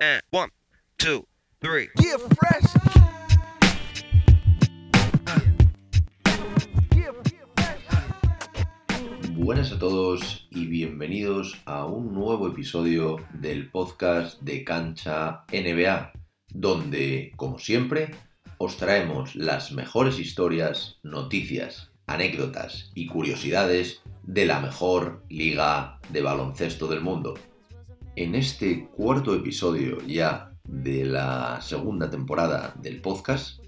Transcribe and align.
And 0.00 0.22
one, 0.30 0.50
two, 0.96 1.26
three. 1.60 1.88
Get 1.96 2.20
fresh. 2.38 2.70
Buenas 9.32 9.72
a 9.72 9.78
todos 9.80 10.46
y 10.50 10.66
bienvenidos 10.66 11.60
a 11.64 11.84
un 11.86 12.14
nuevo 12.14 12.46
episodio 12.46 13.16
del 13.32 13.72
podcast 13.72 14.40
de 14.40 14.62
Cancha 14.62 15.44
NBA, 15.52 16.12
donde, 16.50 17.32
como 17.34 17.58
siempre, 17.58 18.14
os 18.58 18.76
traemos 18.76 19.34
las 19.34 19.72
mejores 19.72 20.20
historias, 20.20 21.00
noticias, 21.02 21.90
anécdotas 22.06 22.92
y 22.94 23.06
curiosidades 23.06 24.00
de 24.22 24.46
la 24.46 24.60
mejor 24.60 25.24
liga 25.28 25.98
de 26.10 26.22
baloncesto 26.22 26.86
del 26.86 27.00
mundo. 27.00 27.34
En 28.20 28.34
este 28.34 28.88
cuarto 28.88 29.32
episodio 29.32 29.98
ya 30.04 30.50
de 30.64 31.04
la 31.04 31.60
segunda 31.60 32.10
temporada 32.10 32.74
del 32.82 33.00
podcast, 33.00 33.62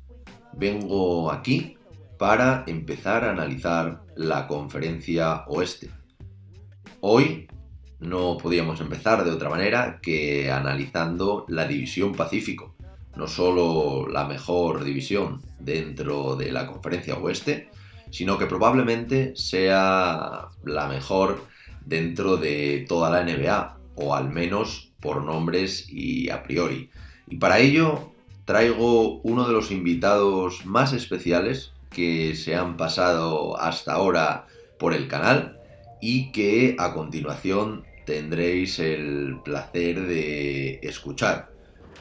vengo 0.54 1.30
aquí 1.30 1.76
para 2.18 2.64
empezar 2.66 3.22
a 3.22 3.30
analizar 3.30 4.02
la 4.16 4.48
conferencia 4.48 5.44
oeste. 5.46 5.90
Hoy 6.98 7.46
no 8.00 8.38
podíamos 8.38 8.80
empezar 8.80 9.22
de 9.22 9.30
otra 9.30 9.50
manera 9.50 10.00
que 10.02 10.50
analizando 10.50 11.44
la 11.46 11.68
división 11.68 12.12
Pacífico, 12.12 12.74
no 13.14 13.28
solo 13.28 14.08
la 14.08 14.26
mejor 14.26 14.82
división 14.82 15.42
dentro 15.60 16.34
de 16.34 16.50
la 16.50 16.66
conferencia 16.66 17.16
oeste, 17.18 17.70
sino 18.10 18.36
que 18.36 18.46
probablemente 18.46 19.32
sea 19.36 20.48
la 20.64 20.88
mejor 20.88 21.46
dentro 21.86 22.36
de 22.36 22.84
toda 22.88 23.10
la 23.10 23.22
NBA, 23.22 23.79
o 24.00 24.14
al 24.14 24.30
menos 24.30 24.92
por 25.00 25.22
nombres 25.24 25.86
y 25.88 26.30
a 26.30 26.42
priori. 26.42 26.90
Y 27.28 27.36
para 27.36 27.58
ello 27.58 28.12
traigo 28.44 29.20
uno 29.20 29.46
de 29.46 29.52
los 29.52 29.70
invitados 29.70 30.66
más 30.66 30.92
especiales 30.92 31.72
que 31.90 32.34
se 32.34 32.56
han 32.56 32.76
pasado 32.76 33.60
hasta 33.60 33.92
ahora 33.92 34.46
por 34.78 34.94
el 34.94 35.08
canal 35.08 35.58
y 36.00 36.32
que 36.32 36.76
a 36.78 36.94
continuación 36.94 37.84
tendréis 38.06 38.78
el 38.78 39.38
placer 39.44 40.06
de 40.06 40.80
escuchar. 40.82 41.50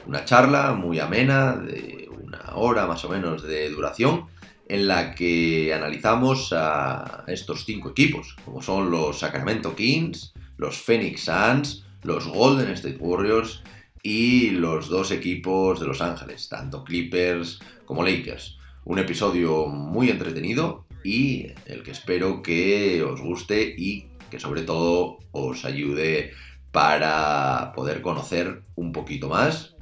Una 0.06 0.24
charla 0.24 0.72
muy 0.72 0.98
amena 0.98 1.56
de 1.56 2.08
una 2.10 2.54
hora 2.54 2.86
más 2.86 3.04
o 3.04 3.08
menos 3.08 3.42
de 3.42 3.68
duración 3.68 4.26
en 4.68 4.86
la 4.86 5.14
que 5.14 5.74
analizamos 5.74 6.52
a 6.56 7.24
estos 7.26 7.64
cinco 7.64 7.90
equipos, 7.90 8.36
como 8.44 8.62
son 8.62 8.90
los 8.90 9.18
Sacramento 9.18 9.74
Kings, 9.74 10.32
los 10.56 10.78
Phoenix 10.78 11.24
Suns, 11.24 11.84
los 12.02 12.26
Golden 12.28 12.70
State 12.70 12.98
Warriors 12.98 13.62
y 14.02 14.50
los 14.50 14.88
dos 14.88 15.10
equipos 15.10 15.80
de 15.80 15.86
Los 15.86 16.00
Ángeles, 16.00 16.48
tanto 16.48 16.84
Clippers 16.84 17.60
como 17.84 18.02
Lakers. 18.02 18.58
Un 18.84 18.98
episodio 18.98 19.66
muy 19.66 20.10
entretenido 20.10 20.86
y 21.04 21.48
el 21.66 21.82
que 21.82 21.90
espero 21.90 22.42
que 22.42 23.02
os 23.02 23.20
guste 23.20 23.74
y 23.76 24.08
que 24.30 24.40
sobre 24.40 24.62
todo 24.62 25.18
os 25.32 25.64
ayude 25.64 26.32
para 26.72 27.72
poder 27.74 28.00
conocer 28.00 28.62
un 28.76 28.92
poquito 28.92 29.28
más 29.28 29.74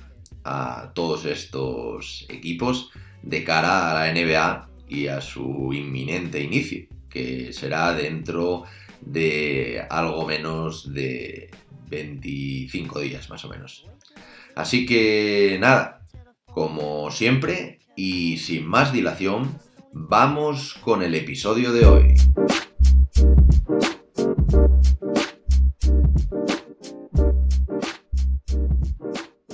a 0.44 0.92
todos 0.94 1.27
estos 1.27 2.27
equipos 2.28 2.91
de 3.22 3.44
cara 3.44 3.91
a 3.91 3.94
la 3.94 4.12
NBA 4.12 4.69
y 4.88 5.08
a 5.08 5.20
su 5.20 5.72
inminente 5.72 6.41
inicio, 6.41 6.86
que 7.10 7.53
será 7.53 7.92
dentro 7.92 8.64
de 9.00 9.84
algo 9.91 10.27
menos 10.27 10.92
de 10.92 11.50
25 11.89 13.00
días 13.00 13.31
más 13.31 13.44
o 13.44 13.48
menos. 13.48 13.86
Así 14.55 14.86
que 14.86 15.56
nada, 15.61 16.06
como 16.47 17.11
siempre 17.11 17.81
y 17.97 18.39
sin 18.39 18.67
más 18.67 18.92
dilación, 18.92 19.58
vamos 19.92 20.75
con 20.75 21.03
el 21.03 21.14
episodio 21.14 21.72
de 21.72 21.86
hoy. 21.86 22.14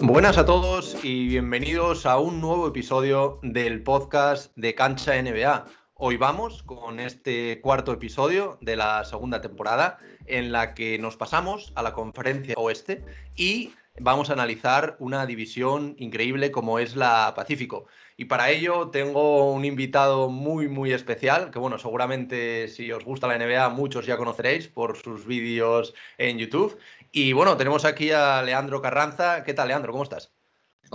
Buenas 0.07 0.37
a 0.37 0.45
todos 0.45 0.97
y 1.03 1.29
bienvenidos 1.29 2.05
a 2.05 2.19
un 2.19 2.41
nuevo 2.41 2.69
episodio 2.69 3.41
del 3.43 3.83
podcast 3.83 4.53
de 4.55 4.75
Cancha 4.75 5.21
NBA. 5.21 5.65
Hoy 6.07 6.19
vamos 6.19 6.63
con 6.63 7.01
este 7.01 7.63
cuarto 7.63 7.91
episodio 7.91 8.59
de 8.61 8.77
la 8.77 9.07
segunda 9.07 9.41
temporada 9.41 9.97
en 10.27 10.53
la 10.53 10.75
que 10.75 10.99
nos 10.99 11.17
pasamos 11.17 11.73
a 11.77 11.83
la 11.83 11.95
conferencia 11.95 12.57
oeste 12.59 13.03
y 13.35 13.73
vamos 13.99 14.29
a 14.29 14.35
analizar 14.35 14.97
una 14.99 15.25
división 15.25 15.97
increíble 15.99 16.51
como 16.51 16.79
es 16.79 16.95
la 16.95 17.33
Pacífico. 17.35 17.87
Y 18.19 18.27
para 18.27 18.51
ello 18.51 18.91
tengo 18.91 19.51
un 19.51 19.65
invitado 19.65 20.29
muy, 20.29 20.69
muy 20.69 20.93
especial, 20.93 21.51
que 21.51 21.59
bueno, 21.59 21.79
seguramente 21.79 22.69
si 22.69 22.93
os 22.93 23.03
gusta 23.03 23.27
la 23.27 23.39
NBA 23.39 23.71
muchos 23.71 24.05
ya 24.05 24.19
conoceréis 24.19 24.69
por 24.69 24.99
sus 24.99 25.25
vídeos 25.25 25.95
en 26.19 26.37
YouTube. 26.37 26.79
Y 27.13 27.33
bueno, 27.33 27.57
tenemos 27.57 27.87
aquí 27.87 28.11
a 28.11 28.43
Leandro 28.43 28.83
Carranza. 28.83 29.43
¿Qué 29.43 29.55
tal, 29.55 29.69
Leandro? 29.69 29.93
¿Cómo 29.93 30.05
estás? 30.05 30.34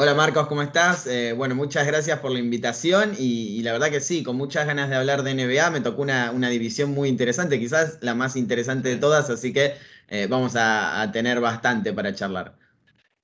Hola 0.01 0.13
Marcos, 0.13 0.47
¿cómo 0.47 0.61
estás? 0.61 1.07
Eh, 1.07 1.33
bueno, 1.33 1.55
muchas 1.55 1.85
gracias 1.85 2.19
por 2.19 2.31
la 2.31 2.39
invitación 2.39 3.15
y, 3.17 3.57
y, 3.59 3.63
la 3.63 3.73
verdad 3.73 3.89
que 3.91 3.99
sí, 3.99 4.23
con 4.23 4.37
muchas 4.37 4.65
ganas 4.65 4.89
de 4.89 4.95
hablar 4.95 5.23
de 5.23 5.31
NBA, 5.31 5.71
me 5.71 5.81
tocó 5.81 6.01
una, 6.03 6.31
una 6.31 6.47
división 6.47 6.91
muy 6.91 7.09
interesante, 7.09 7.59
quizás 7.59 7.97
la 7.99 8.15
más 8.15 8.37
interesante 8.37 8.87
de 8.87 8.95
todas, 8.95 9.29
así 9.29 9.51
que 9.51 9.73
eh, 10.07 10.27
vamos 10.29 10.55
a, 10.55 11.01
a 11.01 11.11
tener 11.11 11.41
bastante 11.41 11.91
para 11.91 12.15
charlar. 12.15 12.55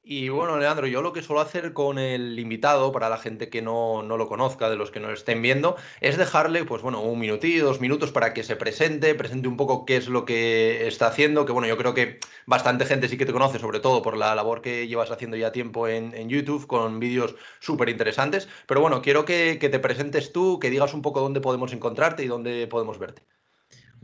Y 0.08 0.30
bueno, 0.30 0.58
Leandro, 0.60 0.86
yo 0.86 1.02
lo 1.02 1.14
que 1.14 1.24
suelo 1.24 1.42
hacer 1.42 1.74
con 1.74 1.98
el 1.98 2.38
invitado, 2.38 2.92
para 2.92 3.10
la 3.10 3.18
gente 3.18 3.50
que 3.50 3.64
no, 3.64 4.04
no, 4.04 4.18
lo 4.18 4.28
conozca, 4.28 4.70
de 4.70 4.76
los 4.76 4.92
que 4.92 5.00
nos 5.00 5.14
estén 5.14 5.42
viendo, 5.42 5.78
es 6.00 6.16
dejarle, 6.16 6.64
pues 6.64 6.84
bueno, 6.84 7.02
un 7.02 7.20
minutillo, 7.20 7.66
dos 7.66 7.82
minutos 7.82 8.12
para 8.12 8.32
que 8.34 8.44
se 8.44 8.56
presente, 8.56 9.16
presente 9.16 9.48
un 9.48 9.58
poco 9.58 9.84
qué 9.84 9.98
es 9.98 10.08
lo 10.08 10.24
que 10.24 10.86
está 10.88 11.08
haciendo, 11.08 11.46
que 11.46 11.54
bueno, 11.54 11.68
yo 11.68 11.76
creo 11.78 11.96
que 11.96 12.20
bastante 12.46 12.86
gente 12.86 13.10
sí 13.10 13.18
que 13.18 13.26
te 13.26 13.34
conoce, 13.34 13.58
sobre 13.58 13.80
todo 13.80 14.04
por 14.04 14.16
la 14.16 14.36
labor 14.36 14.62
que 14.62 14.88
llevas 14.88 15.10
haciendo 15.10 15.38
ya 15.38 15.52
tiempo 15.52 15.88
en, 15.88 16.14
en 16.14 16.30
YouTube, 16.30 16.68
con 16.68 17.00
vídeos 17.00 17.36
súper 17.60 17.90
interesantes. 17.90 18.48
Pero 18.68 18.82
bueno, 18.82 19.02
quiero 19.02 19.26
que, 19.26 19.58
que 19.60 19.70
te 19.70 19.80
presentes 19.80 20.32
tú, 20.32 20.60
que 20.60 20.70
digas 20.70 20.94
un 20.94 21.02
poco 21.02 21.20
dónde 21.22 21.42
podemos 21.42 21.74
encontrarte 21.74 22.24
y 22.24 22.28
dónde 22.28 22.68
podemos 22.68 23.00
verte. 23.00 23.24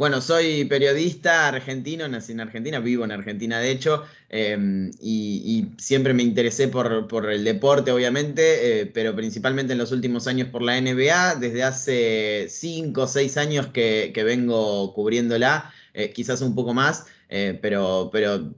Bueno, 0.02 0.20
soy 0.20 0.66
periodista 0.66 1.48
argentino, 1.48 2.08
nací 2.08 2.32
en 2.32 2.40
Argentina, 2.40 2.80
vivo 2.80 3.06
en 3.06 3.12
Argentina 3.12 3.60
de 3.60 3.70
hecho, 3.70 4.04
eh, 4.32 4.90
y, 5.00 5.68
siempre 5.78 6.16
me 6.16 6.24
interesé 6.24 6.70
por, 6.70 7.32
el 7.32 7.44
deporte, 7.44 7.92
obviamente, 7.92 8.82
eh, 8.82 8.88
pero 8.88 9.16
principalmente 9.16 9.74
en 9.74 9.78
los 9.78 9.92
últimos 9.92 10.26
años 10.26 10.48
por 10.48 10.64
la 10.64 10.82
NBA. 10.82 11.36
Desde 11.36 11.62
hace 11.62 12.48
5 12.50 13.00
o 13.00 13.06
6 13.06 13.38
años 13.38 13.68
que, 13.68 14.12
vengo 14.26 14.92
cubriéndola, 14.96 15.72
eh, 15.94 16.12
quizás 16.12 16.42
un 16.42 16.56
poco 16.56 16.74
más, 16.74 17.06
eh, 17.30 17.60
pero, 17.62 18.10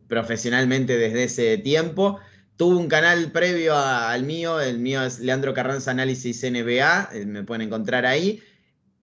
profesionalmente 0.08 0.96
desde 0.96 1.26
ese 1.26 1.58
tiempo. 1.58 2.22
Tuve 2.56 2.78
un 2.78 2.88
canal 2.88 3.34
previo 3.34 3.76
al 3.76 4.24
mío, 4.24 4.62
el 4.62 4.80
mío 4.80 5.04
es 5.04 5.20
Leandro 5.20 5.54
Carranza 5.54 5.92
Análisis 5.92 6.42
NBA, 6.42 7.10
me 7.26 7.44
pueden 7.44 7.64
encontrar 7.64 8.06
ahí 8.06 8.42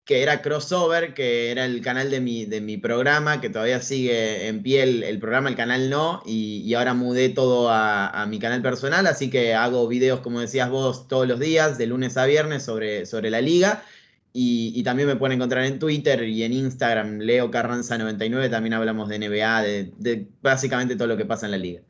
que 0.07 0.23
era 0.23 0.41
Crossover, 0.41 1.13
que 1.13 1.51
era 1.51 1.65
el 1.65 1.81
canal 1.81 2.09
de 2.09 2.21
mi, 2.21 2.45
de 2.45 2.61
mi 2.61 2.77
programa, 2.77 3.41
que 3.41 3.49
todavía 3.49 3.81
sigue 3.81 4.47
en 4.47 4.63
pie 4.63 4.83
el, 4.83 5.03
el 5.03 5.19
programa, 5.19 5.49
el 5.49 5.57
canal 5.57 5.89
no, 5.89 6.23
y, 6.25 6.61
y 6.65 6.73
ahora 6.75 6.93
mudé 6.93 7.27
todo 7.27 7.69
a, 7.69 8.07
a, 8.07 8.25
mi 8.25 8.39
canal 8.39 8.61
personal, 8.61 9.05
así 9.05 9.29
que 9.29 9.53
hago 9.53 9.85
videos, 9.89 10.21
como 10.21 10.39
decías 10.39 10.69
vos, 10.69 11.09
todos 11.09 11.27
los 11.27 11.41
días, 11.41 11.77
de 11.77 11.87
lunes 11.87 12.15
a 12.15 12.25
viernes, 12.25 12.63
sobre, 12.63 13.05
sobre 13.05 13.29
la 13.29 13.41
liga. 13.41 13.83
Y, 14.31 14.71
y 14.75 14.83
también 14.83 15.09
me 15.09 15.17
pueden 15.17 15.35
encontrar 15.35 15.65
en 15.65 15.77
Twitter 15.77 16.23
y 16.23 16.43
en 16.43 16.53
Instagram, 16.53 17.19
Leo 17.19 17.51
Carranza99, 17.51 18.49
también 18.49 18.73
hablamos 18.75 19.09
de 19.09 19.19
NBA, 19.19 19.61
de, 19.63 19.91
de 19.97 20.27
básicamente 20.41 20.95
todo 20.95 21.09
lo 21.09 21.17
que 21.17 21.25
pasa 21.25 21.47
en 21.47 21.51
la 21.51 21.57
liga. 21.57 21.81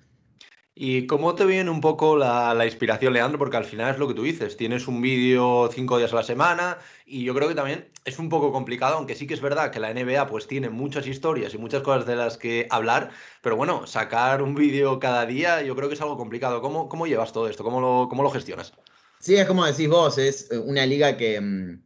¿Y 0.79 1.07
cómo 1.07 1.33
te 1.33 1.43
viene 1.43 1.71
un 1.71 1.81
poco 1.81 2.15
la, 2.17 2.53
la, 2.53 2.65
inspiración, 2.65 3.11
Leandro? 3.11 3.39
Porque 3.39 3.57
al 3.57 3.65
final 3.65 3.91
es 3.91 3.97
lo 3.97 4.07
que 4.07 4.13
tú 4.13 4.21
dices, 4.21 4.57
tienes 4.57 4.87
un 4.87 5.01
vídeo 5.01 5.71
cinco 5.73 5.97
días 5.97 6.13
a 6.13 6.17
la 6.17 6.23
semana 6.23 6.77
y 7.03 7.23
yo 7.23 7.33
creo 7.33 7.47
que 7.47 7.55
también 7.55 7.89
es 8.05 8.19
un 8.19 8.29
poco 8.29 8.51
complicado, 8.51 8.95
aunque 8.97 9.15
sí 9.15 9.25
que 9.25 9.33
es 9.33 9.41
verdad 9.41 9.71
que 9.71 9.79
la 9.79 9.91
NBA 9.91 10.27
pues 10.27 10.45
tiene 10.45 10.69
muchas 10.69 11.07
historias 11.07 11.55
y 11.55 11.57
muchas 11.57 11.81
cosas 11.81 12.05
de 12.05 12.15
las 12.15 12.37
que 12.37 12.67
hablar, 12.69 13.09
pero 13.41 13.55
bueno, 13.55 13.87
sacar 13.87 14.43
un 14.43 14.53
vídeo 14.53 14.99
cada 14.99 15.25
día 15.25 15.63
yo 15.63 15.75
creo 15.75 15.89
que 15.89 15.95
es 15.95 16.01
algo 16.01 16.15
complicado. 16.15 16.61
¿Cómo, 16.61 16.87
cómo 16.87 17.07
llevas 17.07 17.33
todo 17.33 17.49
esto? 17.49 17.63
¿Cómo 17.63 17.81
lo, 17.81 18.07
¿Cómo 18.07 18.21
lo 18.21 18.29
gestionas? 18.29 18.71
Sí, 19.19 19.35
es 19.35 19.47
como 19.47 19.65
decís 19.65 19.89
vos, 19.89 20.19
es 20.19 20.47
una 20.63 20.85
liga 20.85 21.17
que 21.17 21.41
mm, 21.41 21.81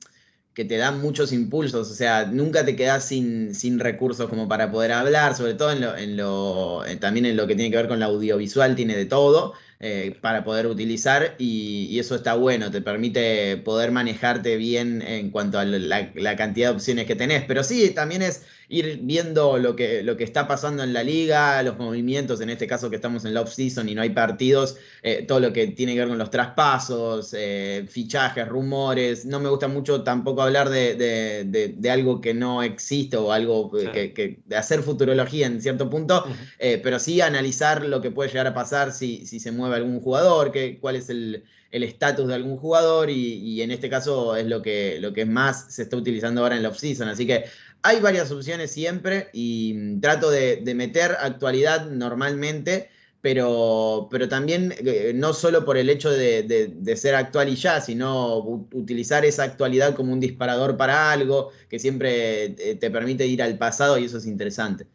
que 0.54 0.66
te 0.66 0.78
dan 0.78 1.00
muchos 1.02 1.32
impulsos, 1.32 1.90
o 1.90 1.94
sea, 1.94 2.26
nunca 2.26 2.66
te 2.66 2.76
quedas 2.76 3.06
sin, 3.06 3.56
sin 3.56 3.80
recursos 3.80 4.30
como 4.30 4.50
para 4.50 4.70
poder 4.70 4.92
hablar, 4.92 5.36
sobre 5.36 5.54
todo 5.54 5.72
en 5.72 5.82
lo, 5.82 5.96
en 5.96 6.18
lo, 6.18 6.84
también 7.00 7.26
en 7.26 7.38
lo 7.38 7.48
que 7.48 7.56
tiene 7.56 7.72
que 7.72 7.78
ver 7.78 7.88
con 7.88 8.00
la 8.00 8.08
audiovisual, 8.08 8.76
tiene 8.76 8.98
de 8.98 9.06
todo 9.06 9.54
eh, 9.80 10.18
para 10.20 10.44
poder 10.44 10.68
utilizar 10.68 11.36
y, 11.38 11.88
y, 11.90 12.00
eso 12.00 12.16
está 12.16 12.36
bueno, 12.36 12.70
te 12.70 12.82
permite 12.82 13.58
poder 13.58 13.92
manejarte 13.92 14.58
bien 14.58 15.02
en 15.02 15.32
cuanto 15.32 15.58
a 15.58 15.64
la, 15.66 16.12
la, 16.14 16.36
cantidad 16.36 16.70
de 16.70 16.76
opciones 16.76 17.08
que 17.08 17.16
tenés, 17.16 17.46
pero 17.48 17.64
sí, 17.64 17.90
también 17.92 18.22
es 18.22 18.44
ir 18.72 19.00
viendo 19.04 19.58
lo 19.58 19.76
que, 19.76 20.02
lo 20.02 20.16
que 20.16 20.24
está 20.24 20.48
pasando 20.48 20.82
en 20.82 20.94
la 20.94 21.04
liga, 21.04 21.62
los 21.62 21.78
movimientos, 21.78 22.40
en 22.40 22.50
este 22.50 22.68
caso 22.68 22.90
que 22.90 22.96
estamos 22.96 23.26
en 23.26 23.34
la 23.34 23.42
off-season 23.42 23.90
y 23.90 23.96
no 23.96 24.02
hay 24.02 24.12
partidos, 24.12 24.78
eh, 25.04 25.26
todo 25.28 25.42
lo 25.42 25.52
que 25.52 25.68
tiene 25.68 25.94
que 25.94 26.00
ver 26.00 26.08
con 26.08 26.18
los 26.18 26.32
traspasos, 26.32 27.36
eh, 27.38 27.86
fichajes, 27.90 28.48
rumores. 28.48 29.26
No 29.26 29.42
me 29.42 29.50
gusta 29.50 29.68
mucho 29.68 30.04
tampoco 30.04 30.42
hablar 30.42 30.70
de, 30.70 31.92
algo 31.92 32.22
que 32.22 32.34
no 32.34 32.64
existe 32.64 33.18
o 33.18 33.34
algo 33.34 33.70
que, 33.70 34.40
de 34.46 34.56
hacer 34.56 34.82
futurología 34.84 35.48
en 35.48 35.62
cierto 35.62 35.90
punto, 35.90 36.26
pero 36.58 36.98
sí 36.98 37.20
analizar 37.20 37.86
lo 37.86 38.02
que 38.02 38.10
puede 38.10 38.30
llegar 38.30 38.48
a 38.48 38.54
pasar 38.54 38.94
si, 38.94 39.26
si 39.26 39.42
se 39.42 39.52
mueve 39.52 39.76
algún 39.76 40.00
jugador, 40.00 40.52
que, 40.54 40.80
cuál 40.80 40.96
es 40.96 41.10
el 41.10 41.44
estatus 41.72 42.28
de 42.28 42.36
algún 42.36 42.58
jugador 42.58 43.10
y, 43.10 43.62
en 43.62 43.72
este 43.72 43.90
caso 43.90 44.36
es 44.36 44.46
lo 44.46 44.62
que, 44.62 44.98
lo 45.00 45.14
que 45.14 45.26
más 45.26 45.74
se 45.74 45.84
está 45.84 45.98
utilizando 45.98 46.42
ahora 46.42 46.56
en 46.56 46.64
la 46.64 46.70
off-season. 46.70 47.10
Así 47.10 47.26
que 47.26 47.46
hay 47.84 48.00
varias 48.00 48.32
opciones 48.32 48.72
siempre 48.72 49.30
y 49.34 49.74
mm, 49.76 50.02
trato 50.02 50.30
de, 50.30 50.62
meter 50.76 51.18
actualidad 51.20 51.90
normalmente, 51.90 52.90
pero, 53.22 54.08
pero 54.12 54.28
también 54.30 54.74
eh, 54.80 55.12
no 55.16 55.34
solo 55.34 55.66
por 55.66 55.78
el 55.78 55.90
hecho 55.90 56.10
de, 56.10 56.96
ser 56.96 57.16
actual 57.16 57.50
y 57.50 57.56
ya, 57.56 57.82
sino 57.82 58.38
utilizar 58.74 59.26
esa 59.26 59.44
actualidad 59.44 59.96
como 59.96 60.14
un 60.14 60.20
disparador 60.20 60.78
para 60.78 61.12
algo 61.12 61.52
que 61.70 61.80
siempre 61.80 62.46
eh, 62.46 62.78
te 62.80 62.90
permite 62.90 63.28
ir 63.28 63.44
al 63.44 63.58
pasado 63.58 63.98
y 63.98 64.06
eso 64.06 64.18
es 64.18 64.26
interesante. 64.26 64.88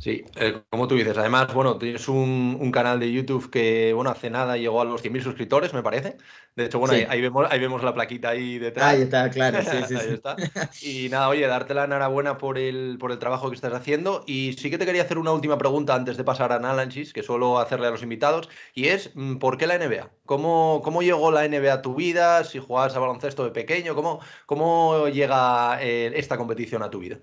Sí, 0.00 0.24
eh, 0.36 0.62
como 0.70 0.88
tú 0.88 0.94
dices, 0.94 1.18
además, 1.18 1.52
bueno, 1.52 1.76
tienes 1.76 2.08
un, 2.08 2.72
canal 2.72 2.98
de 2.98 3.12
YouTube 3.12 3.50
que, 3.50 3.92
bueno, 3.92 4.08
hace 4.08 4.30
nada 4.30 4.56
llegó 4.56 4.80
a 4.80 4.86
los 4.86 5.04
100.000 5.04 5.22
suscriptores, 5.22 5.74
me 5.74 5.82
parece. 5.82 6.16
De 6.56 6.64
hecho, 6.64 6.78
bueno, 6.78 6.94
ahí, 7.06 7.20
vemos, 7.20 7.46
ahí 7.50 7.60
vemos 7.60 7.84
la 7.84 7.92
plaquita 7.92 8.30
ahí 8.30 8.58
detrás. 8.58 8.94
Ahí 8.94 9.02
está, 9.02 9.28
claro, 9.28 9.58
sí, 9.70 9.76
sí. 9.86 9.94
ahí 9.96 10.14
está. 10.14 10.36
Y 10.80 11.10
nada, 11.10 11.28
oye, 11.28 11.46
darte 11.46 11.74
la 11.74 11.84
enhorabuena 11.84 12.38
por 12.38 12.56
el, 12.56 12.96
por 12.98 13.12
el 13.12 13.18
trabajo 13.18 13.50
que 13.50 13.56
estás 13.56 13.74
haciendo. 13.74 14.24
Y 14.26 14.54
sí 14.54 14.70
que 14.70 14.78
te 14.78 14.86
quería 14.86 15.02
hacer 15.02 15.18
una 15.18 15.32
última 15.32 15.58
pregunta 15.58 15.94
antes 15.94 16.16
de 16.16 16.24
pasar 16.24 16.50
a 16.52 16.56
análisis, 16.56 17.12
que 17.12 17.22
suelo 17.22 17.58
hacerle 17.58 17.88
a 17.88 17.90
los 17.90 18.02
invitados, 18.02 18.48
y 18.72 18.86
es, 18.86 19.10
mm, 19.14 19.36
¿por 19.36 19.58
qué 19.58 19.66
la 19.66 19.74
NBA? 19.78 20.08
¿Cómo, 20.24 20.80
cómo 20.82 21.02
llegó 21.02 21.30
la 21.30 21.46
NBA 21.46 21.74
a 21.74 21.82
tu 21.82 21.94
vida? 21.94 22.42
Si 22.44 22.58
jugabas 22.58 22.96
a 22.96 23.00
baloncesto 23.00 23.44
de 23.44 23.50
pequeño, 23.50 23.94
¿cómo, 23.94 24.20
cómo 24.46 25.08
llega 25.08 25.76
eh, 25.82 26.10
esta 26.14 26.38
competición 26.38 26.82
a 26.82 26.88
tu 26.88 27.00
vida? 27.00 27.18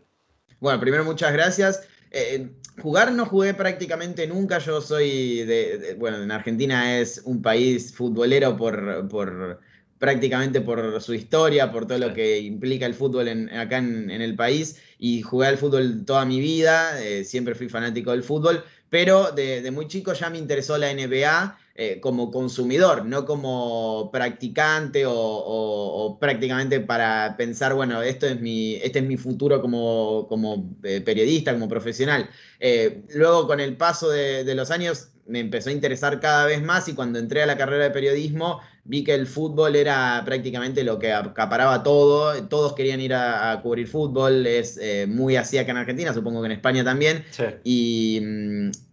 Bueno, 0.59 0.79
primero 0.79 1.03
muchas 1.03 1.33
gracias. 1.33 1.87
Eh, 2.11 2.49
jugar 2.81 3.11
no 3.11 3.25
jugué 3.25 3.53
prácticamente 3.53 4.27
nunca. 4.27 4.59
Yo 4.59 4.81
soy 4.81 5.43
de, 5.43 5.95
bueno, 5.97 6.21
en 6.21 6.31
Argentina 6.31 6.99
es 6.99 7.21
un 7.25 7.41
país 7.41 7.93
futbolero 7.93 8.55
por, 8.55 9.07
por 9.09 9.59
prácticamente 9.99 10.61
por 10.61 11.01
su 11.01 11.13
historia, 11.13 11.71
por 11.71 11.87
todo 11.87 11.97
lo 11.97 12.13
que 12.13 12.39
implica 12.39 12.85
el 12.85 12.93
fútbol 12.93 13.49
acá 13.51 13.77
en, 13.77 14.09
el 14.09 14.35
país. 14.35 14.77
Y 14.99 15.21
jugué 15.21 15.47
al 15.47 15.57
fútbol 15.57 16.05
toda 16.05 16.25
mi 16.25 16.39
vida, 16.39 17.01
eh, 17.03 17.23
siempre 17.23 17.55
fui 17.55 17.69
fanático 17.69 18.11
del 18.11 18.23
fútbol, 18.23 18.63
pero 18.89 19.31
de, 19.31 19.69
muy 19.71 19.87
chico 19.87 20.13
ya 20.13 20.29
me 20.29 20.37
interesó 20.37 20.77
la 20.77 20.93
NBA. 20.93 21.57
Eh, 21.79 21.99
como 21.99 22.31
consumidor, 22.31 23.05
no 23.05 23.23
como 23.23 24.09
practicante 24.11 25.03
o, 25.05 26.17
prácticamente 26.19 26.79
para 26.79 27.35
pensar, 27.37 27.75
bueno, 27.75 28.01
esto 28.01 28.25
es 28.25 28.41
mi, 28.41 28.77
este 28.77 28.97
es 28.97 29.05
mi 29.05 29.15
futuro 29.15 29.61
como, 29.61 30.25
como 30.27 30.75
eh, 30.81 31.01
periodista, 31.01 31.53
como 31.53 31.69
profesional. 31.69 32.31
Eh, 32.59 33.03
luego, 33.13 33.45
con 33.45 33.59
el 33.59 33.77
paso 33.77 34.09
de, 34.09 34.55
los 34.55 34.71
años, 34.71 35.09
me 35.27 35.39
empezó 35.39 35.69
a 35.69 35.73
interesar 35.73 36.19
cada 36.19 36.47
vez 36.47 36.63
más 36.63 36.87
y 36.87 36.95
cuando 36.95 37.19
entré 37.19 37.43
a 37.43 37.45
la 37.45 37.57
carrera 37.57 37.83
de 37.83 37.91
periodismo 37.91 38.59
vi 38.83 39.03
que 39.03 39.13
el 39.13 39.27
fútbol 39.27 39.75
era 39.75 40.23
prácticamente 40.25 40.83
lo 40.83 40.97
que 40.97 41.13
acaparaba 41.13 41.83
todo, 41.83 42.43
todos 42.47 42.73
querían 42.73 43.01
ir 43.01 43.13
a, 43.13 43.59
cubrir 43.61 43.87
fútbol, 43.87 44.47
es 44.47 44.79
muy 45.07 45.35
así 45.35 45.59
acá 45.59 45.73
en 45.73 45.77
Argentina, 45.77 46.11
supongo 46.11 46.41
que 46.41 46.47
en 46.47 46.53
España 46.53 46.83
también, 46.83 47.23
y, 47.63 48.19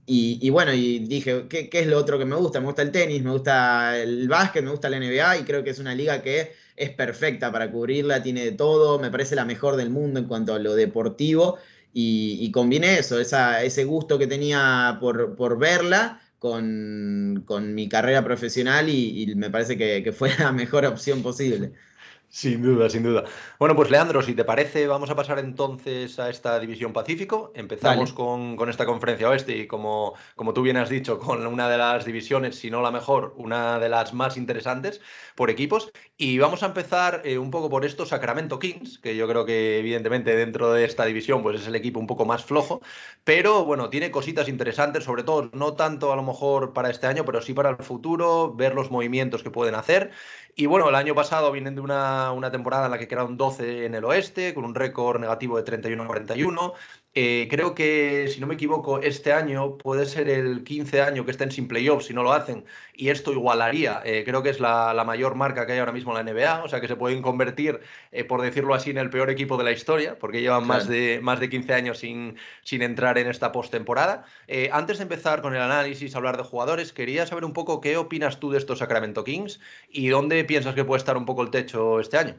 y, 0.07 0.51
bueno, 0.51 0.73
y 0.75 0.99
dije, 0.99 1.47
¿qué, 1.49 1.71
es 1.73 1.87
lo 1.87 1.99
otro 1.99 2.19
que 2.19 2.27
me 2.27 2.37
gusta? 2.37 2.61
Me 2.61 2.67
gusta 2.67 2.83
el 2.83 2.93
tenis, 2.93 3.23
me 3.23 3.31
gusta 3.31 3.99
el 3.99 4.29
básquet, 4.29 4.63
me 4.63 4.71
gusta 4.71 4.91
la 4.91 4.99
NBA 4.99 5.39
y 5.39 5.45
creo 5.45 5.65
que 5.65 5.71
es 5.71 5.79
una 5.79 5.95
liga 5.95 6.23
que 6.23 6.53
es 6.77 6.91
perfecta 6.91 7.51
para 7.51 7.71
cubrirla, 7.71 8.23
tiene 8.23 8.45
de 8.45 8.53
todo, 8.53 8.99
me 8.99 9.11
parece 9.11 9.35
la 9.35 9.45
mejor 9.45 9.77
del 9.77 9.91
mundo 9.91 10.21
en 10.21 10.27
cuanto 10.27 10.55
a 10.55 10.59
lo 10.59 10.75
deportivo 10.75 11.59
y, 11.93 12.51
combiné 12.53 12.99
eso, 12.99 13.19
ese 13.21 13.85
gusto 13.85 14.19
que 14.19 14.27
tenía 14.27 14.99
por, 15.01 15.59
verla 15.59 16.21
con, 16.39 17.45
mi 17.75 17.89
carrera 17.89 18.23
profesional 18.25 18.89
y, 18.89 19.33
me 19.37 19.51
parece 19.51 19.79
que 19.79 20.13
fue 20.13 20.31
la 20.39 20.53
mejor 20.53 20.85
opción 20.85 21.23
posible. 21.23 21.73
Sin 22.35 22.63
duda, 22.63 22.91
sin 22.91 23.05
duda. 23.05 23.23
Bueno, 23.61 23.77
pues 23.77 23.93
Leandro, 23.93 24.21
si 24.21 24.35
te 24.35 24.43
parece, 24.43 24.89
vamos 24.89 25.09
a 25.09 25.15
pasar 25.15 25.39
entonces 25.39 26.19
a 26.19 26.31
esta 26.31 26.59
división 26.59 26.93
Pacífico. 26.93 27.53
Empezamos 27.55 28.13
con, 28.13 28.59
esta 28.69 28.87
conferencia 28.87 29.29
oeste 29.29 29.57
y 29.57 29.69
como, 29.69 30.15
como 30.35 30.53
tú 30.53 30.63
bien 30.63 30.77
has 30.77 30.89
dicho, 30.89 31.21
con 31.21 31.47
una 31.47 31.69
de 31.69 31.79
las 31.79 32.05
divisiones, 32.05 32.57
si 32.57 32.73
no 32.73 32.83
la 32.83 32.91
mejor, 32.91 33.35
una 33.37 33.79
de 33.79 33.89
las 33.89 34.15
más 34.15 34.37
interesantes 34.37 35.01
por 35.37 35.49
equipos. 35.49 35.93
Y 36.17 36.39
vamos 36.39 36.65
a 36.65 36.67
empezar 36.67 37.23
eh, 37.25 37.39
un 37.39 37.53
poco 37.53 37.71
por 37.71 37.85
esto, 37.85 38.05
Sacramento 38.05 38.59
Kings, 38.59 38.99
que 38.99 39.15
yo 39.15 39.29
creo 39.29 39.45
que 39.45 39.79
evidentemente 39.79 40.35
dentro 40.35 40.73
de 40.73 40.85
esta 40.85 41.05
división 41.05 41.41
pues 41.41 41.61
es 41.61 41.69
el 41.69 41.77
equipo 41.77 42.01
un 42.01 42.09
poco 42.09 42.25
más 42.25 42.45
flojo, 42.45 42.81
pero 43.23 43.65
bueno, 43.65 43.91
tiene 43.91 44.11
cositas 44.11 44.49
interesantes, 44.49 45.05
sobre 45.05 45.23
todo 45.23 45.51
no 45.53 45.75
tanto 45.75 46.13
a 46.13 46.17
lo 46.17 46.25
mejor 46.25 46.73
para 46.73 46.91
este 46.91 47.07
año, 47.07 47.25
pero 47.25 47.41
sí 47.41 47.55
para 47.55 47.71
el 47.71 47.77
futuro, 47.77 48.53
ver 48.55 48.75
los 48.75 48.91
movimientos 48.91 49.45
que 49.45 49.51
pueden 49.53 49.77
hacer. 49.77 50.11
Y 50.57 50.67
bueno, 50.67 50.89
el 50.89 50.95
año 50.95 51.17
pasado 51.17 51.51
vienen 51.51 51.75
de 51.75 51.81
una, 51.81 52.24
una 52.33 52.51
temporada 52.51 52.87
en 52.87 52.91
la 52.91 52.99
que 52.99 53.09
quedaron 53.09 53.37
12 53.37 53.87
en 53.87 53.95
el 53.95 54.05
oeste, 54.05 54.55
con 54.55 54.65
un 54.65 54.75
récord 54.75 55.21
negativo 55.21 55.61
de 55.61 55.65
31-41. 55.65 56.75
Eh, 57.17 57.47
creo 57.49 57.77
que, 57.77 58.27
si 58.29 58.41
no 58.41 58.49
me 58.49 58.55
equivoco, 58.55 59.01
este 59.01 59.33
año 59.33 59.79
puede 59.79 60.05
ser 60.05 60.29
el 60.29 60.65
15 60.65 61.01
año 61.01 61.25
que 61.25 61.31
estén 61.31 61.53
sin 61.53 61.69
playoffs 61.69 62.07
si 62.07 62.13
no 62.13 62.25
lo 62.25 62.33
hacen, 62.33 62.65
y 62.93 63.11
esto 63.11 63.33
igualaría, 63.33 64.03
eh, 64.05 64.25
creo 64.25 64.43
que 64.43 64.51
es 64.51 64.59
la, 64.59 65.01
mayor 65.07 65.37
marca 65.37 65.65
que 65.65 65.73
hay 65.73 65.79
ahora 65.79 65.93
mismo 65.93 66.11
en 66.11 66.27
la 66.27 66.33
NBA, 66.33 66.65
o 66.65 66.69
sea 66.69 66.81
que 66.81 66.89
se 66.89 66.97
pueden 66.97 67.23
convertir, 67.23 67.79
eh, 68.11 68.25
por 68.25 68.43
decirlo 68.43 68.75
así, 68.75 68.91
en 68.91 68.99
el 68.99 69.11
peor 69.11 69.31
equipo 69.31 69.57
de 69.57 69.63
la 69.63 69.71
historia, 69.71 70.19
porque 70.19 70.41
llevan 70.41 70.67
más, 70.67 70.89
de, 70.89 71.21
más 71.23 71.39
de 71.39 71.49
15 71.49 71.75
años 71.75 71.99
sin, 71.99 72.37
sin 72.65 72.83
entrar 72.83 73.17
en 73.19 73.29
esta 73.29 73.53
postemporada. 73.53 74.25
antes 74.73 74.99
de 74.99 75.05
empezar 75.05 75.41
con 75.41 75.55
el 75.55 75.63
análisis, 75.63 76.17
hablar 76.17 76.37
de 76.37 76.43
jugadores, 76.43 76.93
quería 76.93 77.27
saber 77.27 77.45
un 77.45 77.53
poco 77.53 77.81
qué 77.81 77.97
opinas 77.97 78.41
tú 78.41 78.51
de 78.51 78.59
estos 78.59 78.81
Sacramento 78.81 79.23
Kings 79.23 79.61
y 79.89 80.09
dónde 80.09 80.45
piensas 80.45 80.75
que 80.75 80.85
puede 80.85 80.99
estar 80.99 81.17
un 81.17 81.27
poco 81.27 81.43
el 81.43 81.51
techo 81.51 82.01
este 82.01 82.19
año. 82.19 82.35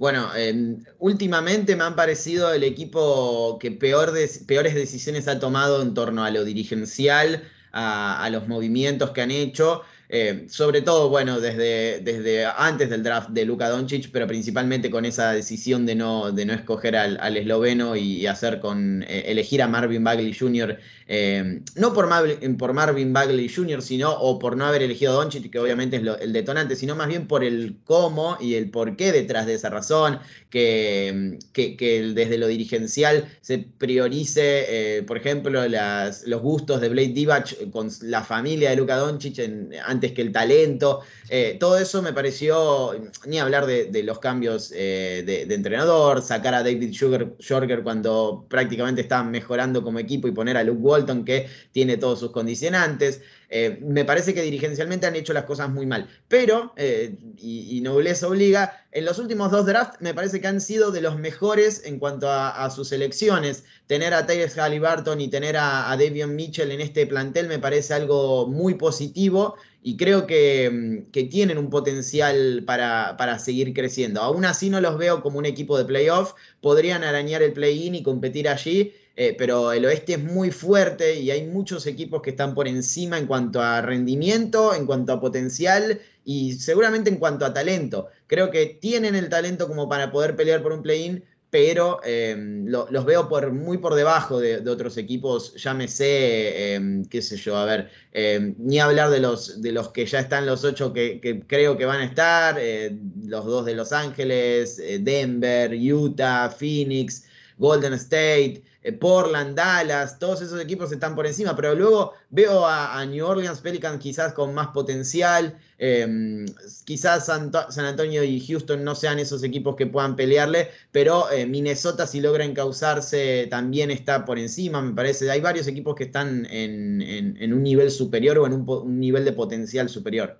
Bueno, 0.00 0.34
em, 0.34 0.82
últimamente 0.98 1.76
me 1.76 1.84
han 1.84 1.94
parecido 1.94 2.54
el 2.54 2.64
equipo 2.64 3.58
que 3.60 3.70
peor 3.70 4.14
peores 4.46 4.74
decisiones 4.74 5.28
ha 5.28 5.38
tomado 5.38 5.82
en 5.82 5.92
torno 5.92 6.24
a 6.24 6.30
lo 6.30 6.42
dirigencial, 6.42 7.46
a 7.70 8.26
los 8.32 8.48
movimientos 8.48 9.10
que 9.10 9.20
han 9.20 9.30
hecho. 9.30 9.82
Eh, 10.12 10.46
sobre 10.48 10.82
todo, 10.82 11.08
bueno, 11.08 11.38
desde, 11.38 12.00
desde 12.00 12.44
antes 12.44 12.90
del 12.90 13.04
draft 13.04 13.30
de 13.30 13.44
Luka 13.44 13.68
Doncic, 13.68 14.10
pero 14.10 14.26
principalmente 14.26 14.90
con 14.90 15.04
esa 15.04 15.32
decisión 15.32 15.86
de 15.86 15.94
no, 15.94 16.32
de 16.32 16.46
no 16.46 16.52
escoger 16.52 16.96
al, 16.96 17.36
esloveno 17.36 17.94
y, 17.94 18.26
hacer 18.26 18.58
con 18.58 19.04
eh, 19.04 19.26
elegir 19.26 19.62
a 19.62 19.68
Marvin 19.68 20.02
Bagley 20.02 20.34
Jr., 20.34 20.78
eh, 21.06 21.60
no 21.76 21.92
por, 21.92 22.08
Marvin 22.08 23.12
Bagley 23.12 23.48
Jr., 23.48 23.82
sino 23.82 24.10
o 24.12 24.40
por 24.40 24.56
no 24.56 24.66
haber 24.66 24.82
elegido 24.82 25.12
a 25.12 25.14
Doncic, 25.14 25.48
que 25.48 25.60
obviamente 25.60 25.96
es 25.96 26.02
el 26.20 26.32
detonante, 26.32 26.74
sino 26.74 26.96
más 26.96 27.06
bien 27.06 27.28
por 27.28 27.44
el 27.44 27.76
cómo 27.84 28.36
y 28.40 28.54
el 28.54 28.68
por 28.70 28.96
qué 28.96 29.12
detrás 29.12 29.46
de 29.46 29.54
esa 29.54 29.70
razón, 29.70 30.18
que, 30.50 31.38
que, 31.52 32.12
desde 32.14 32.36
lo 32.36 32.48
dirigencial 32.48 33.28
se 33.42 33.58
priorice, 33.58 35.04
por 35.06 35.16
ejemplo, 35.16 35.62
los 35.68 36.42
gustos 36.42 36.80
de 36.80 36.88
Blade 36.88 37.08
Divac 37.08 37.70
con 37.70 37.88
la 38.02 38.22
familia 38.24 38.70
de 38.70 38.76
Luka 38.76 38.96
Doncic 38.96 39.38
en, 39.38 39.70
antes 39.84 39.99
que 40.08 40.22
el 40.22 40.32
talento. 40.32 41.00
Eh, 41.28 41.56
todo 41.60 41.78
eso 41.78 42.02
me 42.02 42.12
pareció, 42.12 42.92
ni 43.26 43.38
hablar 43.38 43.66
de, 43.66 44.02
los 44.02 44.18
cambios 44.18 44.72
eh, 44.74 45.22
de, 45.26 45.54
entrenador, 45.54 46.22
sacar 46.22 46.54
a 46.54 46.62
David 46.62 46.94
Jorger 46.98 47.82
cuando 47.82 48.46
prácticamente 48.48 49.02
estaban 49.02 49.30
mejorando 49.30 49.82
como 49.82 49.98
equipo 49.98 50.26
y 50.26 50.32
poner 50.32 50.56
a 50.56 50.64
Luke 50.64 50.80
Walton 50.80 51.24
que 51.24 51.48
tiene 51.72 51.96
todos 51.96 52.20
sus 52.20 52.30
condicionantes. 52.30 53.20
Eh, 53.52 53.80
me 53.82 54.04
parece 54.04 54.32
que 54.32 54.42
dirigencialmente 54.42 55.08
han 55.08 55.16
hecho 55.16 55.32
las 55.32 55.44
cosas 55.44 55.68
muy 55.70 55.84
mal. 55.84 56.08
Pero, 56.28 56.72
eh, 56.76 57.16
y, 57.36 57.80
nobleza 57.80 58.28
obliga, 58.28 58.84
en 58.92 59.04
los 59.04 59.18
últimos 59.18 59.50
dos 59.50 59.66
drafts 59.66 60.00
me 60.00 60.14
parece 60.14 60.40
que 60.40 60.46
han 60.46 60.60
sido 60.60 60.92
de 60.92 61.00
los 61.00 61.18
mejores 61.18 61.82
en 61.84 61.98
cuanto 61.98 62.30
a, 62.30 62.70
sus 62.70 62.92
elecciones. 62.92 63.64
Tener 63.88 64.14
a 64.14 64.26
Tyrese 64.26 64.60
Halliburton 64.60 65.20
y 65.20 65.28
tener 65.28 65.56
a, 65.56 65.90
a 65.90 65.96
Davion 65.96 66.36
Mitchell 66.36 66.70
en 66.70 66.80
este 66.80 67.06
plantel 67.06 67.48
me 67.48 67.58
parece 67.58 67.94
algo 67.94 68.46
muy 68.46 68.74
positivo 68.74 69.56
y 69.82 69.96
creo 69.96 70.26
que, 70.26 70.70
mm, 70.70 71.28
tienen 71.28 71.58
un 71.58 71.70
potencial 71.70 72.62
para, 72.66 73.16
para, 73.16 73.38
seguir 73.38 73.72
creciendo. 73.72 74.20
Aún 74.20 74.44
así 74.44 74.70
no 74.70 74.80
los 74.80 74.98
veo 74.98 75.22
como 75.22 75.38
un 75.38 75.46
equipo 75.46 75.78
de 75.78 75.84
playoff, 75.84 76.34
podrían 76.60 77.04
arañar 77.04 77.42
el 77.42 77.52
play-in 77.52 77.94
y 77.94 78.02
competir 78.02 78.48
allí, 78.48 78.92
eh, 79.16 79.34
pero 79.36 79.72
el 79.72 79.84
oeste 79.84 80.14
es 80.14 80.22
muy 80.22 80.50
fuerte 80.50 81.20
y 81.20 81.30
hay 81.30 81.46
muchos 81.46 81.86
equipos 81.86 82.22
que 82.22 82.30
están 82.30 82.54
por 82.54 82.68
encima 82.68 83.18
en 83.18 83.26
cuanto 83.26 83.60
a 83.60 83.82
rendimiento, 83.82 84.74
en 84.74 84.86
cuanto 84.86 85.12
a 85.12 85.20
potencial 85.20 86.00
y 86.24 86.54
seguramente 86.54 87.10
en 87.10 87.16
cuanto 87.16 87.44
a 87.44 87.52
talento. 87.52 88.08
Creo 88.26 88.50
que 88.50 88.66
tienen 88.66 89.14
el 89.14 89.28
talento 89.28 89.68
como 89.68 89.88
para 89.88 90.10
poder 90.10 90.36
pelear 90.36 90.62
por 90.62 90.72
un 90.72 90.82
play-in, 90.82 91.24
pero 91.50 92.00
em, 92.04 92.66
los 92.66 93.04
veo 93.04 93.28
muy 93.52 93.78
por 93.78 93.94
debajo 93.94 94.38
de, 94.38 94.68
otros 94.68 94.96
equipos, 94.96 95.54
llámese, 95.56 96.76
eh, 96.76 97.02
qué 97.10 97.20
sé 97.20 97.36
yo, 97.36 97.56
a 97.56 97.64
ver, 97.64 97.90
em, 98.12 98.54
ni 98.58 98.78
hablar 98.78 99.10
de 99.10 99.18
los, 99.18 99.60
de 99.60 99.72
los 99.72 99.88
que 99.88 100.06
ya 100.06 100.20
están 100.20 100.46
los 100.46 100.64
ocho 100.64 100.92
que, 100.92 101.42
creo 101.46 101.76
que 101.76 101.84
van 101.84 102.00
a 102.00 102.04
estar, 102.04 102.56
eh, 102.60 102.96
los 103.24 103.44
dos 103.44 103.66
de 103.66 103.74
Los 103.74 103.92
Ángeles, 103.92 104.78
eh, 104.78 105.00
Denver, 105.00 105.74
Utah, 105.74 106.50
Phoenix, 106.50 107.24
Golden 107.58 107.94
State. 107.94 108.62
Eh, 108.82 108.92
Portland, 108.92 109.54
Dallas, 109.54 110.18
todos 110.18 110.40
esos 110.40 110.58
equipos 110.60 110.90
están 110.90 111.14
por 111.14 111.26
encima, 111.26 111.54
pero 111.54 111.74
luego 111.74 112.14
veo 112.30 112.66
a, 112.66 113.04
New 113.04 113.26
Orleans 113.26 113.60
Pelicans 113.60 114.00
quizás 114.00 114.32
con 114.32 114.54
más 114.54 114.68
potencial, 114.68 115.58
em, 115.78 116.46
quizás 116.84 117.26
San, 117.26 117.50
Antonio 117.76 118.24
y 118.24 118.40
Houston 118.46 118.82
no 118.82 118.94
sean 118.94 119.18
esos 119.18 119.42
equipos 119.42 119.76
que 119.76 119.86
puedan 119.86 120.16
pelearle, 120.16 120.70
pero 120.92 121.30
eh, 121.30 121.46
Minnesota 121.46 122.06
si 122.06 122.20
logra 122.20 122.44
encauzarse 122.44 123.46
también 123.50 123.90
está 123.90 124.24
por 124.24 124.38
encima, 124.38 124.80
me 124.80 124.94
parece. 124.94 125.30
Hay 125.30 125.40
varios 125.40 125.66
equipos 125.66 125.94
que 125.94 126.04
están 126.04 126.46
en, 126.50 127.52
un 127.52 127.62
nivel 127.62 127.90
superior 127.90 128.38
o 128.38 128.46
en 128.46 128.52
un 128.54 129.00
nivel 129.00 129.24
de 129.24 129.32
potencial 129.32 129.88
superior. 129.88 130.38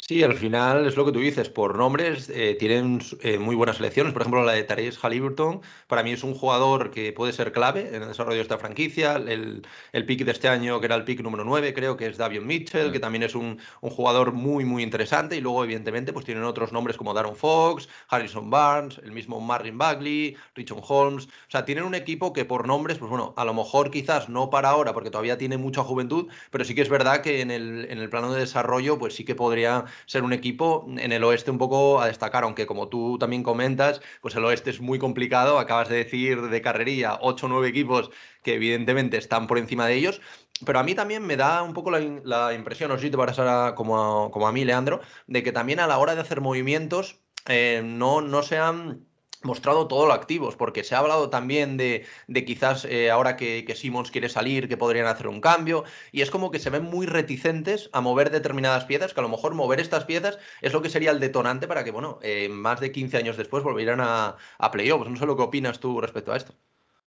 Sí, 0.00 0.22
al 0.22 0.34
final 0.34 0.86
es 0.86 0.96
lo 0.96 1.04
que 1.04 1.12
tú 1.12 1.18
dices, 1.18 1.50
por 1.50 1.76
nombres 1.76 2.30
eh, 2.30 2.56
tienen 2.58 3.00
eh, 3.20 3.36
muy 3.38 3.54
buenas 3.54 3.76
selecciones. 3.76 4.14
Por 4.14 4.22
ejemplo, 4.22 4.42
la 4.42 4.52
de 4.52 4.62
Therese 4.62 4.98
Halliburton, 5.02 5.60
para 5.86 6.02
mí 6.02 6.12
es 6.12 6.22
un 6.22 6.34
jugador 6.34 6.90
que 6.90 7.12
puede 7.12 7.34
ser 7.34 7.52
clave 7.52 7.88
en 7.94 8.02
el 8.02 8.08
desarrollo 8.08 8.36
de 8.36 8.42
esta 8.42 8.56
franquicia. 8.56 9.16
El, 9.16 9.66
el 9.92 10.06
pick 10.06 10.24
de 10.24 10.30
este 10.32 10.48
año, 10.48 10.80
que 10.80 10.86
era 10.86 10.94
el 10.94 11.04
pick 11.04 11.20
número 11.20 11.44
9, 11.44 11.74
creo 11.74 11.98
que 11.98 12.06
es 12.06 12.16
Davion 12.16 12.46
Mitchell, 12.46 12.90
que 12.90 13.00
también 13.00 13.22
es 13.24 13.34
un, 13.34 13.58
jugador 13.82 14.32
muy, 14.32 14.64
muy 14.64 14.82
interesante. 14.82 15.36
Y 15.36 15.40
luego, 15.42 15.62
evidentemente, 15.64 16.12
pues 16.14 16.24
tienen 16.24 16.44
otros 16.44 16.72
nombres 16.72 16.96
como 16.96 17.12
Darren 17.12 17.36
Fox, 17.36 17.88
Harrison 18.08 18.48
Barnes, 18.48 18.98
el 19.04 19.12
mismo 19.12 19.40
Marvin 19.40 19.76
Bagley, 19.76 20.36
Richard 20.54 20.80
Holmes. 20.88 21.26
O 21.26 21.50
sea, 21.50 21.66
tienen 21.66 21.84
un 21.84 21.94
equipo 21.94 22.32
que 22.32 22.46
por 22.46 22.66
nombres, 22.66 22.96
pues 22.96 23.10
bueno, 23.10 23.34
a 23.36 23.44
lo 23.44 23.52
mejor 23.52 23.90
quizás 23.90 24.30
no 24.30 24.48
para 24.48 24.70
ahora, 24.70 24.94
porque 24.94 25.10
todavía 25.10 25.36
tiene 25.36 25.58
mucha 25.58 25.82
juventud, 25.82 26.28
pero 26.50 26.64
sí 26.64 26.74
que 26.74 26.82
es 26.82 26.88
verdad 26.88 27.20
que 27.20 27.42
en 27.42 27.50
el, 27.50 27.86
en 27.90 27.98
el 27.98 28.08
plano 28.08 28.32
de 28.32 28.40
desarrollo, 28.40 28.98
pues 28.98 29.14
sí 29.14 29.24
que 29.24 29.34
podría 29.34 29.84
ser 30.06 30.22
un 30.22 30.32
equipo 30.32 30.86
en 30.98 31.12
el 31.12 31.24
oeste 31.24 31.50
un 31.50 31.58
poco 31.58 32.00
a 32.00 32.06
destacar, 32.06 32.44
aunque 32.44 32.66
como 32.66 32.88
tú 32.88 33.18
también 33.18 33.42
comentas, 33.42 34.00
pues 34.20 34.34
el 34.36 34.44
oeste 34.44 34.70
es 34.70 34.80
muy 34.80 34.98
complicado, 34.98 35.58
acabas 35.58 35.88
de 35.88 35.96
decir 35.96 36.40
de 36.42 36.62
carrería, 36.62 37.18
8 37.20 37.46
o 37.46 37.48
9 37.48 37.68
equipos 37.68 38.10
que 38.42 38.54
evidentemente 38.54 39.16
están 39.16 39.46
por 39.46 39.58
encima 39.58 39.86
de 39.86 39.94
ellos, 39.94 40.20
pero 40.64 40.78
a 40.78 40.82
mí 40.82 40.94
también 40.94 41.26
me 41.26 41.36
da 41.36 41.62
un 41.62 41.72
poco 41.72 41.90
la, 41.90 42.54
impresión, 42.54 42.90
no 42.90 42.96
sé 42.96 43.06
si 43.06 43.10
te 43.10 43.16
como 43.16 44.24
a, 44.24 44.30
como 44.30 44.48
a 44.48 44.52
mí, 44.52 44.64
Leandro, 44.64 45.00
de 45.26 45.42
que 45.42 45.52
también 45.52 45.80
a 45.80 45.86
la 45.86 45.98
hora 45.98 46.14
de 46.14 46.20
hacer 46.20 46.40
movimientos 46.40 47.20
eh, 47.46 47.82
no, 47.84 48.20
no 48.20 48.42
sean 48.42 49.07
mostrado 49.42 49.86
todo 49.86 50.06
lo 50.06 50.12
activos, 50.12 50.56
porque 50.56 50.84
se 50.84 50.94
ha 50.94 50.98
hablado 50.98 51.30
también 51.30 51.76
de, 51.76 52.04
quizás 52.46 52.84
eh, 52.84 53.10
ahora 53.10 53.36
que, 53.36 53.64
que 53.64 53.74
Simmons 53.74 54.10
quiere 54.10 54.28
salir, 54.28 54.68
que 54.68 54.76
podrían 54.76 55.06
hacer 55.06 55.28
un 55.28 55.40
cambio, 55.40 55.84
y 56.12 56.22
es 56.22 56.30
como 56.30 56.50
que 56.50 56.58
se 56.58 56.70
ven 56.70 56.84
muy 56.84 57.06
reticentes 57.06 57.90
a 57.92 58.00
mover 58.00 58.30
determinadas 58.30 58.84
piezas, 58.84 59.14
que 59.14 59.20
a 59.20 59.22
lo 59.22 59.28
mejor 59.28 59.54
mover 59.54 59.80
estas 59.80 60.04
piezas 60.04 60.38
es 60.62 60.72
lo 60.72 60.82
que 60.82 60.90
sería 60.90 61.10
el 61.10 61.20
detonante 61.20 61.68
para 61.68 61.84
que, 61.84 61.90
bueno, 61.90 62.18
eh, 62.22 62.48
más 62.48 62.80
de 62.80 62.92
15 62.92 63.16
años 63.16 63.36
después 63.36 63.62
volvieran 63.62 64.00
a, 64.00 64.36
a 64.58 64.70
playoffs. 64.70 65.08
No 65.08 65.16
sé 65.16 65.26
lo 65.26 65.36
que 65.36 65.42
opinas 65.42 65.80
tú 65.80 66.00
respecto 66.00 66.32
a 66.32 66.36
esto. 66.36 66.54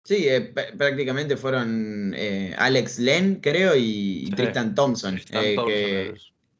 Sí, 0.04 0.28
eh, 0.28 0.42
prácticamente 0.78 1.38
fueron 1.38 2.16
Alex 2.58 2.98
Len, 2.98 3.36
creo, 3.36 3.74
y, 3.76 4.32
Tristan 4.36 4.74
Thompson. 4.74 5.20
que, 5.30 6.16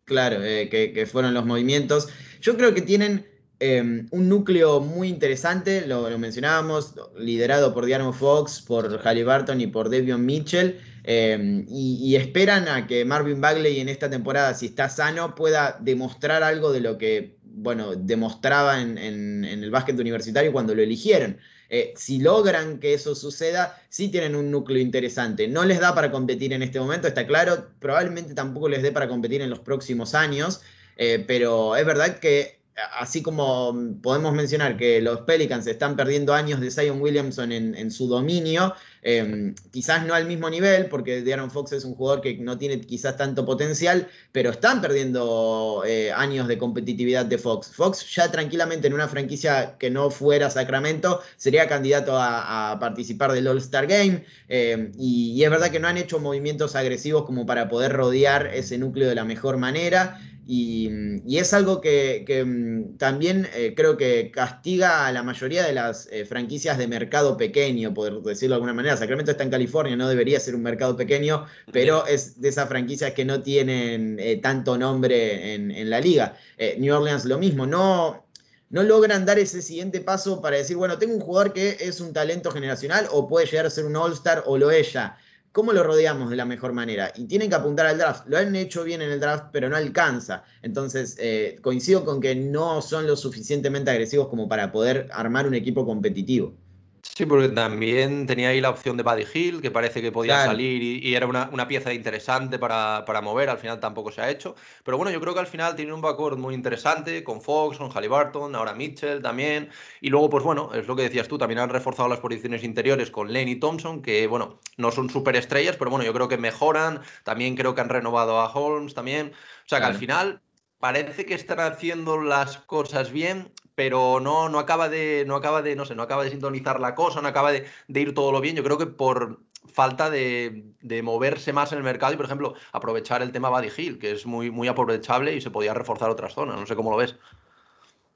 claro, 0.06 0.42
que, 0.42 0.92
que 0.94 1.06
fueron 1.08 1.34
los 1.34 1.46
movimientos. 1.46 2.10
Yo 2.40 2.56
creo 2.56 2.74
que 2.76 2.82
tienen 2.82 3.31
Em, 3.64 4.08
un 4.10 4.28
núcleo 4.28 4.80
muy 4.80 5.08
interesante, 5.08 5.86
lo, 5.86 6.18
mencionábamos, 6.18 6.96
liderado 7.16 7.76
por 7.76 7.86
Diano 7.86 8.12
Fox, 8.12 8.60
por 8.60 9.00
Halliburton 9.06 9.62
y 9.62 9.68
por 9.68 9.90
Devion 9.90 10.26
Mitchell, 10.26 10.80
em, 11.04 11.68
y, 11.70 12.16
esperan 12.16 12.68
a 12.68 12.88
que 12.88 13.06
Marvin 13.06 13.40
Bagley 13.40 13.80
en 13.80 13.88
esta 13.88 14.10
temporada, 14.10 14.56
si 14.56 14.66
está 14.66 14.90
sano, 14.90 15.36
pueda 15.36 15.78
demostrar 15.80 16.42
algo 16.42 16.74
de 16.74 16.82
lo 16.82 16.98
que, 16.98 17.38
bueno, 17.44 17.96
demostraba 17.96 18.82
en, 18.82 18.98
el 18.98 19.70
básquet 19.70 20.00
universitario 20.00 20.52
cuando 20.52 20.74
lo 20.74 20.82
eligieron. 20.82 21.38
Eh, 21.70 21.94
si 21.96 22.18
logran 22.18 22.80
que 22.80 22.96
eso 22.96 23.14
suceda, 23.14 23.80
sí 23.90 24.10
tienen 24.10 24.36
un 24.36 24.50
núcleo 24.50 24.82
interesante. 24.82 25.48
No 25.48 25.66
les 25.66 25.80
da 25.80 25.94
para 25.94 26.10
competir 26.10 26.52
en 26.54 26.64
este 26.64 26.80
momento, 26.80 27.08
está 27.08 27.28
claro, 27.28 27.68
probablemente 27.78 28.34
tampoco 28.34 28.70
les 28.70 28.82
dé 28.82 28.92
para 28.92 29.08
competir 29.08 29.40
en 29.44 29.52
los 29.52 29.60
próximos 29.60 30.16
años, 30.16 30.62
eh, 30.98 31.24
pero 31.28 31.76
es 31.76 31.86
verdad 31.86 32.18
que 32.18 32.61
así 32.98 33.22
como 33.22 33.76
podemos 34.02 34.34
mencionar 34.34 34.78
que 34.78 35.02
los 35.02 35.22
Pelicans 35.22 35.68
están 35.68 35.96
perdiendo 35.96 36.34
años 36.34 36.60
de 36.60 36.72
Zion 36.72 37.02
Williamson 37.02 37.52
en, 37.52 37.92
su 37.92 38.08
dominio, 38.08 38.74
em, 39.02 39.54
quizás 39.72 40.06
no 40.06 40.14
al 40.14 40.26
mismo 40.26 40.50
nivel, 40.50 40.88
porque 40.88 41.22
De'Aaron 41.22 41.52
Fox 41.52 41.74
es 41.74 41.84
un 41.84 41.96
jugador 41.96 42.22
que 42.22 42.38
no 42.38 42.58
tiene 42.58 42.80
quizás 42.80 43.18
tanto 43.18 43.46
potencial, 43.46 44.08
pero 44.32 44.52
están 44.52 44.82
perdiendo 44.82 45.84
eh, 45.86 46.12
años 46.12 46.48
de 46.48 46.58
competitividad 46.58 47.26
de 47.26 47.38
Fox. 47.38 47.72
Fox 47.76 48.06
ya 48.16 48.32
tranquilamente 48.32 48.88
en 48.88 48.94
una 48.94 49.08
franquicia 49.08 49.76
que 49.78 49.90
no 49.90 50.10
fuera 50.10 50.50
Sacramento 50.50 51.22
sería 51.38 51.68
candidato 51.68 52.14
a, 52.18 52.78
participar 52.80 53.34
del 53.34 53.48
All-Star 53.48 53.86
Game, 53.88 54.24
em, 54.48 54.92
y, 54.98 55.34
y 55.34 55.44
es 55.44 55.50
verdad 55.50 55.70
que 55.72 55.80
no 55.80 55.88
han 55.88 55.98
hecho 55.98 56.20
movimientos 56.20 56.76
agresivos 56.76 57.26
como 57.26 57.46
para 57.46 57.68
poder 57.68 57.92
rodear 57.94 58.48
ese 58.54 58.78
núcleo 58.78 59.10
de 59.10 59.16
la 59.16 59.26
mejor 59.26 59.58
manera. 59.58 60.20
Y, 60.48 60.90
es 61.38 61.54
algo 61.54 61.82
que, 61.82 62.44
mm, 62.46 62.98
también 62.98 63.48
eh, 63.54 63.74
creo 63.76 63.96
que 63.98 64.32
castiga 64.32 65.06
a 65.06 65.12
la 65.12 65.24
mayoría 65.24 65.64
de 65.64 65.74
las 65.74 66.08
eh, 66.12 66.26
franquicias 66.26 66.78
de 66.78 66.88
mercado 66.88 67.38
pequeño, 67.38 67.94
por 67.94 68.24
decirlo 68.24 68.54
de 68.54 68.58
alguna 68.58 68.74
manera. 68.74 68.98
Sacramento 68.98 69.32
está 69.32 69.44
en 69.44 69.52
California, 69.52 69.96
no 69.96 70.10
debería 70.10 70.40
ser 70.40 70.56
un 70.56 70.64
mercado 70.64 70.98
pequeño, 70.98 71.46
pero 71.72 72.06
es 72.08 72.42
de 72.42 72.50
esas 72.50 72.68
franquicias 72.68 73.12
que 73.12 73.26
no 73.26 73.42
tienen 73.42 74.18
eh, 74.20 74.38
tanto 74.38 74.78
nombre 74.78 75.54
en, 75.54 75.90
la 75.90 76.00
liga. 76.00 76.38
New 76.78 76.96
Orleans 76.96 77.26
lo 77.26 77.38
mismo, 77.38 77.66
no, 77.66 78.26
no 78.70 78.84
logran 78.84 79.26
dar 79.26 79.38
ese 79.38 79.62
siguiente 79.62 80.00
paso 80.00 80.42
para 80.42 80.58
decir, 80.58 80.78
bueno, 80.78 80.98
tengo 80.98 81.14
un 81.16 81.20
jugador 81.20 81.54
que 81.54 81.78
es 81.80 82.00
un 82.00 82.14
talento 82.14 82.52
generacional 82.52 83.08
o 83.12 83.28
puede 83.28 83.46
llegar 83.46 83.66
a 83.66 83.70
ser 83.70 83.86
un 83.86 83.96
All-Star 83.96 84.44
o 84.46 84.58
lo 84.58 84.72
es 84.72 84.94
ya. 84.94 85.18
¿Cómo 85.52 85.74
lo 85.74 85.84
rodeamos 85.84 86.30
de 86.30 86.38
la 86.38 86.46
mejor 86.46 86.72
manera? 86.72 87.12
Y 87.16 87.26
tienen 87.26 87.50
que 87.50 87.56
apuntar 87.56 87.86
al 87.86 87.98
draft. 87.98 88.26
Lo 88.28 88.38
han 88.38 88.56
hecho 88.56 88.86
bien 88.86 89.02
en 89.02 89.12
el 89.12 89.20
draft, 89.20 89.48
pero 89.52 89.68
no 89.68 89.76
alcanza. 89.76 90.46
Entonces, 90.62 91.18
eh, 91.20 91.60
coincido 91.62 92.06
con 92.06 92.22
que 92.22 92.36
no 92.36 92.82
son 92.82 93.06
lo 93.06 93.18
suficientemente 93.18 93.92
agresivos 93.92 94.30
como 94.30 94.48
para 94.48 94.72
poder 94.72 95.10
armar 95.12 95.48
un 95.48 95.54
equipo 95.54 95.86
competitivo. 95.86 96.56
Sí, 97.04 97.26
porque 97.26 97.50
también 97.50 98.28
tenía 98.28 98.50
ahí 98.50 98.62
la 98.62 98.70
opción 98.70 98.96
de 98.96 99.04
Buddy 99.04 99.26
Hill, 99.34 99.62
que 99.62 99.72
parece 99.72 100.02
que 100.02 100.12
podía 100.12 100.46
salir 100.46 100.84
y, 100.84 101.16
era 101.16 101.26
una, 101.26 101.68
pieza 101.68 101.94
interesante 101.94 102.60
para, 102.60 103.22
mover, 103.24 103.50
al 103.50 103.58
final 103.58 103.80
tampoco 103.80 104.12
se 104.12 104.22
ha 104.22 104.30
hecho. 104.30 104.56
Pero 104.84 104.98
bueno, 104.98 105.12
yo 105.12 105.20
creo 105.20 105.34
que 105.34 105.40
al 105.40 105.48
final 105.48 105.76
tiene 105.76 105.94
un 105.94 106.02
backcourt 106.02 106.38
muy 106.38 106.54
interesante 106.54 107.24
con 107.24 107.42
Fox, 107.42 107.78
con 107.78 107.92
Halliburton, 107.92 108.56
ahora 108.56 108.74
Mitchell 108.74 109.22
también. 109.22 109.70
Y 110.00 110.10
luego, 110.10 110.30
pues 110.30 110.44
bueno, 110.44 110.72
es 110.74 110.88
lo 110.88 110.96
que 110.96 111.04
decías 111.04 111.28
tú, 111.28 111.38
también 111.38 111.60
han 111.60 111.70
reforzado 111.70 112.08
las 112.08 112.20
posiciones 112.20 112.64
interiores 112.64 113.10
con 113.10 113.34
Lenny 113.34 113.56
Thompson, 113.56 114.02
que 114.02 114.28
bueno, 114.28 114.60
no 114.78 114.92
son 114.92 115.10
superestrellas, 115.10 115.78
pero 115.78 115.90
bueno, 115.90 116.06
yo 116.06 116.14
creo 116.14 116.28
que 116.28 116.38
mejoran. 116.38 117.02
También 117.24 117.56
creo 117.56 117.74
que 117.74 117.82
han 117.82 117.90
renovado 117.90 118.40
a 118.40 118.52
Holmes 118.52 118.94
también. 118.94 119.34
O 119.66 119.70
sea 119.70 119.80
que 119.80 119.86
al 119.86 119.96
final 119.96 120.42
parece 120.82 121.26
que 121.26 121.36
están 121.36 121.60
haciendo 121.60 122.22
las 122.22 122.58
cosas 122.58 123.12
bien, 123.12 123.52
pero 123.76 124.20
no, 124.20 124.50
no 124.50 124.60
acaba 124.60 124.90
de, 124.90 125.24
no 125.28 125.36
acaba 125.36 125.62
de, 125.62 125.76
no 125.76 125.86
sé, 125.86 125.96
no 125.96 126.04
acaba 126.04 126.24
de 126.24 126.32
sintonizar 126.32 126.80
la 126.80 126.96
cosa, 126.96 127.22
no 127.22 127.28
acaba 127.28 127.52
de, 127.52 127.66
ir 127.88 128.14
todo 128.14 128.32
lo 128.32 128.42
bien. 128.42 128.56
Yo 128.56 128.64
creo 128.64 128.78
que 128.78 128.88
por 128.88 129.40
falta 129.74 130.10
de, 130.10 130.74
moverse 131.04 131.54
más 131.54 131.72
en 131.72 131.78
el 131.78 131.84
mercado 131.84 132.14
y, 132.14 132.18
por 132.18 132.26
ejemplo, 132.26 132.56
aprovechar 132.72 133.22
el 133.22 133.32
tema 133.32 133.50
Buddy 133.50 133.70
Hill, 133.76 134.00
que 134.00 134.12
es 134.12 134.26
muy, 134.26 134.52
muy 134.52 134.68
aprovechable 134.68 135.36
y 135.36 135.42
se 135.42 135.52
podía 135.52 135.74
reforzar 135.74 136.10
otras 136.10 136.34
zonas. 136.34 136.60
No 136.60 136.66
sé 136.66 136.76
cómo 136.76 136.92
lo 136.92 136.98
ves. 136.98 137.16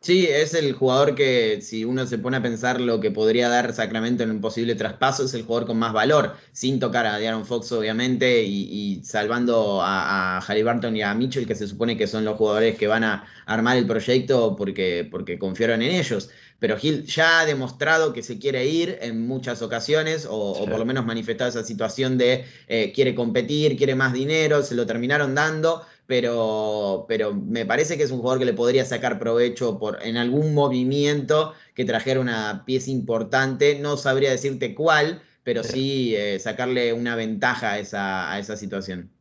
Sí, 0.06 0.28
es 0.28 0.54
el 0.54 0.74
jugador 0.74 1.16
que, 1.16 1.62
si 1.64 1.84
uno 1.84 2.06
se 2.06 2.20
pone 2.20 2.38
a 2.38 2.42
pensar 2.44 2.80
lo 2.80 3.00
que 3.00 3.10
podría 3.10 3.50
dar 3.50 3.74
Sacramento 3.74 4.22
en 4.22 4.30
un 4.30 4.40
posible 4.40 4.76
traspaso, 4.76 5.26
es 5.26 5.34
el 5.34 5.42
jugador 5.42 5.66
con 5.66 5.80
más 5.80 5.94
valor, 5.94 6.36
sin 6.52 6.80
tocar 6.80 7.08
a 7.08 7.18
De'Aaron 7.18 7.44
Fox, 7.44 7.72
obviamente, 7.72 8.44
y, 8.44 9.02
salvando 9.04 9.82
a, 9.82 10.38
a 10.38 10.42
Halliburton 10.42 10.96
y 10.96 11.02
a 11.02 11.16
Mitchell, 11.16 11.48
que 11.48 11.56
se 11.56 11.68
supone 11.68 11.98
que 11.98 12.06
son 12.06 12.24
los 12.24 12.38
jugadores 12.38 12.78
que 12.78 12.86
van 12.86 13.04
a 13.04 13.26
armar 13.48 13.78
el 13.78 13.88
proyecto 13.88 14.56
porque, 14.56 15.08
porque 15.10 15.40
confiaron 15.40 15.82
en 15.82 15.90
ellos. 15.96 16.30
Pero 16.60 16.78
Hill 16.80 17.06
ya 17.08 17.40
ha 17.40 17.46
demostrado 17.48 18.14
que 18.14 18.22
se 18.22 18.38
quiere 18.38 18.66
ir 18.68 19.00
en 19.02 19.26
muchas 19.26 19.64
ocasiones, 19.64 20.28
o, 20.30 20.66
por 20.70 20.78
lo 20.78 20.86
menos 20.86 21.04
manifestado 21.08 21.50
esa 21.50 21.64
situación 21.64 22.20
de 22.20 22.46
eh, 22.68 22.92
quiere 22.94 23.16
competir, 23.16 23.76
quiere 23.76 23.96
más 23.96 24.14
dinero, 24.14 24.62
se 24.62 24.76
lo 24.76 24.86
terminaron 24.86 25.34
dando 25.34 25.82
pero, 26.08 27.06
pero 27.08 27.34
me 27.34 27.66
parece 27.66 27.98
que 27.98 28.04
es 28.04 28.12
un 28.12 28.20
jugador 28.20 28.40
que 28.40 28.46
le 28.46 28.54
podría 28.54 28.86
sacar 28.86 29.20
provecho 29.20 29.80
por, 29.80 30.02
en 30.04 30.18
algún 30.18 30.54
movimiento 30.54 31.54
que 31.74 31.86
trajera 31.86 32.20
una 32.20 32.64
pieza 32.66 32.92
importante. 32.92 33.80
No 33.80 33.98
sabría 33.98 34.32
decirte 34.32 34.76
cuál, 34.76 35.22
pero 35.44 35.64
sí 35.64 36.16
eh, 36.16 36.40
sacarle 36.40 36.94
una 36.94 37.16
ventaja 37.16 37.72
a 37.74 37.80
esa, 37.80 38.32
a 38.32 38.40
esa 38.40 38.58
situación. 38.58 39.15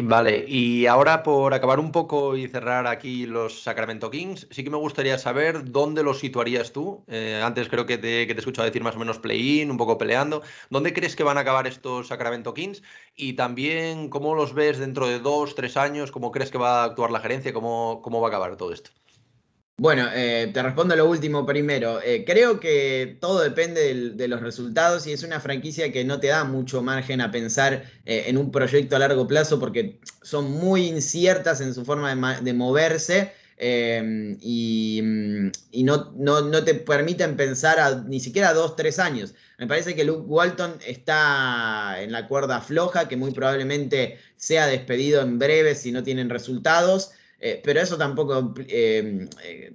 Vale, 0.00 0.46
y 0.48 0.86
ahora 0.86 1.22
por 1.22 1.52
acabar 1.52 1.78
un 1.78 1.92
poco 1.92 2.34
y 2.36 2.48
cerrar 2.48 2.86
aquí 2.86 3.26
los 3.26 3.62
Sacramento 3.62 4.10
Kings, 4.10 4.46
sí 4.50 4.64
que 4.64 4.70
me 4.70 4.78
gustaría 4.78 5.18
saber 5.18 5.70
dónde 5.70 6.02
los 6.02 6.18
situarías 6.18 6.72
tú. 6.72 7.04
Eh, 7.08 7.42
antes 7.44 7.68
creo 7.68 7.84
que 7.84 7.98
te, 7.98 8.26
que 8.26 8.32
te 8.34 8.38
he 8.38 8.40
escuchado 8.40 8.64
decir 8.66 8.82
más 8.82 8.96
o 8.96 8.98
menos 8.98 9.18
play-in, 9.18 9.70
un 9.70 9.76
poco 9.76 9.98
peleando. 9.98 10.42
¿Dónde 10.70 10.94
crees 10.94 11.14
que 11.14 11.24
van 11.24 11.36
a 11.36 11.40
acabar 11.42 11.66
estos 11.66 12.08
Sacramento 12.08 12.54
Kings? 12.54 12.82
Y 13.14 13.34
también, 13.34 14.08
¿cómo 14.08 14.34
los 14.34 14.54
ves 14.54 14.78
dentro 14.78 15.06
de 15.08 15.18
dos, 15.18 15.54
tres 15.54 15.76
años? 15.76 16.10
¿Cómo 16.10 16.32
crees 16.32 16.50
que 16.50 16.58
va 16.58 16.82
a 16.82 16.84
actuar 16.84 17.10
la 17.10 17.20
gerencia? 17.20 17.52
¿Cómo, 17.52 18.00
cómo 18.02 18.20
va 18.22 18.28
a 18.28 18.30
acabar 18.30 18.56
todo 18.56 18.72
esto? 18.72 18.92
Bueno, 19.82 20.06
eh, 20.14 20.48
te 20.54 20.62
respondo 20.62 20.94
lo 20.94 21.10
último 21.10 21.44
primero. 21.44 22.00
Eh, 22.00 22.22
creo 22.24 22.60
que 22.60 23.16
todo 23.20 23.40
depende 23.40 24.12
de 24.12 24.28
los 24.28 24.40
resultados 24.40 25.08
y 25.08 25.12
es 25.12 25.24
una 25.24 25.40
franquicia 25.40 25.90
que 25.90 26.04
no 26.04 26.20
te 26.20 26.28
da 26.28 26.44
mucho 26.44 26.82
margen 26.82 27.20
a 27.20 27.32
pensar 27.32 27.82
eh, 28.06 28.26
en 28.28 28.38
un 28.38 28.52
proyecto 28.52 28.94
a 28.94 29.00
largo 29.00 29.26
plazo 29.26 29.58
porque 29.58 29.98
son 30.22 30.52
muy 30.52 30.86
inciertas 30.86 31.60
en 31.60 31.74
su 31.74 31.84
forma 31.84 32.14
de, 32.40 32.52
moverse 32.52 33.32
y, 33.58 35.02
no, 35.82 36.64
te 36.64 36.74
permiten 36.76 37.36
pensar 37.36 38.04
ni 38.06 38.20
siquiera 38.20 38.50
a 38.50 38.54
dos, 38.54 38.76
tres 38.76 39.00
años. 39.00 39.34
Me 39.58 39.66
parece 39.66 39.96
que 39.96 40.04
Luke 40.04 40.28
Walton 40.28 40.74
está 40.86 42.00
en 42.00 42.12
la 42.12 42.28
cuerda 42.28 42.60
floja, 42.60 43.08
que 43.08 43.16
muy 43.16 43.32
probablemente 43.32 44.20
sea 44.36 44.68
despedido 44.68 45.22
en 45.22 45.40
breve 45.40 45.74
si 45.74 45.90
no 45.90 46.04
tienen 46.04 46.30
resultados. 46.30 47.10
Eh, 47.42 47.60
pero 47.62 47.80
eso 47.80 47.98
tampoco 47.98 48.54
eh, 48.68 49.28
eh, 49.44 49.72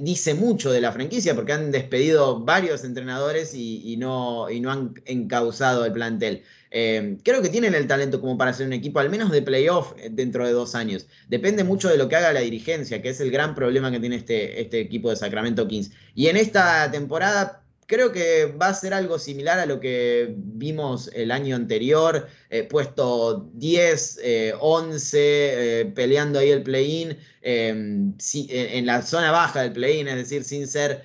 dice 0.00 0.32
mucho 0.32 0.72
de 0.72 0.80
la 0.80 0.92
franquicia 0.92 1.34
porque 1.34 1.52
han 1.52 1.70
despedido 1.70 2.40
varios 2.40 2.84
entrenadores 2.84 3.52
y, 3.54 3.96
no, 3.98 4.46
no, 4.48 4.72
han 4.72 4.94
encauzado 5.04 5.84
el 5.84 5.92
plantel. 5.92 6.42
creo 6.70 7.42
que 7.42 7.50
tienen 7.50 7.74
el 7.74 7.86
talento 7.86 8.22
como 8.22 8.38
para 8.38 8.54
ser 8.54 8.66
un 8.66 8.72
equipo, 8.72 8.98
al 8.98 9.10
menos 9.10 9.30
de 9.30 9.42
playoff, 9.42 9.92
dentro 10.10 10.46
de 10.46 10.52
dos 10.52 10.74
años. 10.74 11.06
Depende 11.28 11.64
mucho 11.64 11.90
de 11.90 11.98
lo 11.98 12.08
que 12.08 12.16
haga 12.16 12.32
la 12.32 12.40
dirigencia, 12.40 13.02
que 13.02 13.10
es 13.10 13.20
el 13.20 13.30
gran 13.30 13.54
problema 13.54 13.90
que 13.90 14.00
tiene 14.00 14.16
este, 14.16 14.62
este 14.62 14.80
equipo 14.80 15.10
de 15.10 15.16
Sacramento 15.16 15.68
Kings. 15.68 15.90
Y 16.14 16.28
en 16.28 16.38
esta 16.38 16.90
temporada 16.90 17.65
Creo 17.86 18.10
que 18.10 18.46
va 18.46 18.68
a 18.68 18.74
ser 18.74 18.92
algo 18.92 19.16
similar 19.18 19.60
a 19.60 19.66
lo 19.66 19.78
que 19.78 20.34
vimos 20.36 21.08
el 21.14 21.30
año 21.30 21.54
anterior, 21.54 22.26
eh, 22.50 22.64
puesto 22.64 23.48
10, 23.54 24.20
11, 24.58 25.18
eh, 25.18 25.80
eh, 25.80 25.92
peleando 25.94 26.40
ahí 26.40 26.50
el 26.50 26.64
play-in, 26.64 27.16
em, 27.42 28.14
en 28.48 28.86
la 28.86 29.02
zona 29.02 29.30
baja 29.30 29.62
del 29.62 29.72
play-in, 29.72 30.08
es 30.08 30.16
decir, 30.16 30.42
sin 30.42 30.66
ser 30.66 31.04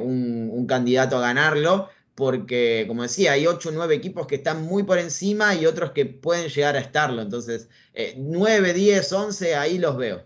un, 0.00 0.66
candidato 0.66 1.16
a 1.18 1.20
ganarlo, 1.20 1.90
porque, 2.16 2.84
como 2.88 3.02
decía, 3.02 3.32
hay 3.32 3.46
8 3.46 3.68
o 3.68 3.72
9 3.72 3.94
equipos 3.94 4.26
que 4.26 4.36
están 4.36 4.62
muy 4.62 4.82
por 4.82 4.98
encima 4.98 5.54
y 5.54 5.66
otros 5.66 5.92
que 5.92 6.06
pueden 6.06 6.48
llegar 6.48 6.76
a 6.76 6.80
estarlo. 6.80 7.22
Entonces, 7.22 7.68
9, 8.16 8.72
10, 8.72 9.12
11, 9.12 9.54
ahí 9.54 9.78
los 9.78 9.96
veo. 9.96 10.24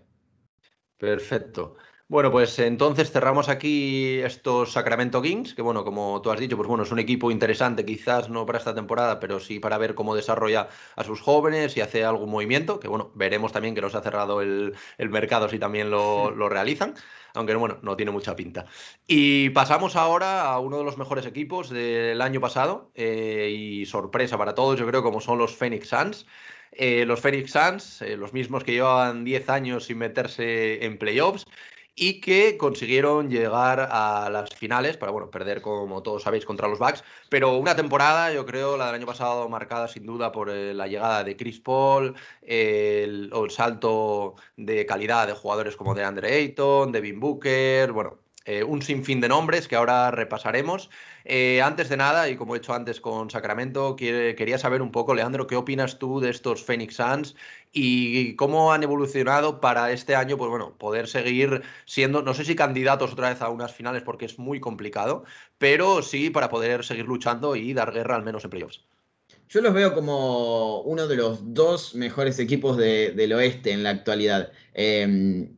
Perfecto. 0.97 1.77
Bueno, 2.11 2.31
pues 2.31 2.57
entonces 2.57 3.11
cerramos 3.11 3.49
aquí 3.49 4.17
estos 4.23 4.71
Sacramento 4.71 5.21
Kings, 5.21 5.53
que 5.53 5.61
bueno, 5.61 5.85
como 5.85 6.19
tú 6.23 6.31
has 6.31 6.39
dicho, 6.39 6.57
pues 6.57 6.67
bueno, 6.67 6.83
es 6.83 6.91
un 6.91 6.97
equipo 6.97 7.29
interesante, 7.29 7.85
quizás 7.85 8.29
no 8.29 8.47
para 8.47 8.57
esta 8.57 8.73
temporada, 8.73 9.19
pero 9.19 9.39
sí 9.39 9.59
para 9.59 9.77
ver 9.77 9.93
cómo 9.93 10.15
desarrolla 10.15 10.69
a 10.95 11.03
sus 11.03 11.21
jóvenes 11.21 11.77
y 11.77 11.81
hace 11.81 12.03
algún 12.03 12.31
movimiento, 12.31 12.79
que 12.79 12.87
bueno, 12.87 13.11
veremos 13.13 13.51
también 13.51 13.75
que 13.75 13.81
nos 13.81 13.93
ha 13.93 14.01
cerrado 14.01 14.41
el, 14.41 14.73
mercado 14.97 15.49
si 15.49 15.59
también 15.59 15.91
lo, 15.91 16.31
realizan, 16.49 16.95
aunque 17.35 17.53
bueno, 17.53 17.77
no 17.83 17.95
tiene 17.95 18.11
mucha 18.11 18.35
pinta. 18.35 18.65
Y 19.05 19.51
pasamos 19.51 19.95
ahora 19.95 20.51
a 20.51 20.57
uno 20.57 20.79
de 20.79 20.85
los 20.85 20.97
mejores 20.97 21.27
equipos 21.27 21.69
del 21.69 22.21
año 22.23 22.41
pasado, 22.41 22.89
eh, 22.95 23.53
y 23.55 23.85
sorpresa 23.85 24.35
para 24.35 24.55
todos, 24.55 24.79
yo 24.79 24.87
creo, 24.87 25.03
como 25.03 25.21
son 25.21 25.37
los 25.37 25.55
Phoenix 25.55 25.89
Suns. 25.89 26.25
Eh, 26.71 27.05
los 27.05 27.19
Phoenix 27.19 27.51
Suns, 27.51 28.01
eh, 28.01 28.17
los 28.17 28.33
mismos 28.33 28.63
que 28.63 28.71
llevan 28.71 29.23
10 29.23 29.47
años 29.49 29.85
sin 29.85 29.99
meterse 29.99 30.83
en 30.85 30.97
playoffs 30.97 31.45
y 31.95 32.21
que 32.21 32.57
consiguieron 32.57 33.29
llegar 33.29 33.89
a 33.91 34.29
las 34.31 34.51
finales 34.55 34.97
para 34.97 35.11
bueno, 35.11 35.29
perder, 35.29 35.61
como 35.61 36.01
todos 36.01 36.23
sabéis, 36.23 36.45
contra 36.45 36.67
los 36.67 36.79
Bucks. 36.79 37.03
Pero 37.29 37.57
una 37.57 37.75
temporada, 37.75 38.31
yo 38.31 38.45
creo, 38.45 38.77
la 38.77 38.87
del 38.87 38.95
año 38.95 39.05
pasado, 39.05 39.49
marcada 39.49 39.87
sin 39.87 40.05
duda 40.05 40.31
por 40.31 40.49
eh, 40.49 40.73
la 40.73 40.87
llegada 40.87 41.23
de 41.23 41.35
Chris 41.35 41.59
Paul, 41.59 42.15
el, 42.41 43.31
salto 43.49 44.35
de 44.55 44.85
calidad 44.85 45.27
de 45.27 45.33
jugadores 45.33 45.75
como 45.75 45.93
de 45.93 46.03
Andre 46.03 46.33
Ayton, 46.35 46.91
Devin 46.91 47.19
Booker, 47.19 47.91
bueno, 47.91 48.17
eh, 48.45 48.63
un 48.63 48.81
sinfín 48.81 49.21
de 49.21 49.27
nombres 49.27 49.67
que 49.67 49.75
ahora 49.75 50.11
repasaremos. 50.11 50.89
Eh, 51.25 51.61
antes 51.61 51.89
de 51.89 51.97
nada, 51.97 52.29
y 52.29 52.35
como 52.35 52.55
he 52.55 52.59
hecho 52.59 52.73
antes 52.73 53.01
con 53.01 53.29
Sacramento, 53.29 53.95
quería 53.95 54.57
saber 54.57 54.81
un 54.81 54.91
poco, 54.91 55.13
Leandro, 55.13 55.47
¿qué 55.47 55.55
opinas 55.55 55.99
tú 55.99 56.19
de 56.19 56.29
estos 56.29 56.63
Phoenix 56.63 56.95
Suns 56.95 57.35
y 57.71 58.35
cómo 58.35 58.73
han 58.73 58.83
evolucionado 58.83 59.61
para 59.61 59.91
este 59.91 60.15
año, 60.15 60.37
pues 60.37 60.49
bueno, 60.49 60.75
poder 60.77 61.07
seguir 61.07 61.61
siendo, 61.85 62.21
no 62.21 62.33
sé 62.33 62.45
si 62.45 62.55
candidatos 62.55 63.13
otra 63.13 63.29
vez 63.29 63.41
a 63.41 63.49
unas 63.49 63.73
finales 63.73 64.01
porque 64.01 64.25
es 64.25 64.39
muy 64.39 64.59
complicado, 64.59 65.23
pero 65.57 66.01
sí 66.01 66.29
para 66.29 66.49
poder 66.49 66.83
seguir 66.83 67.05
luchando 67.05 67.55
y 67.55 67.73
dar 67.73 67.91
guerra 67.91 68.15
al 68.15 68.23
menos 68.23 68.43
en 68.43 68.49
playoffs? 68.49 68.85
Yo 69.49 69.61
los 69.61 69.73
veo 69.73 69.93
como 69.93 70.81
uno 70.81 71.07
de 71.07 71.15
los 71.15 71.53
dos 71.53 71.95
mejores 71.95 72.37
equipos 72.39 72.77
del 72.77 73.33
oeste 73.33 73.71
en 73.71 73.83
la 73.83 73.89
actualidad. 73.89 74.51
Em, 74.75 75.55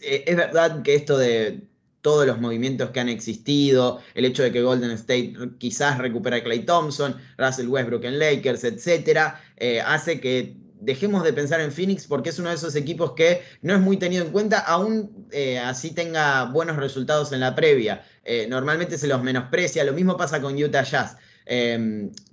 es 0.00 0.36
verdad 0.36 0.82
que 0.82 0.94
esto 0.94 1.18
de 1.18 1.60
todos 2.02 2.26
los 2.26 2.40
movimientos 2.40 2.90
que 2.90 3.00
han 3.00 3.08
existido, 3.08 4.00
el 4.14 4.24
hecho 4.24 4.42
de 4.42 4.52
que 4.52 4.60
Golden 4.60 4.90
State 4.90 5.34
quizás 5.58 5.98
recupera 5.98 6.36
a 6.36 6.42
Clay 6.42 6.66
Thompson, 6.66 7.16
Russell 7.38 7.68
Westbrook 7.68 8.04
en 8.04 8.18
Lakers, 8.18 8.64
etcétera, 8.64 9.40
eh, 9.56 9.80
hace 9.80 10.20
que 10.20 10.56
dejemos 10.80 11.22
de 11.22 11.32
pensar 11.32 11.60
en 11.60 11.70
Phoenix 11.70 12.08
porque 12.08 12.30
es 12.30 12.40
uno 12.40 12.48
de 12.48 12.56
esos 12.56 12.74
equipos 12.74 13.12
que 13.12 13.42
no 13.62 13.72
es 13.72 13.80
muy 13.80 13.96
tenido 13.96 14.24
en 14.24 14.32
cuenta, 14.32 14.58
aún 14.58 15.28
eh, 15.30 15.60
así 15.60 15.92
tenga 15.92 16.46
buenos 16.46 16.76
resultados 16.76 17.32
en 17.32 17.38
la 17.38 17.54
previa. 17.54 18.04
Eh, 18.24 18.46
normalmente 18.48 18.98
se 18.98 19.06
los 19.06 19.22
menosprecia, 19.22 19.84
lo 19.84 19.92
mismo 19.92 20.16
pasa 20.16 20.42
con 20.42 20.60
Utah 20.60 20.82
Jazz. 20.82 21.16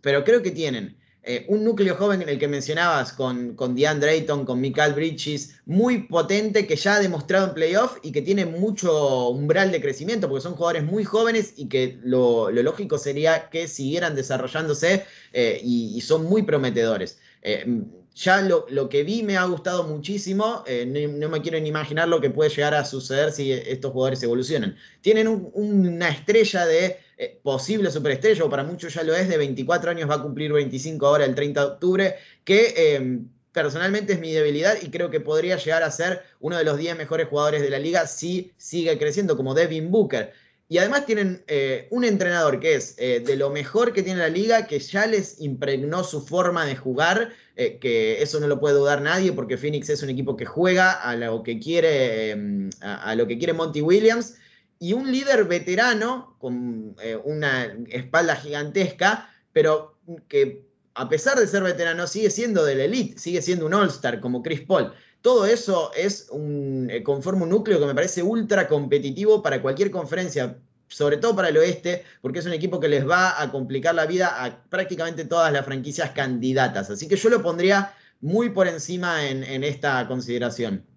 pero 0.02 0.24
creo 0.24 0.42
que 0.42 0.52
tienen 0.52 0.99
eh, 1.32 1.46
un 1.48 1.64
núcleo 1.64 1.96
joven 1.96 2.24
en 2.24 2.30
el 2.30 2.40
que 2.40 2.48
mencionabas 2.48 3.14
con, 3.14 3.54
con 3.54 3.76
DeAndre 3.76 4.10
Ayton, 4.14 4.46
con 4.46 4.60
Michael 4.60 4.96
Bridges, 4.96 5.60
muy 5.68 6.08
potente, 6.08 6.66
que 6.66 6.76
ya 6.76 6.96
ha 6.96 7.00
demostrado 7.00 7.50
en 7.50 7.54
playoff 7.54 7.98
y 8.02 8.12
que 8.12 8.24
tiene 8.24 8.48
mucho 8.48 9.30
umbral 9.30 9.72
de 9.72 9.80
crecimiento, 9.80 10.28
porque 10.28 10.42
son 10.42 10.56
jugadores 10.56 10.86
muy 10.86 11.04
jóvenes 11.04 11.54
y 11.56 11.70
que 11.70 12.00
lo, 12.02 12.50
lógico 12.50 12.98
sería 12.98 13.48
que 13.52 13.68
siguieran 13.68 14.16
desarrollándose 14.16 15.06
eh, 15.32 15.62
y, 15.64 16.02
son 16.02 16.26
muy 16.26 16.42
prometedores. 16.42 17.20
Eh, 17.44 17.84
ya 18.16 18.42
lo, 18.42 18.90
que 18.90 19.04
vi 19.04 19.22
me 19.22 19.38
ha 19.38 19.46
gustado 19.46 19.84
muchísimo, 19.84 20.64
no, 20.88 21.30
me 21.30 21.42
quiero 21.44 21.60
ni 21.60 21.70
imaginar 21.70 22.08
lo 22.08 22.20
que 22.22 22.32
puede 22.32 22.50
llegar 22.50 22.74
a 22.74 22.84
suceder 22.84 23.32
si 23.32 23.52
estos 23.52 23.92
jugadores 23.92 24.24
evolucionan. 24.24 24.76
Tienen 25.02 25.28
una 25.54 26.10
estrella 26.10 26.66
de 26.66 26.98
eh, 27.22 27.38
posible 27.44 27.92
superestrella, 27.92 28.46
o 28.46 28.50
para 28.50 28.64
muchos 28.64 28.94
ya 28.94 29.04
lo 29.04 29.14
es, 29.14 29.28
de 29.28 29.38
24 29.38 29.92
años, 29.92 30.10
va 30.10 30.16
a 30.16 30.22
cumplir 30.22 30.54
25 30.54 31.06
ahora 31.06 31.26
el 31.26 31.36
30 31.36 31.60
de 31.60 31.68
octubre, 31.68 32.16
que 32.46 32.96
em, 32.96 33.28
personalmente 33.52 34.14
es 34.14 34.22
mi 34.22 34.32
debilidad 34.32 34.78
y 34.82 34.90
creo 34.90 35.10
que 35.10 35.20
podría 35.20 35.58
llegar 35.58 35.84
a 35.84 35.92
ser 35.92 36.22
uno 36.40 36.58
de 36.58 36.64
los 36.64 36.78
10 36.78 36.98
mejores 36.98 37.28
jugadores 37.28 37.62
de 37.62 37.70
la 37.70 37.78
liga 37.78 38.08
si 38.08 38.54
sigue 38.56 38.98
creciendo, 38.98 39.36
como 39.36 39.54
Devin 39.54 39.92
Booker. 39.92 40.32
Y 40.70 40.78
además 40.78 41.06
tienen 41.06 41.44
eh, 41.48 41.90
un 41.92 42.06
entrenador 42.06 42.62
que 42.62 42.76
es 42.76 42.96
eh, 42.98 43.20
de 43.20 43.36
lo 43.36 43.50
mejor 43.50 43.92
que 43.92 44.02
tiene 44.02 44.22
la 44.22 44.30
liga, 44.30 44.66
que 44.66 44.80
ya 44.80 45.06
les 45.06 45.42
impregnó 45.42 46.06
su 46.06 46.26
forma 46.26 46.66
de 46.66 46.78
jugar, 46.78 47.34
que 47.82 48.22
eso 48.22 48.40
no 48.40 48.48
lo 48.48 48.62
puede 48.62 48.76
dudar 48.76 49.02
nadie, 49.02 49.34
porque 49.34 49.58
Phoenix 49.58 49.90
es 49.90 50.02
un 50.02 50.10
equipo 50.10 50.38
que 50.38 50.46
juega 50.46 50.94
a 50.94 51.18
lo 51.18 51.44
que 51.44 51.60
quiere, 51.60 52.30
em, 52.30 52.70
a 52.80 53.14
lo 53.16 53.28
que 53.28 53.38
quiere 53.38 53.52
Monty 53.52 53.82
Williams 53.82 54.36
y 54.80 54.94
un 54.94 55.12
líder 55.12 55.44
veterano 55.44 56.38
con 56.40 56.96
eh, 57.02 57.20
una 57.24 57.66
espalda 57.90 58.36
gigantesca, 58.38 59.30
pero 59.52 60.00
que 60.30 60.66
a 60.96 61.10
pesar 61.10 61.38
de 61.38 61.48
ser 61.48 61.64
veterano 61.64 62.08
sigue 62.08 62.30
siendo 62.30 62.64
del 62.64 62.80
elite, 62.80 63.20
sigue 63.20 63.42
siendo 63.42 63.66
un 63.66 63.74
all-star 63.74 64.22
como 64.22 64.42
Chris 64.42 64.62
Paul. 64.62 64.94
Todo 65.22 65.46
eso 65.46 65.92
es 65.96 66.28
un, 66.32 66.90
eh, 66.90 67.04
un 67.06 67.50
núcleo 67.50 67.80
que 67.80 67.86
me 67.86 67.94
parece 67.94 68.24
ultra 68.24 68.70
competitivo 68.70 69.44
para 69.44 69.62
cualquier 69.62 69.92
conferencia, 69.92 70.58
sobre 70.88 71.18
todo 71.18 71.36
para 71.36 71.50
el 71.50 71.58
oeste, 71.58 72.06
porque 72.22 72.40
es 72.40 72.46
un 72.46 72.54
equipo 72.54 72.80
que 72.80 72.88
les 72.88 73.08
va 73.08 73.42
a 73.42 73.52
complicar 73.52 73.96
la 73.96 74.06
vida 74.06 74.44
a 74.44 74.64
prácticamente 74.70 75.26
todas 75.26 75.52
las 75.52 75.66
franquicias 75.66 76.12
candidatas. 76.12 76.90
Así 76.90 77.10
que 77.10 77.18
yo 77.18 77.30
lo 77.30 77.42
pondría 77.42 77.94
muy 78.22 78.50
por 78.50 78.68
encima 78.68 79.28
en 79.28 79.64
esta 79.64 80.08
consideración. 80.08 80.89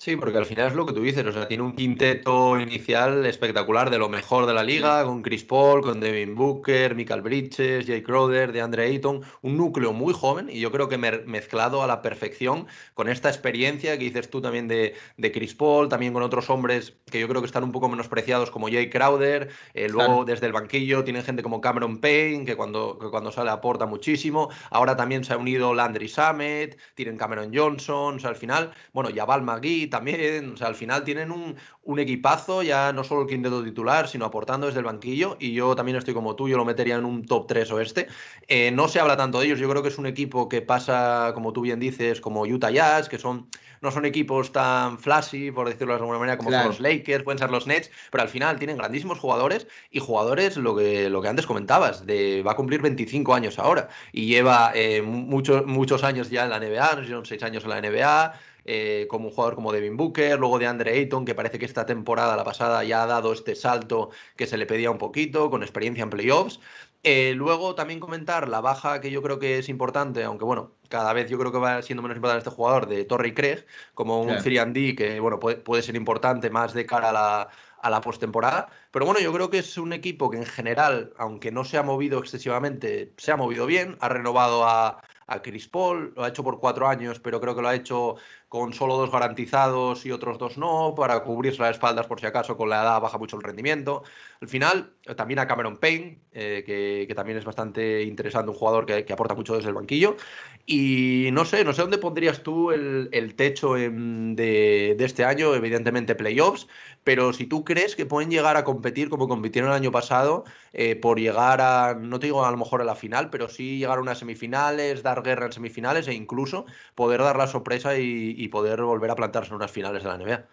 Sí, 0.00 0.14
porque 0.14 0.38
al 0.38 0.46
final 0.46 0.68
es 0.68 0.74
lo 0.74 0.86
que 0.86 0.92
tú 0.92 1.02
dices, 1.02 1.26
o 1.26 1.32
sea, 1.32 1.48
tiene 1.48 1.64
un 1.64 1.72
quinteto 1.74 2.56
inicial 2.60 3.26
espectacular 3.26 3.90
de 3.90 3.98
lo 3.98 4.08
mejor 4.08 4.46
de 4.46 4.54
la 4.54 4.62
liga, 4.62 5.02
con 5.02 5.22
Chris 5.22 5.42
Paul, 5.42 5.82
con 5.82 5.98
Devin 5.98 6.36
Booker, 6.36 6.94
Michael 6.94 7.20
Bridges, 7.20 7.84
Jay 7.84 8.00
Crowder, 8.00 8.52
de 8.52 8.60
Andre 8.60 8.84
Ayton, 8.84 9.22
un 9.42 9.56
núcleo 9.56 9.92
muy 9.92 10.14
joven 10.14 10.50
y 10.50 10.60
yo 10.60 10.70
creo 10.70 10.88
que 10.88 10.98
mezclado 10.98 11.82
a 11.82 11.88
la 11.88 12.00
perfección 12.00 12.68
con 12.94 13.08
esta 13.08 13.28
experiencia 13.28 13.98
que 13.98 14.04
dices 14.04 14.30
tú 14.30 14.40
también 14.40 14.68
de, 14.68 14.94
de, 15.16 15.32
Chris 15.32 15.56
Paul, 15.56 15.88
también 15.88 16.12
con 16.12 16.22
otros 16.22 16.48
hombres 16.48 16.94
que 17.10 17.18
yo 17.18 17.26
creo 17.26 17.42
que 17.42 17.46
están 17.46 17.64
un 17.64 17.72
poco 17.72 17.88
menospreciados 17.88 18.52
como 18.52 18.68
Jay 18.68 18.90
Crowder, 18.90 19.48
eh, 19.74 19.88
luego 19.88 20.24
desde 20.24 20.46
el 20.46 20.52
banquillo 20.52 21.02
tienen 21.02 21.24
gente 21.24 21.42
como 21.42 21.60
Cameron 21.60 21.98
Payne, 21.98 22.44
que 22.44 22.54
cuando, 22.54 23.00
que 23.00 23.08
cuando 23.08 23.32
sale 23.32 23.50
aporta 23.50 23.84
muchísimo, 23.86 24.48
ahora 24.70 24.94
también 24.94 25.24
se 25.24 25.32
ha 25.32 25.38
unido 25.38 25.74
Landry 25.74 26.06
Summit, 26.06 26.76
tienen 26.94 27.16
Cameron 27.16 27.50
Johnson, 27.52 28.14
o 28.14 28.18
sea, 28.20 28.30
al 28.30 28.36
final, 28.36 28.72
bueno, 28.92 29.10
Jabal 29.12 29.42
McGee, 29.42 29.87
también, 29.88 30.52
o 30.52 30.56
sea, 30.56 30.68
al 30.68 30.74
final 30.74 31.04
tienen 31.04 31.30
un, 31.30 31.56
un, 31.82 31.98
equipazo, 31.98 32.62
ya 32.62 32.92
no 32.92 33.04
solo 33.04 33.22
el 33.22 33.28
quinteto 33.28 33.62
titular, 33.62 34.08
sino 34.08 34.24
aportando 34.24 34.66
desde 34.66 34.80
el 34.80 34.86
banquillo, 34.86 35.36
y 35.40 35.52
yo 35.52 35.74
también 35.74 35.96
estoy 35.96 36.14
como 36.14 36.36
tú, 36.36 36.48
yo 36.48 36.56
lo 36.56 36.64
metería 36.64 36.96
en 36.96 37.04
un 37.04 37.24
top 37.24 37.46
3 37.46 37.70
oeste. 37.72 38.06
Eh, 38.46 38.70
no 38.70 38.88
se 38.88 39.00
habla 39.00 39.16
tanto 39.16 39.40
de 39.40 39.46
ellos, 39.46 39.58
yo 39.58 39.68
creo 39.68 39.82
que 39.82 39.88
es 39.88 39.98
un 39.98 40.06
equipo 40.06 40.48
que 40.48 40.62
pasa, 40.62 41.32
como 41.34 41.52
tú 41.52 41.62
bien 41.62 41.80
dices, 41.80 42.20
como 42.20 42.42
Utah 42.42 42.70
Jazz, 42.70 43.08
que 43.08 43.18
son 43.18 43.48
no 43.80 43.90
son 43.90 44.04
equipos 44.04 44.52
tan 44.52 44.98
flashy, 44.98 45.50
por 45.50 45.68
decirlo 45.68 45.94
de 45.94 46.00
alguna 46.00 46.18
manera, 46.18 46.38
como 46.38 46.50
son 46.50 46.66
los 46.66 46.80
Lakers, 46.80 47.24
pueden 47.24 47.38
ser 47.38 47.50
los 47.50 47.66
Nets, 47.66 47.90
pero 48.10 48.22
al 48.22 48.28
final 48.28 48.58
tienen 48.58 48.76
grandísimos 48.76 49.18
jugadores 49.18 49.66
y 49.90 50.00
jugadores, 50.00 50.56
lo 50.56 50.76
que, 50.76 51.08
lo 51.10 51.22
que 51.22 51.28
antes 51.28 51.46
comentabas, 51.46 52.06
de 52.06 52.42
va 52.42 52.52
a 52.52 52.56
cumplir 52.56 52.82
25 52.82 53.34
años 53.34 53.58
ahora 53.58 53.88
y 54.12 54.26
lleva 54.26 54.72
eh, 54.74 55.02
muchos, 55.02 55.66
muchos 55.66 56.04
años 56.04 56.30
ya 56.30 56.44
en 56.44 56.50
la 56.50 56.60
NBA, 56.60 56.94
no 56.94 57.00
sé 57.00 57.06
si 57.06 57.12
son 57.12 57.26
6 57.26 57.42
años 57.42 57.64
en 57.64 57.70
la 57.70 57.80
NBA, 57.80 58.32
eh, 58.70 59.06
como 59.08 59.28
un 59.28 59.34
jugador 59.34 59.54
como 59.54 59.72
Devin 59.72 59.96
Booker, 59.96 60.38
luego 60.38 60.58
de 60.58 60.66
Andre 60.66 60.92
Ayton, 60.92 61.24
que 61.24 61.34
parece 61.34 61.58
que 61.58 61.64
esta 61.64 61.86
temporada, 61.86 62.36
la 62.36 62.44
pasada, 62.44 62.84
ya 62.84 63.02
ha 63.02 63.06
dado 63.06 63.32
este 63.32 63.54
salto 63.54 64.10
que 64.36 64.46
se 64.46 64.58
le 64.58 64.66
pedía 64.66 64.90
un 64.90 64.98
poquito, 64.98 65.48
con 65.48 65.62
experiencia 65.62 66.02
en 66.02 66.10
playoffs. 66.10 66.60
Eh, 67.02 67.32
luego 67.34 67.74
también 67.74 67.98
comentar 67.98 68.46
la 68.46 68.60
baja 68.60 69.00
que 69.00 69.10
yo 69.10 69.22
creo 69.22 69.38
que 69.38 69.58
es 69.58 69.70
importante, 69.70 70.22
aunque 70.22 70.44
bueno, 70.44 70.72
cada 70.90 71.14
vez 71.14 71.30
yo 71.30 71.38
creo 71.38 71.50
que 71.50 71.56
va 71.56 71.80
siendo 71.80 72.02
menos 72.02 72.16
importante 72.16 72.40
este 72.40 72.54
jugador 72.54 72.88
de 72.88 73.06
Torrey 73.06 73.32
Craig, 73.32 73.64
como 73.94 74.20
un 74.20 74.28
3D 74.28 74.94
que 74.94 75.18
bueno, 75.18 75.40
puede, 75.40 75.82
ser 75.82 75.96
importante 75.96 76.50
más 76.50 76.74
de 76.74 76.84
cara 76.84 77.08
a 77.08 77.12
la, 77.12 77.48
a 77.80 77.88
la 77.88 78.02
postemporada. 78.02 78.68
Pero 78.90 79.06
bueno, 79.06 79.18
yo 79.20 79.32
creo 79.32 79.48
que 79.48 79.60
es 79.60 79.78
un 79.78 79.94
equipo 79.94 80.28
que 80.28 80.36
en 80.36 80.44
general, 80.44 81.14
aunque 81.16 81.50
no 81.52 81.64
se 81.64 81.78
ha 81.78 81.82
movido 81.82 82.18
excesivamente, 82.18 83.14
se 83.16 83.32
ha 83.32 83.36
movido 83.38 83.64
bien, 83.64 83.96
ha 84.00 84.10
renovado 84.10 84.66
a, 84.66 85.00
a 85.28 85.42
Chris 85.42 85.68
Paul, 85.68 86.12
lo 86.16 86.24
ha 86.24 86.28
hecho 86.28 86.42
por 86.42 86.58
cuatro 86.58 86.88
años, 86.88 87.20
pero 87.20 87.40
creo 87.40 87.54
que 87.54 87.62
lo 87.62 87.68
ha 87.68 87.74
hecho 87.74 88.16
con 88.48 88.72
solo 88.72 88.96
dos 88.96 89.10
garantizados 89.10 90.06
y 90.06 90.10
otros 90.10 90.38
dos 90.38 90.56
no, 90.56 90.94
para 90.96 91.22
cubrirse 91.22 91.60
las 91.60 91.72
espaldas 91.72 92.06
por 92.06 92.18
si 92.18 92.26
acaso 92.26 92.56
con 92.56 92.70
la 92.70 92.82
edad 92.82 93.00
baja 93.00 93.18
mucho 93.18 93.36
el 93.36 93.42
rendimiento. 93.42 94.02
Al 94.40 94.48
final, 94.48 94.92
también 95.16 95.38
a 95.38 95.46
Cameron 95.46 95.76
Payne, 95.76 96.20
eh, 96.32 96.62
que, 96.64 97.14
también 97.14 97.36
es 97.36 97.44
bastante 97.44 98.02
interesante, 98.04 98.50
un 98.50 98.56
jugador 98.56 98.86
que, 98.86 99.12
aporta 99.12 99.34
mucho 99.34 99.54
desde 99.54 99.68
el 99.68 99.74
banquillo. 99.74 100.16
Y 100.64 101.28
no 101.32 101.44
sé, 101.44 101.64
no 101.64 101.72
sé 101.72 101.82
dónde 101.82 101.98
pondrías 101.98 102.42
tú 102.42 102.70
el, 102.70 103.34
techo 103.36 103.74
de, 103.74 104.96
este 104.98 105.24
año, 105.24 105.54
evidentemente 105.54 106.14
playoffs, 106.14 106.68
pero 107.08 107.32
si 107.32 107.46
tú 107.46 107.64
crees 107.64 107.96
que 107.96 108.04
pueden 108.04 108.30
llegar 108.30 108.58
a 108.58 108.64
competir 108.64 109.08
como 109.08 109.28
compitieron 109.28 109.70
el 109.70 109.76
año 109.76 109.90
pasado, 109.90 110.44
eh, 110.74 110.94
por 110.94 111.18
llegar 111.18 111.58
a, 111.62 111.94
no 111.94 112.18
te 112.18 112.26
digo 112.26 112.44
a 112.44 112.50
lo 112.50 112.58
mejor 112.58 112.82
a 112.82 112.84
la 112.84 112.94
final, 112.94 113.30
pero 113.30 113.48
sí 113.48 113.78
llegar 113.78 113.96
a 113.96 114.02
unas 114.02 114.18
semifinales, 114.18 115.02
dar 115.02 115.22
guerra 115.22 115.46
en 115.46 115.52
semifinales 115.52 116.06
e 116.06 116.12
incluso 116.12 116.66
poder 116.94 117.22
dar 117.22 117.38
la 117.38 117.46
sorpresa 117.46 117.96
y, 117.98 118.46
poder 118.48 118.82
volver 118.82 119.10
a 119.10 119.16
plantarse 119.16 119.48
en 119.48 119.56
unas 119.56 119.70
finales 119.70 120.02
de 120.02 120.08
la 120.10 120.18
NBA. 120.18 120.46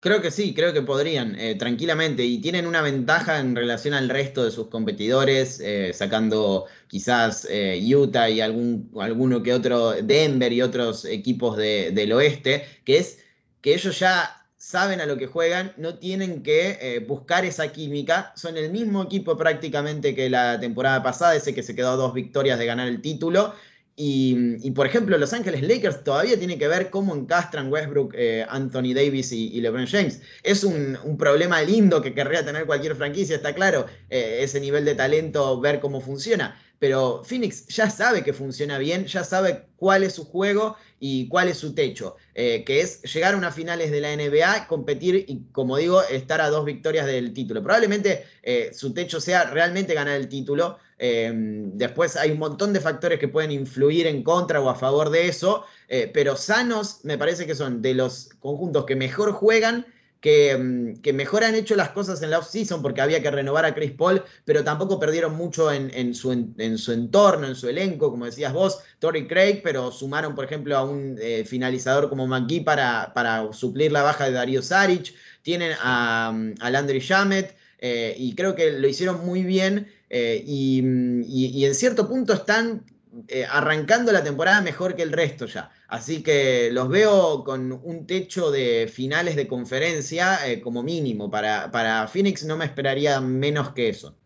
Creo 0.00 0.20
que 0.20 0.32
sí, 0.32 0.52
creo 0.52 0.72
que 0.72 0.82
podrían, 0.82 1.38
eh, 1.38 1.54
tranquilamente, 1.54 2.24
y 2.24 2.40
tienen 2.40 2.66
una 2.66 2.82
ventaja 2.82 3.38
en 3.38 3.54
relación 3.54 3.94
al 3.94 4.08
resto 4.08 4.44
de 4.44 4.50
sus 4.50 4.66
competidores, 4.66 5.60
eh, 5.60 5.92
sacando 5.94 6.66
quizás 6.88 7.46
Utah 7.80 8.28
y 8.28 8.40
algún, 8.40 8.90
alguno 8.98 9.44
que 9.44 9.54
otro, 9.54 9.92
Denver 9.92 10.52
y 10.52 10.60
otros 10.60 11.04
equipos 11.04 11.56
del 11.56 12.12
oeste, 12.12 12.66
que 12.84 12.98
es 12.98 13.20
que 13.60 13.74
ellos 13.74 13.96
ya 14.00 14.40
saben 14.64 15.00
a 15.00 15.06
lo 15.06 15.16
que 15.16 15.26
juegan, 15.26 15.72
no 15.76 15.98
tienen 15.98 16.42
que 16.42 17.04
buscar 17.06 17.44
esa 17.44 17.70
química, 17.70 18.32
son 18.34 18.56
el 18.56 18.70
mismo 18.70 19.02
equipo 19.02 19.36
prácticamente 19.36 20.14
que 20.14 20.30
la 20.30 20.58
temporada 20.58 21.02
pasada, 21.02 21.36
ese 21.36 21.54
que 21.54 21.62
se 21.62 21.74
quedó 21.74 21.96
dos 21.96 22.14
victorias 22.14 22.58
de 22.58 22.66
ganar 22.66 22.88
el 22.88 23.02
título, 23.02 23.54
y, 23.96 24.70
por 24.72 24.86
ejemplo, 24.86 25.16
Los 25.18 25.32
Ángeles 25.32 25.62
Lakers 25.62 26.02
todavía 26.02 26.36
tiene 26.36 26.58
que 26.58 26.66
ver 26.66 26.90
cómo 26.90 27.14
encastran 27.14 27.70
Westbrook, 27.70 28.14
eh, 28.16 28.44
Anthony 28.48 28.92
Davis 28.92 29.30
y, 29.30 29.60
LeBron 29.60 29.86
James. 29.86 30.20
Es 30.42 30.64
un, 30.64 30.98
problema 31.16 31.62
lindo 31.62 32.02
que 32.02 32.12
querría 32.12 32.44
tener 32.44 32.66
cualquier 32.66 32.96
franquicia, 32.96 33.36
está 33.36 33.54
claro, 33.54 33.86
eh, 34.10 34.40
ese 34.40 34.60
nivel 34.60 34.84
de 34.84 34.96
talento, 34.96 35.60
ver 35.60 35.78
cómo 35.78 36.00
funciona. 36.00 36.58
Pero 36.78 37.22
Phoenix 37.24 37.66
ya 37.68 37.88
sabe 37.88 38.22
que 38.22 38.32
funciona 38.32 38.78
bien, 38.78 39.06
ya 39.06 39.24
sabe 39.24 39.66
cuál 39.76 40.02
es 40.02 40.14
su 40.14 40.24
juego 40.24 40.76
y 41.00 41.28
cuál 41.28 41.48
es 41.48 41.58
su 41.58 41.74
techo, 41.74 42.16
eh, 42.34 42.64
que 42.64 42.80
es 42.80 43.02
llegar 43.02 43.34
a 43.34 43.36
unas 43.36 43.54
finales 43.54 43.90
de 43.90 44.00
la 44.00 44.14
NBA, 44.14 44.66
competir 44.66 45.24
y, 45.28 45.42
como 45.52 45.76
digo, 45.76 46.02
estar 46.02 46.40
a 46.40 46.50
dos 46.50 46.64
victorias 46.64 47.06
del 47.06 47.32
título. 47.32 47.62
Probablemente 47.62 48.24
su 48.72 48.92
techo 48.92 49.20
sea 49.20 49.44
realmente 49.44 49.94
ganar 49.94 50.16
el 50.16 50.28
título. 50.28 50.78
Em, 50.98 51.76
después 51.76 52.16
hay 52.16 52.30
un 52.30 52.38
montón 52.38 52.72
de 52.72 52.80
factores 52.80 53.18
que 53.18 53.28
pueden 53.28 53.50
influir 53.50 54.06
en 54.06 54.22
contra 54.22 54.60
o 54.60 54.70
a 54.70 54.74
favor 54.74 55.10
de 55.10 55.28
eso, 55.28 55.64
eh, 55.88 56.10
pero 56.12 56.36
sanos 56.36 57.00
me 57.02 57.18
parece 57.18 57.46
que 57.46 57.54
son 57.54 57.82
de 57.82 57.94
los 57.94 58.30
conjuntos 58.38 58.84
que 58.84 58.94
mejor 58.96 59.32
juegan, 59.32 59.86
que, 60.24 60.52
em, 60.52 60.96
que 61.02 61.12
mejor 61.12 61.44
han 61.44 61.54
hecho 61.54 61.76
las 61.76 61.90
cosas 61.90 62.22
en 62.22 62.30
la 62.30 62.38
off-season 62.38 62.80
porque 62.80 63.02
había 63.02 63.20
que 63.20 63.30
renovar 63.30 63.66
a 63.66 63.74
Chris 63.74 63.92
Paul, 63.92 64.24
pero 64.46 64.64
tampoco 64.64 64.98
perdieron 64.98 65.34
mucho 65.34 65.70
en, 65.70 66.14
su, 66.14 66.32
en, 66.32 66.78
su, 66.78 66.92
entorno, 66.92 67.46
en 67.46 67.54
su 67.54 67.68
elenco, 67.68 68.10
como 68.10 68.24
decías 68.24 68.54
vos, 68.54 68.78
Tory 69.00 69.28
Craig, 69.28 69.60
pero 69.62 69.92
sumaron, 69.92 70.34
por 70.34 70.46
ejemplo, 70.46 70.78
a 70.78 70.82
un 70.82 71.18
eh, 71.20 71.44
finalizador 71.44 72.08
como 72.08 72.26
McGee 72.26 72.62
para, 72.62 73.12
para 73.12 73.52
suplir 73.52 73.92
la 73.92 74.02
baja 74.02 74.24
de 74.24 74.32
Darío 74.32 74.62
Saric, 74.62 75.12
tienen 75.42 75.72
a, 75.78 76.34
a 76.60 76.70
Landry 76.70 77.00
Shamet, 77.00 77.54
eh, 77.80 78.14
y 78.16 78.34
creo 78.34 78.54
que 78.54 78.72
lo 78.72 78.88
hicieron 78.88 79.26
muy 79.26 79.42
bien 79.42 79.92
eh, 80.08 80.42
y, 80.46 81.66
en 81.66 81.74
cierto 81.74 82.08
punto 82.08 82.32
están 82.32 82.82
eh, 83.28 83.46
arrancando 83.48 84.12
la 84.12 84.24
temporada 84.24 84.60
mejor 84.60 84.94
que 84.96 85.02
el 85.02 85.12
resto 85.12 85.46
ya. 85.46 85.70
Así 85.88 86.22
que 86.22 86.70
los 86.72 86.88
veo 86.88 87.44
con 87.44 87.72
un 87.72 88.06
techo 88.06 88.50
de 88.50 88.90
finales 88.92 89.36
de 89.36 89.46
conferencia 89.46 90.38
como 90.62 90.82
mínimo. 90.82 91.30
Para, 91.30 91.70
para 91.70 92.06
Phoenix 92.08 92.44
no 92.44 92.56
me 92.56 92.64
esperaría 92.64 93.20
menos 93.20 93.70
que 93.72 93.88
eso. 93.88 94.16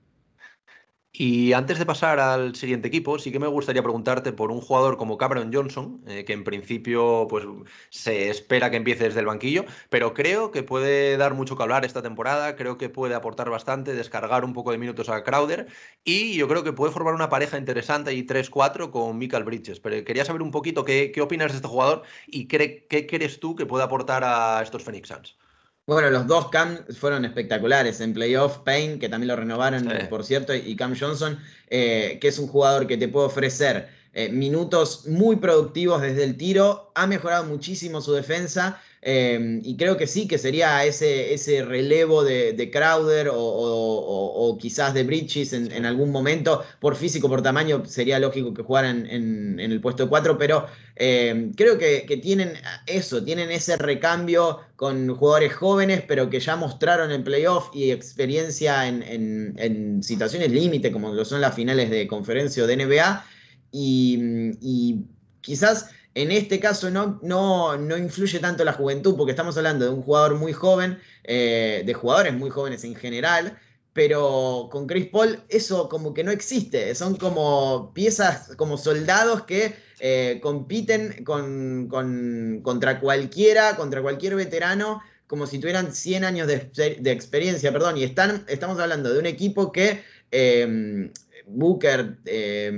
Y 1.20 1.52
antes 1.52 1.80
de 1.80 1.84
pasar 1.84 2.20
al 2.20 2.54
siguiente 2.54 2.86
equipo, 2.86 3.18
sí 3.18 3.32
que 3.32 3.40
me 3.40 3.48
gustaría 3.48 3.82
preguntarte 3.82 4.32
por 4.32 4.52
un 4.52 4.60
jugador 4.60 4.96
como 4.96 5.18
Cameron 5.18 5.52
Johnson, 5.52 6.00
eh, 6.06 6.24
que 6.24 6.32
en 6.32 6.44
principio 6.44 7.26
pues, 7.28 7.44
se 7.90 8.30
espera 8.30 8.70
que 8.70 8.76
empiece 8.76 9.02
desde 9.02 9.18
el 9.18 9.26
banquillo, 9.26 9.64
pero 9.90 10.14
creo 10.14 10.52
que 10.52 10.62
puede 10.62 11.16
dar 11.16 11.34
mucho 11.34 11.56
que 11.56 11.64
hablar 11.64 11.84
esta 11.84 12.02
temporada, 12.02 12.54
creo 12.54 12.78
que 12.78 12.88
puede 12.88 13.16
aportar 13.16 13.50
bastante, 13.50 13.94
descargar 13.94 14.44
un 14.44 14.52
poco 14.52 14.70
de 14.70 14.78
minutos 14.78 15.08
a 15.08 15.24
Crowder 15.24 15.66
y 16.04 16.36
yo 16.36 16.46
creo 16.46 16.62
que 16.62 16.72
puede 16.72 16.92
formar 16.92 17.14
una 17.14 17.28
pareja 17.28 17.58
interesante 17.58 18.14
y 18.14 18.24
3-4 18.24 18.92
con 18.92 19.18
Michael 19.18 19.42
Bridges. 19.42 19.80
Pero 19.80 20.04
quería 20.04 20.24
saber 20.24 20.42
un 20.42 20.52
poquito 20.52 20.84
qué, 20.84 21.12
opinas 21.20 21.50
de 21.50 21.56
este 21.56 21.68
jugador 21.68 22.02
y 22.28 22.46
qué 22.46 22.86
crees 23.08 23.40
tú 23.40 23.56
que 23.56 23.66
puede 23.66 23.82
aportar 23.82 24.22
a 24.22 24.62
estos 24.62 24.84
Phoenix 24.84 25.08
Suns. 25.08 25.36
Bueno, 25.88 26.10
los 26.10 26.26
dos 26.26 26.50
Cam 26.50 26.84
fueron 26.88 27.24
espectaculares. 27.24 28.02
En 28.02 28.12
playoff, 28.12 28.58
Payne, 28.58 28.98
que 28.98 29.08
también 29.08 29.28
lo 29.28 29.36
renovaron, 29.36 29.88
por 30.10 30.22
cierto, 30.22 30.54
y 30.54 30.76
Cam 30.76 30.94
Johnson, 30.94 31.38
eh, 31.70 32.18
que 32.20 32.28
es 32.28 32.38
un 32.38 32.46
jugador 32.46 32.86
que 32.86 32.98
te 32.98 33.08
puede 33.08 33.28
ofrecer 33.28 33.88
eh, 34.18 34.30
minutos 34.30 35.06
muy 35.06 35.36
productivos 35.36 36.02
desde 36.02 36.24
el 36.24 36.36
tiro. 36.36 36.90
Ha 36.96 37.06
mejorado 37.06 37.44
muchísimo 37.44 38.00
su 38.00 38.12
defensa. 38.14 38.82
Em, 39.00 39.60
y 39.64 39.76
creo 39.76 39.96
que 39.96 40.08
sí, 40.08 40.26
que 40.26 40.38
sería 40.38 40.84
ese, 40.84 41.32
ese 41.32 41.64
relevo 41.64 42.24
de, 42.24 42.68
Crowder 42.72 43.28
o, 43.32 44.58
quizás 44.60 44.92
de 44.92 45.04
Bridges 45.04 45.52
en, 45.52 45.86
algún 45.86 46.10
momento. 46.10 46.64
Por 46.80 46.96
físico, 46.96 47.28
por 47.28 47.42
tamaño, 47.42 47.84
sería 47.86 48.18
lógico 48.18 48.52
que 48.52 48.64
jugaran 48.64 49.06
en, 49.06 49.60
el 49.60 49.80
puesto 49.80 50.02
de 50.02 50.08
4, 50.08 50.36
pero 50.36 50.66
em, 50.96 51.52
creo 51.52 51.78
que, 51.78 52.00
tienen 52.20 52.54
eso, 52.88 53.22
tienen 53.22 53.52
ese 53.52 53.76
recambio 53.76 54.62
con 54.74 55.14
jugadores 55.14 55.54
jóvenes, 55.54 56.02
pero 56.08 56.28
que 56.28 56.40
ya 56.40 56.56
mostraron 56.56 57.12
en 57.12 57.22
playoff 57.22 57.70
y 57.72 57.92
experiencia 57.92 58.88
en, 58.88 60.02
situaciones 60.02 60.50
límite, 60.50 60.90
como 60.90 61.14
lo 61.14 61.24
son 61.24 61.40
las 61.40 61.54
finales 61.54 61.88
de 61.88 62.08
conferencia 62.08 62.64
o 62.64 62.66
de 62.66 62.84
NBA. 62.84 63.24
Y 63.72 65.04
quizás 65.40 65.90
en 66.18 66.32
este 66.32 66.58
caso 66.58 66.90
no, 66.90 67.20
no, 67.22 67.76
no, 67.76 67.96
influye 67.96 68.40
tanto 68.40 68.64
la 68.64 68.72
juventud, 68.72 69.16
porque 69.16 69.30
estamos 69.30 69.56
hablando 69.56 69.84
de 69.84 69.92
un 69.92 70.02
jugador 70.02 70.34
muy 70.34 70.52
joven, 70.52 70.98
eh, 71.22 71.84
de 71.86 71.94
jugadores 71.94 72.34
muy 72.34 72.50
jóvenes 72.50 72.82
en 72.82 72.96
general, 72.96 73.56
pero 73.92 74.68
con 74.70 74.88
Chris 74.88 75.06
Paul 75.06 75.38
eso 75.48 75.88
como 75.88 76.14
que 76.14 76.24
no 76.24 76.32
existe, 76.32 76.92
son 76.96 77.16
como 77.16 77.92
piezas, 77.94 78.56
como 78.56 78.76
soldados 78.76 79.44
que 79.44 79.76
eh, 80.00 80.40
compiten 80.42 81.22
con, 81.24 81.88
contra 82.62 82.98
cualquiera, 82.98 83.76
contra 83.76 84.02
cualquier 84.02 84.34
veterano, 84.34 85.00
como 85.28 85.46
si 85.46 85.60
tuvieran 85.60 85.94
100 85.94 86.24
años 86.24 86.48
de, 86.48 87.12
experiencia, 87.12 87.70
perdón, 87.70 87.96
y 87.96 88.02
están, 88.02 88.44
estamos 88.48 88.80
hablando 88.80 89.12
de 89.12 89.20
un 89.20 89.26
equipo 89.26 89.70
que 89.70 90.02
em, 90.32 91.12
Booker, 91.48 92.18
eh, 92.24 92.70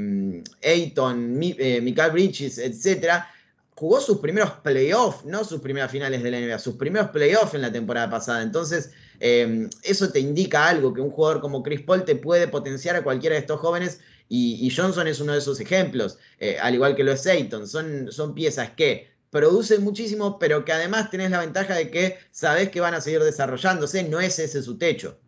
Michael 1.83 2.13
Bridges, 2.13 2.59
etcétera, 2.59 3.29
jugó 3.75 4.01
sus 4.01 4.19
primeros 4.19 4.51
playoffs, 4.63 5.25
no 5.25 5.43
sus 5.43 5.61
primeras 5.61 5.91
finales 5.91 6.23
de 6.23 6.31
la 6.31 6.39
NBA, 6.39 6.59
sus 6.59 6.77
primeros 6.77 7.09
playoffs 7.11 7.55
en 7.55 7.63
la 7.63 7.73
temporada 7.73 8.11
pasada. 8.11 8.43
Entonces, 8.43 8.91
em, 9.21 9.71
eso 9.83 10.11
te 10.11 10.21
indica 10.21 10.69
algo, 10.69 10.93
que 10.93 11.01
un 11.01 11.11
jugador 11.11 11.41
como 11.41 11.63
Chris 11.63 11.81
Paul 11.81 12.05
te 12.05 12.15
puede 12.15 12.47
potenciar 12.47 12.97
a 12.97 13.03
cualquiera 13.03 13.37
de 13.37 13.41
estos 13.41 13.59
jóvenes 13.59 14.01
y, 14.29 14.71
Johnson 14.71 15.09
es 15.09 15.19
uno 15.21 15.33
de 15.33 15.39
esos 15.39 15.61
ejemplos, 15.61 16.19
eh, 16.39 16.59
al 16.61 16.75
igual 16.75 16.95
que 16.95 17.05
lo 17.05 17.13
es 17.13 17.27
Ayton. 17.27 17.67
Son, 17.67 18.13
son 18.13 18.35
piezas 18.35 18.71
que 18.71 19.09
producen 19.31 19.83
muchísimo, 19.83 20.39
pero 20.39 20.65
que 20.65 20.73
además 20.73 21.11
tenés 21.11 21.31
la 21.31 21.41
ventaja 21.41 21.75
de 21.75 21.91
que 21.91 22.19
sabés 22.31 22.69
que 22.69 22.81
van 22.81 22.95
a 22.95 23.01
seguir 23.01 23.23
desarrollándose, 23.23 24.05
no 24.05 24.21
es 24.21 24.39
ese 24.39 24.63
su 24.63 24.77
techo. 24.77 25.19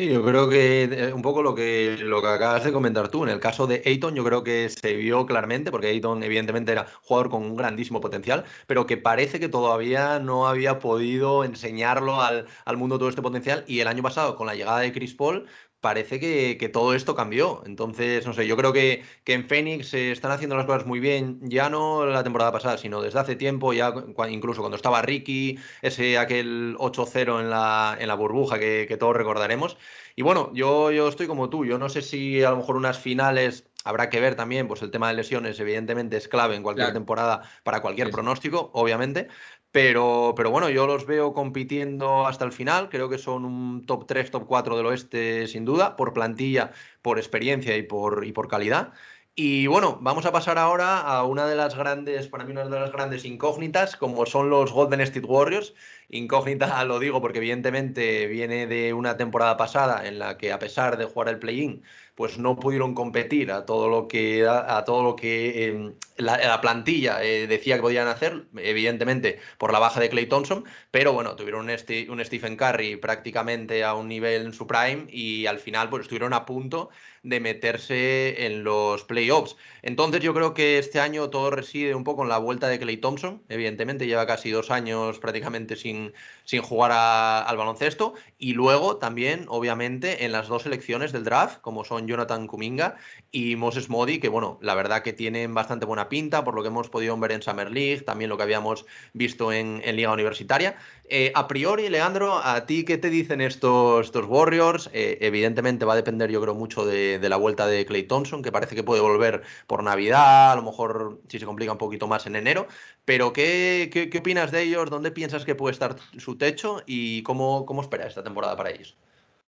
Sí, 0.00 0.08
yo 0.08 0.24
creo 0.24 0.48
que 0.48 0.84
eh, 0.84 1.12
un 1.12 1.20
poco 1.20 1.42
lo 1.42 1.54
que, 1.54 1.98
lo 2.00 2.22
que 2.22 2.28
acabas 2.28 2.64
de 2.64 2.72
comentar 2.72 3.08
tú. 3.10 3.22
En 3.24 3.28
el 3.28 3.38
caso 3.38 3.66
de 3.66 3.82
Ayton, 3.84 4.14
yo 4.14 4.24
creo 4.24 4.42
que 4.42 4.70
se 4.70 4.94
vio 4.94 5.26
claramente, 5.26 5.70
porque 5.70 5.88
Ayton 5.88 6.22
evidentemente 6.22 6.72
era 6.72 6.86
jugador 7.02 7.28
con 7.28 7.42
un 7.42 7.54
grandísimo 7.54 8.00
potencial, 8.00 8.44
pero 8.66 8.86
que 8.86 8.96
parece 8.96 9.38
que 9.38 9.50
todavía 9.50 10.18
no 10.18 10.48
había 10.48 10.78
podido 10.78 11.44
enseñarlo 11.44 12.22
al, 12.22 12.46
al 12.64 12.76
mundo 12.78 12.98
todo 12.98 13.10
este 13.10 13.20
potencial. 13.20 13.62
Y 13.66 13.80
el 13.80 13.88
año 13.88 14.02
pasado, 14.02 14.36
con 14.36 14.46
la 14.46 14.54
llegada 14.54 14.78
de 14.80 14.90
Chris 14.90 15.12
Paul, 15.14 15.46
parece 15.80 16.20
que, 16.20 16.68
todo 16.72 16.94
esto 16.94 17.14
cambió. 17.14 17.62
Entonces, 17.66 18.26
no 18.26 18.32
sé, 18.32 18.46
yo 18.46 18.56
creo 18.56 18.72
que, 18.72 19.02
que 19.24 19.34
en 19.34 19.48
Phoenix 19.48 19.88
se 19.88 20.12
están 20.12 20.30
haciendo 20.30 20.56
las 20.56 20.66
cosas 20.66 20.86
muy 20.86 21.00
bien, 21.00 21.40
ya 21.42 21.70
no 21.70 22.06
la 22.06 22.22
temporada 22.22 22.52
pasada, 22.52 22.78
sino 22.78 23.02
desde 23.02 23.18
hace 23.18 23.36
tiempo, 23.36 23.72
ya 23.72 23.92
incluso 24.28 24.60
cuando 24.60 24.76
estaba 24.76 25.02
Ricky, 25.02 25.58
ese 25.82 26.18
aquel 26.18 26.76
8-0 26.78 27.40
en 27.40 27.50
la, 27.50 27.96
en 27.98 28.08
la 28.08 28.14
burbuja 28.14 28.58
que, 28.58 28.86
que, 28.88 28.96
todos 28.96 29.16
recordaremos. 29.16 29.76
Y 30.16 30.22
bueno, 30.22 30.50
yo, 30.54 30.90
yo 30.90 31.08
estoy 31.08 31.26
como 31.26 31.50
tú, 31.50 31.64
yo 31.64 31.78
no 31.78 31.88
sé 31.88 32.02
si 32.02 32.42
a 32.42 32.50
lo 32.50 32.56
mejor 32.58 32.76
unas 32.76 32.98
finales 32.98 33.70
Habrá 33.82 34.10
que 34.10 34.20
ver 34.20 34.34
también, 34.34 34.68
pues 34.68 34.82
el 34.82 34.90
tema 34.90 35.08
de 35.08 35.14
lesiones, 35.14 35.58
evidentemente, 35.58 36.18
es 36.18 36.28
clave 36.28 36.54
en 36.54 36.62
cualquier 36.62 36.92
temporada 36.92 37.42
para 37.62 37.80
cualquier 37.80 38.10
pronóstico, 38.10 38.70
obviamente. 38.74 39.28
Pero, 39.72 40.34
pero 40.36 40.50
bueno, 40.50 40.68
yo 40.68 40.86
los 40.86 41.06
veo 41.06 41.32
compitiendo 41.32 42.26
hasta 42.26 42.44
el 42.44 42.52
final. 42.52 42.88
Creo 42.88 43.08
que 43.08 43.18
son 43.18 43.44
un 43.44 43.86
top 43.86 44.06
3, 44.06 44.30
top 44.30 44.46
4 44.46 44.76
del 44.76 44.86
oeste, 44.86 45.46
sin 45.46 45.64
duda, 45.64 45.96
por 45.96 46.12
plantilla, 46.12 46.72
por 47.02 47.18
experiencia 47.18 47.76
y 47.76 47.82
por, 47.82 48.24
y 48.26 48.32
por 48.32 48.48
calidad. 48.48 48.92
Y 49.36 49.68
bueno, 49.68 49.98
vamos 50.02 50.26
a 50.26 50.32
pasar 50.32 50.58
ahora 50.58 51.00
a 51.00 51.24
una 51.24 51.46
de 51.46 51.56
las 51.56 51.74
grandes, 51.76 52.28
para 52.28 52.44
mí 52.44 52.52
una 52.52 52.64
de 52.64 52.80
las 52.80 52.92
grandes 52.92 53.24
incógnitas, 53.24 53.96
como 53.96 54.26
son 54.26 54.50
los 54.50 54.72
Golden 54.72 55.00
State 55.00 55.26
Warriors. 55.26 55.72
Incógnita 56.08 56.84
lo 56.84 56.98
digo 56.98 57.20
porque 57.20 57.38
evidentemente 57.38 58.26
viene 58.26 58.66
de 58.66 58.92
una 58.92 59.16
temporada 59.16 59.56
pasada 59.56 60.06
en 60.06 60.18
la 60.18 60.36
que 60.36 60.52
a 60.52 60.58
pesar 60.58 60.96
de 60.98 61.04
jugar 61.06 61.28
el 61.28 61.38
play-in, 61.38 61.82
pues 62.20 62.36
no 62.36 62.54
pudieron 62.54 62.92
competir 62.92 63.50
a 63.50 63.64
todo 63.64 63.88
lo 63.88 64.06
que, 64.06 64.46
a, 64.46 64.84
todo 64.84 65.02
lo 65.02 65.16
que 65.16 65.68
em, 65.68 65.94
la, 66.18 66.60
plantilla 66.60 67.24
eh, 67.24 67.46
decía 67.46 67.76
que 67.76 67.80
podían 67.80 68.08
hacer, 68.08 68.44
evidentemente 68.58 69.40
por 69.56 69.72
la 69.72 69.78
baja 69.78 70.00
de 70.00 70.10
Clay 70.10 70.26
Thompson, 70.26 70.66
pero 70.90 71.14
bueno, 71.14 71.34
tuvieron 71.34 71.66
un, 71.70 72.24
Stephen 72.24 72.56
Curry 72.58 72.96
prácticamente 72.96 73.84
a 73.84 73.94
un 73.94 74.06
nivel 74.08 74.44
en 74.44 74.52
su 74.52 74.66
prime 74.66 75.06
y 75.08 75.46
al 75.46 75.60
final 75.60 75.88
pues 75.88 76.02
estuvieron 76.02 76.34
a 76.34 76.44
punto 76.44 76.90
de 77.22 77.40
meterse 77.40 78.46
en 78.46 78.64
los 78.64 79.04
playoffs. 79.04 79.56
Entonces 79.82 80.20
yo 80.20 80.34
creo 80.34 80.52
que 80.52 80.78
este 80.78 81.00
año 81.00 81.30
todo 81.30 81.50
reside 81.50 81.94
un 81.94 82.04
poco 82.04 82.22
en 82.22 82.28
la 82.28 82.38
vuelta 82.38 82.68
de 82.68 82.78
Clay 82.78 82.98
Thompson, 82.98 83.42
evidentemente 83.48 84.06
lleva 84.06 84.26
casi 84.26 84.50
dos 84.50 84.70
años 84.70 85.18
prácticamente 85.18 85.76
sin, 85.76 86.12
sin 86.44 86.60
jugar 86.60 86.92
al 86.92 87.56
baloncesto, 87.56 88.14
y 88.38 88.52
luego 88.52 88.96
también, 88.96 89.46
obviamente, 89.48 90.24
en 90.24 90.32
las 90.32 90.48
dos 90.48 90.62
selecciones 90.62 91.12
del 91.12 91.24
draft, 91.24 91.60
como 91.60 91.84
son 91.84 92.09
Jonathan 92.10 92.46
Kuminga 92.46 92.96
y 93.32 93.56
Moses 93.56 93.88
Modi, 93.88 94.18
que 94.18 94.28
bueno, 94.28 94.58
la 94.60 94.74
verdad 94.74 95.02
que 95.02 95.12
tienen 95.12 95.54
bastante 95.54 95.86
buena 95.86 96.08
pinta, 96.08 96.44
por 96.44 96.54
lo 96.54 96.62
que 96.62 96.68
hemos 96.68 96.90
podido 96.90 97.16
ver 97.18 97.32
en 97.32 97.42
Summer 97.42 97.70
League, 97.70 98.02
también 98.02 98.28
lo 98.28 98.36
que 98.36 98.42
habíamos 98.42 98.84
visto 99.12 99.52
en, 99.52 99.80
Liga 99.96 100.12
Universitaria. 100.12 100.76
Eh, 101.08 101.32
a 101.34 101.48
priori, 101.48 101.88
Leandro, 101.88 102.38
¿a 102.42 102.66
ti 102.66 102.84
qué 102.84 102.98
te 102.98 103.10
dicen 103.10 103.40
estos, 103.40 104.06
estos 104.06 104.26
Warriors? 104.26 104.90
Eh, 104.92 105.18
evidentemente 105.20 105.84
va 105.84 105.94
a 105.94 105.96
depender, 105.96 106.30
yo 106.30 106.40
creo, 106.40 106.54
mucho 106.54 106.84
de, 106.84 107.18
la 107.28 107.36
vuelta 107.36 107.66
de 107.66 107.86
Clay 107.86 108.04
Thompson, 108.04 108.42
que 108.42 108.52
parece 108.52 108.74
que 108.74 108.82
puede 108.82 109.00
volver 109.00 109.42
por 109.66 109.82
Navidad, 109.82 110.52
a 110.52 110.56
lo 110.56 110.62
mejor 110.62 111.20
si 111.28 111.38
se 111.38 111.46
complica 111.46 111.72
un 111.72 111.78
poquito 111.78 112.06
más 112.06 112.26
en 112.26 112.36
enero. 112.36 112.66
Pero, 113.04 113.32
¿qué, 113.32 113.90
qué, 113.92 114.18
opinas 114.18 114.50
de 114.52 114.62
ellos? 114.62 114.90
¿Dónde 114.90 115.10
piensas 115.10 115.44
que 115.44 115.54
puede 115.54 115.72
estar 115.72 115.96
su 116.18 116.36
techo? 116.36 116.82
¿Y 116.86 117.22
cómo, 117.22 117.66
cómo 117.66 117.82
espera 117.82 118.06
esta 118.06 118.22
temporada 118.22 118.56
para 118.56 118.70
ellos? 118.70 118.96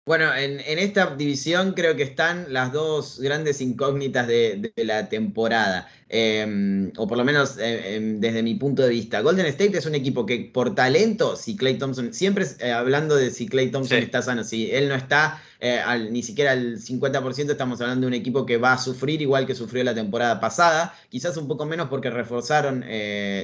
Bueno, 0.03 0.33
en, 0.35 0.59
esta 0.79 1.15
división 1.15 1.73
creo 1.73 1.95
que 1.95 2.01
están 2.01 2.51
las 2.51 2.73
dos 2.73 3.19
grandes 3.19 3.61
incógnitas 3.61 4.27
de, 4.27 4.73
la 4.77 5.09
temporada, 5.09 5.87
em, 6.09 6.91
o 6.97 7.07
por 7.07 7.19
lo 7.19 7.23
menos 7.23 7.59
eh, 7.59 7.97
em, 7.97 8.19
desde 8.19 8.41
mi 8.41 8.55
punto 8.55 8.81
de 8.81 8.89
vista. 8.89 9.21
Golden 9.21 9.45
State 9.45 9.77
es 9.77 9.85
un 9.85 9.93
equipo 9.93 10.25
que 10.25 10.49
por 10.51 10.73
talento, 10.73 11.35
si 11.35 11.55
Clay 11.55 11.77
Thompson, 11.77 12.15
siempre 12.15 12.45
eh, 12.61 12.71
hablando 12.71 13.15
de 13.15 13.29
si 13.29 13.47
Clay 13.47 13.69
Thompson 13.69 13.99
está 13.99 14.23
sano, 14.23 14.43
si 14.43 14.71
él 14.71 14.89
no 14.89 14.95
está 14.95 15.39
eh, 15.59 15.79
ni 16.09 16.23
siquiera 16.23 16.53
al 16.53 16.79
50%, 16.79 17.51
estamos 17.51 17.79
hablando 17.79 18.01
de 18.01 18.07
un 18.07 18.15
equipo 18.15 18.43
que 18.47 18.57
va 18.57 18.73
a 18.73 18.77
sufrir 18.79 19.21
igual 19.21 19.45
que 19.45 19.53
sufrió 19.53 19.83
la 19.83 19.93
temporada 19.93 20.39
pasada, 20.39 20.95
quizás 21.09 21.37
un 21.37 21.47
poco 21.47 21.67
menos 21.67 21.89
porque 21.89 22.09
reforzaron 22.09 22.83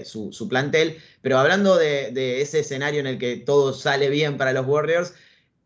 su, 0.06 0.48
plantel, 0.50 0.98
pero 1.22 1.38
hablando 1.38 1.78
de 1.78 2.42
ese 2.42 2.62
escenario 2.62 3.00
en 3.00 3.08
el 3.08 3.20
que 3.20 3.38
todo 3.38 3.74
sale 3.74 4.10
bien 4.10 4.38
para 4.38 4.54
los 4.54 4.66
Warriors, 4.66 5.14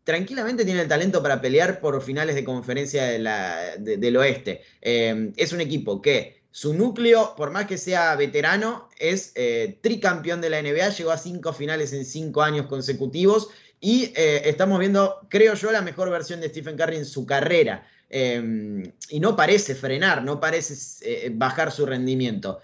tranquilamente 0.04 0.64
tiene 0.64 0.82
el 0.82 0.88
talento 0.88 1.22
para 1.22 1.40
pelear 1.40 1.80
por 1.80 2.00
finales 2.02 2.34
de 2.34 2.44
conferencia 2.44 3.04
del 3.06 4.16
oeste. 4.16 4.62
Eh, 4.80 5.32
es 5.36 5.52
un 5.52 5.60
equipo 5.60 6.02
que 6.02 6.42
su 6.50 6.74
núcleo, 6.74 7.34
por 7.36 7.50
más 7.50 7.66
que 7.66 7.78
sea 7.78 8.14
veterano, 8.16 8.88
es 8.98 9.32
eh, 9.36 9.78
tricampeón 9.80 10.40
de 10.40 10.50
la 10.50 10.60
NBA, 10.60 10.90
llegó 10.90 11.12
a 11.12 11.18
cinco 11.18 11.52
finales 11.52 11.92
en 11.92 12.04
cinco 12.04 12.42
años 12.42 12.66
consecutivos 12.66 13.48
y 13.80 14.12
eh, 14.16 14.42
estamos 14.44 14.78
viendo, 14.78 15.20
creo 15.28 15.54
yo, 15.54 15.72
la 15.72 15.82
mejor 15.82 16.10
versión 16.10 16.40
de 16.40 16.48
Stephen 16.48 16.76
Curry 16.76 16.96
en 16.96 17.06
su 17.06 17.24
carrera. 17.26 17.86
y 18.10 19.20
no 19.20 19.34
parece 19.36 19.74
frenar, 19.74 20.22
no 20.22 20.38
parece 20.38 21.30
bajar 21.30 21.72
su 21.72 21.86
rendimiento. 21.86 22.60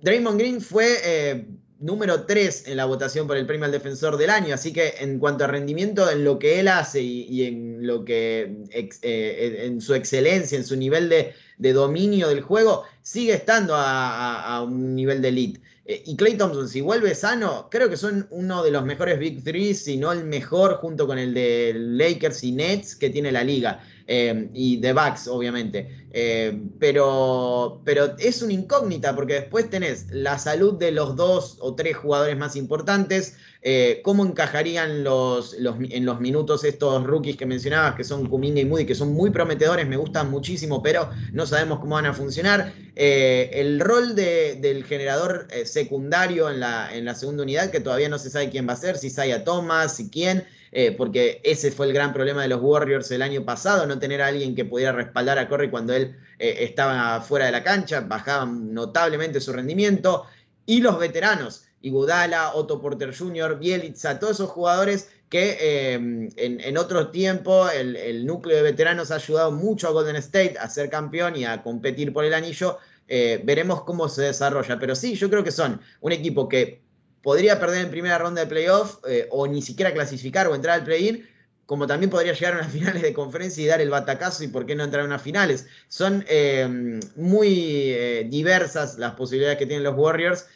Draymond 0.00 0.38
Green 0.38 0.62
fue 0.62 1.44
número 1.78 2.24
3 2.24 2.68
en 2.68 2.76
la 2.76 2.86
votación 2.86 3.26
por 3.26 3.36
el 3.36 3.46
premio 3.46 3.66
al 3.66 3.72
defensor 3.72 4.16
del 4.16 4.30
año, 4.30 4.54
así 4.54 4.72
que 4.72 4.94
en 5.00 5.18
cuanto 5.18 5.44
a 5.44 5.46
rendimiento, 5.46 6.10
en 6.10 6.24
lo 6.24 6.38
que 6.38 6.60
él 6.60 6.68
hace 6.68 7.02
y, 7.02 7.44
en 7.44 7.86
lo 7.86 8.04
que 8.04 8.64
eh, 8.70 9.62
en 9.64 9.80
su 9.80 9.94
excelencia, 9.94 10.56
en 10.56 10.64
su 10.64 10.76
nivel 10.76 11.08
de, 11.08 11.72
dominio 11.72 12.28
del 12.28 12.40
juego, 12.40 12.84
sigue 13.02 13.34
estando 13.34 13.74
a, 13.76 14.62
un 14.62 14.94
nivel 14.94 15.20
de 15.20 15.28
elite. 15.28 15.60
Eh, 15.84 16.02
y 16.06 16.16
Clay 16.16 16.36
Thompson, 16.36 16.68
si 16.68 16.80
vuelve 16.80 17.14
sano, 17.14 17.68
creo 17.70 17.88
que 17.88 17.96
son 17.96 18.26
uno 18.30 18.64
de 18.64 18.70
los 18.70 18.84
mejores 18.84 19.18
Big 19.18 19.44
Threes, 19.44 19.84
si 19.84 19.96
no 19.96 20.12
el 20.12 20.24
mejor, 20.24 20.76
junto 20.76 21.06
con 21.06 21.18
el 21.18 21.34
de 21.34 21.74
Lakers 21.76 22.42
y 22.42 22.52
Nets 22.52 22.96
que 22.96 23.10
tiene 23.10 23.30
la 23.30 23.44
liga. 23.44 23.82
Eh, 24.08 24.50
y 24.54 24.76
de 24.76 24.92
Bucks, 24.92 25.26
obviamente. 25.26 26.06
Eh, 26.12 26.56
pero, 26.78 27.82
pero 27.84 28.16
es 28.18 28.40
una 28.40 28.52
incógnita 28.52 29.14
porque 29.14 29.34
después 29.34 29.68
tenés 29.68 30.06
la 30.10 30.38
salud 30.38 30.74
de 30.74 30.92
los 30.92 31.16
dos 31.16 31.58
o 31.60 31.74
tres 31.74 31.96
jugadores 31.96 32.36
más 32.38 32.54
importantes, 32.54 33.36
eh, 33.62 34.00
cómo 34.04 34.24
encajarían 34.24 35.02
los, 35.02 35.54
en 35.54 36.06
los 36.06 36.20
minutos 36.20 36.62
estos 36.62 37.02
rookies 37.04 37.36
que 37.36 37.46
mencionabas, 37.46 37.96
que 37.96 38.04
son 38.04 38.28
Kuminga 38.28 38.60
y 38.60 38.64
Moody, 38.64 38.86
que 38.86 38.94
son 38.94 39.12
muy 39.12 39.30
prometedores, 39.30 39.88
me 39.88 39.96
gustan 39.96 40.30
muchísimo, 40.30 40.82
pero 40.82 41.10
no 41.32 41.44
sabemos 41.44 41.80
cómo 41.80 41.96
van 41.96 42.06
a 42.06 42.14
funcionar. 42.14 42.72
el 42.94 43.80
rol 43.80 44.14
del 44.14 44.84
generador 44.84 45.48
secundario 45.64 46.48
en 46.48 46.60
la, 46.60 46.94
en 46.94 47.04
la 47.04 47.16
segunda 47.16 47.42
unidad, 47.42 47.70
que 47.70 47.80
todavía 47.80 48.08
no 48.08 48.18
se 48.18 48.30
sabe 48.30 48.50
quién 48.50 48.68
va 48.68 48.74
a 48.74 48.76
ser, 48.76 48.96
si 48.96 49.10
Saya 49.10 49.42
Thomas, 49.42 49.96
si 49.96 50.08
quién. 50.10 50.44
Eh, 50.72 50.92
porque 50.92 51.40
ese 51.44 51.70
fue 51.70 51.86
el 51.86 51.92
gran 51.92 52.12
problema 52.12 52.42
de 52.42 52.48
los 52.48 52.60
Warriors 52.60 53.10
el 53.10 53.22
año 53.22 53.44
pasado, 53.44 53.86
no 53.86 53.98
tener 53.98 54.22
a 54.22 54.26
alguien 54.26 54.54
que 54.54 54.64
pudiera 54.64 54.92
respaldar 54.92 55.38
a 55.38 55.48
Curry 55.48 55.70
cuando 55.70 55.94
él 55.94 56.16
eh, 56.38 56.56
estaba 56.60 57.20
fuera 57.20 57.46
de 57.46 57.52
la 57.52 57.62
cancha, 57.62 58.00
bajaban 58.00 58.74
notablemente 58.74 59.40
su 59.40 59.52
rendimiento. 59.52 60.24
Y 60.66 60.80
los 60.80 60.98
veteranos, 60.98 61.66
Igudala, 61.80 62.54
Otto 62.54 62.80
Porter 62.80 63.16
Jr., 63.16 63.58
Bielitsa, 63.58 64.18
todos 64.18 64.34
esos 64.34 64.50
jugadores 64.50 65.10
que 65.28 65.56
eh, 65.60 65.94
en, 65.94 66.78
otro 66.78 67.10
tiempo 67.10 67.68
el, 67.70 68.26
núcleo 68.26 68.56
de 68.56 68.62
veteranos 68.62 69.10
ha 69.10 69.16
ayudado 69.16 69.52
mucho 69.52 69.88
a 69.88 69.92
Golden 69.92 70.16
State 70.16 70.56
a 70.58 70.68
ser 70.68 70.88
campeón 70.88 71.36
y 71.36 71.44
a 71.44 71.62
competir 71.62 72.12
por 72.12 72.24
el 72.24 72.34
anillo. 72.34 72.78
veremos 73.08 73.82
cómo 73.82 74.08
se 74.08 74.22
desarrolla. 74.22 74.78
Pero 74.78 74.94
sí, 74.94 75.14
yo 75.14 75.30
creo 75.30 75.44
que 75.44 75.52
son 75.52 75.80
un 76.00 76.12
equipo 76.12 76.48
que 76.48 76.85
podría 77.26 77.58
perder 77.58 77.84
en 77.84 77.90
primera 77.90 78.18
ronda 78.18 78.42
de 78.42 78.46
playoff 78.46 78.98
eh, 79.08 79.26
o 79.32 79.48
ni 79.48 79.60
siquiera 79.60 79.92
clasificar 79.92 80.46
o 80.46 80.54
entrar 80.54 80.78
al 80.78 80.84
play-in, 80.84 81.28
como 81.66 81.88
también 81.88 82.08
podría 82.08 82.34
llegar 82.34 82.54
a 82.54 82.58
unas 82.58 82.70
finales 82.72 83.02
de 83.02 83.12
conferencia 83.12 83.64
y 83.64 83.66
dar 83.66 83.80
el 83.80 83.90
batacazo 83.90 84.44
y 84.44 84.46
por 84.46 84.64
qué 84.64 84.76
no 84.76 84.84
entrar 84.84 85.02
a 85.02 85.06
unas 85.06 85.22
finales. 85.22 85.66
Son 85.88 86.24
eh, 86.28 87.00
muy 87.16 87.90
eh, 87.90 88.28
diversas 88.30 88.96
las 88.98 89.14
posibilidades 89.14 89.58
que 89.58 89.66
tienen 89.66 89.82
los 89.82 89.96
Warriors. 89.96 90.46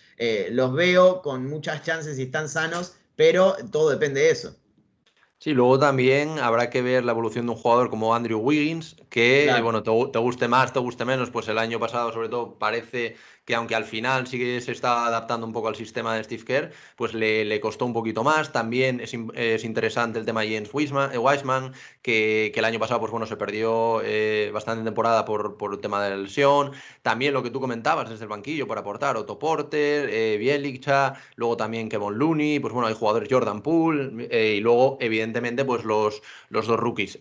Los 0.51 0.73
veo 0.75 1.23
con 1.23 1.49
muchas 1.49 1.83
chances 1.83 2.19
y 2.19 2.25
están 2.25 2.49
sanos, 2.49 2.95
pero 3.17 3.57
todo 3.73 3.91
depende 3.91 4.21
de 4.21 4.31
eso. 4.31 4.55
Sí, 5.39 5.55
luego 5.55 5.79
también 5.79 6.39
habrá 6.39 6.69
que 6.69 6.83
ver 6.83 7.03
la 7.03 7.13
evolución 7.13 7.47
de 7.47 7.53
un 7.53 7.59
jugador 7.59 7.89
como 7.89 8.15
Andrew 8.15 8.39
Wiggins, 8.39 8.95
que, 9.09 9.51
bueno, 9.63 9.83
te, 9.83 9.91
te, 10.13 10.19
guste 10.19 10.47
más, 10.47 10.75
te 10.75 10.79
guste 10.79 11.07
menos, 11.07 11.31
pues 11.31 11.49
el 11.49 11.57
año 11.57 11.81
pasado 11.81 12.13
sobre 12.13 12.29
todo 12.29 12.59
parece 12.59 13.17
que 13.45 13.55
aunque 13.55 13.75
al 13.75 13.85
final 13.85 14.27
sí 14.27 14.39
que 14.39 14.61
se 14.61 14.73
está 14.73 15.07
adaptando 15.07 15.47
un 15.47 15.53
poco 15.53 15.69
al 15.69 15.77
sistema 15.77 16.15
de 16.15 16.25
Steve 16.25 16.45
Kerr, 16.45 16.73
pues 16.97 17.15
le, 17.15 17.45
le 17.45 17.61
costó 17.61 17.87
un 17.87 17.93
poquito 17.93 18.23
más. 18.23 18.53
También 18.53 19.01
es, 19.01 19.15
es, 19.35 19.65
interesante 19.65 20.19
el 20.19 20.27
tema 20.27 20.43
de 20.43 20.55
James 20.55 20.71
Wiseman, 20.73 21.65
eh, 21.67 21.71
que, 22.03 22.51
que, 22.55 22.61
el 22.61 22.65
año 22.65 22.79
pasado 22.79 23.01
pues 23.01 23.11
bueno, 23.11 23.27
se 23.27 23.37
perdió 23.37 24.03
eh, 24.05 24.51
bastante 24.53 24.85
temporada 24.85 25.25
por, 25.25 25.57
por, 25.57 25.73
el 25.75 25.81
tema 25.81 26.03
de 26.03 26.11
la 26.11 26.17
lesión. 26.17 26.73
También 27.03 27.35
lo 27.35 27.43
que 27.43 27.51
tú 27.51 27.61
comentabas 27.61 28.09
desde 28.09 28.25
el 28.25 28.29
banquillo 28.29 28.67
por 28.67 28.79
aportar, 28.79 29.17
Otto 29.17 29.39
Porter, 29.39 30.09
eh, 30.11 30.37
Bielicha, 30.39 31.15
luego 31.37 31.57
también 31.57 31.89
Kevin 31.89 32.19
Looney, 32.19 32.61
pues 32.61 32.73
bueno, 32.73 32.89
hay 32.89 32.95
jugadores 32.95 33.29
Jordan 33.31 33.63
Poole 33.63 34.29
eh, 34.31 34.55
y 34.57 34.61
luego 34.61 34.99
evidentemente 35.01 35.65
pues 35.65 35.85
los, 35.85 36.23
los 36.51 36.67
dos 36.67 36.79
rookies. 36.79 37.19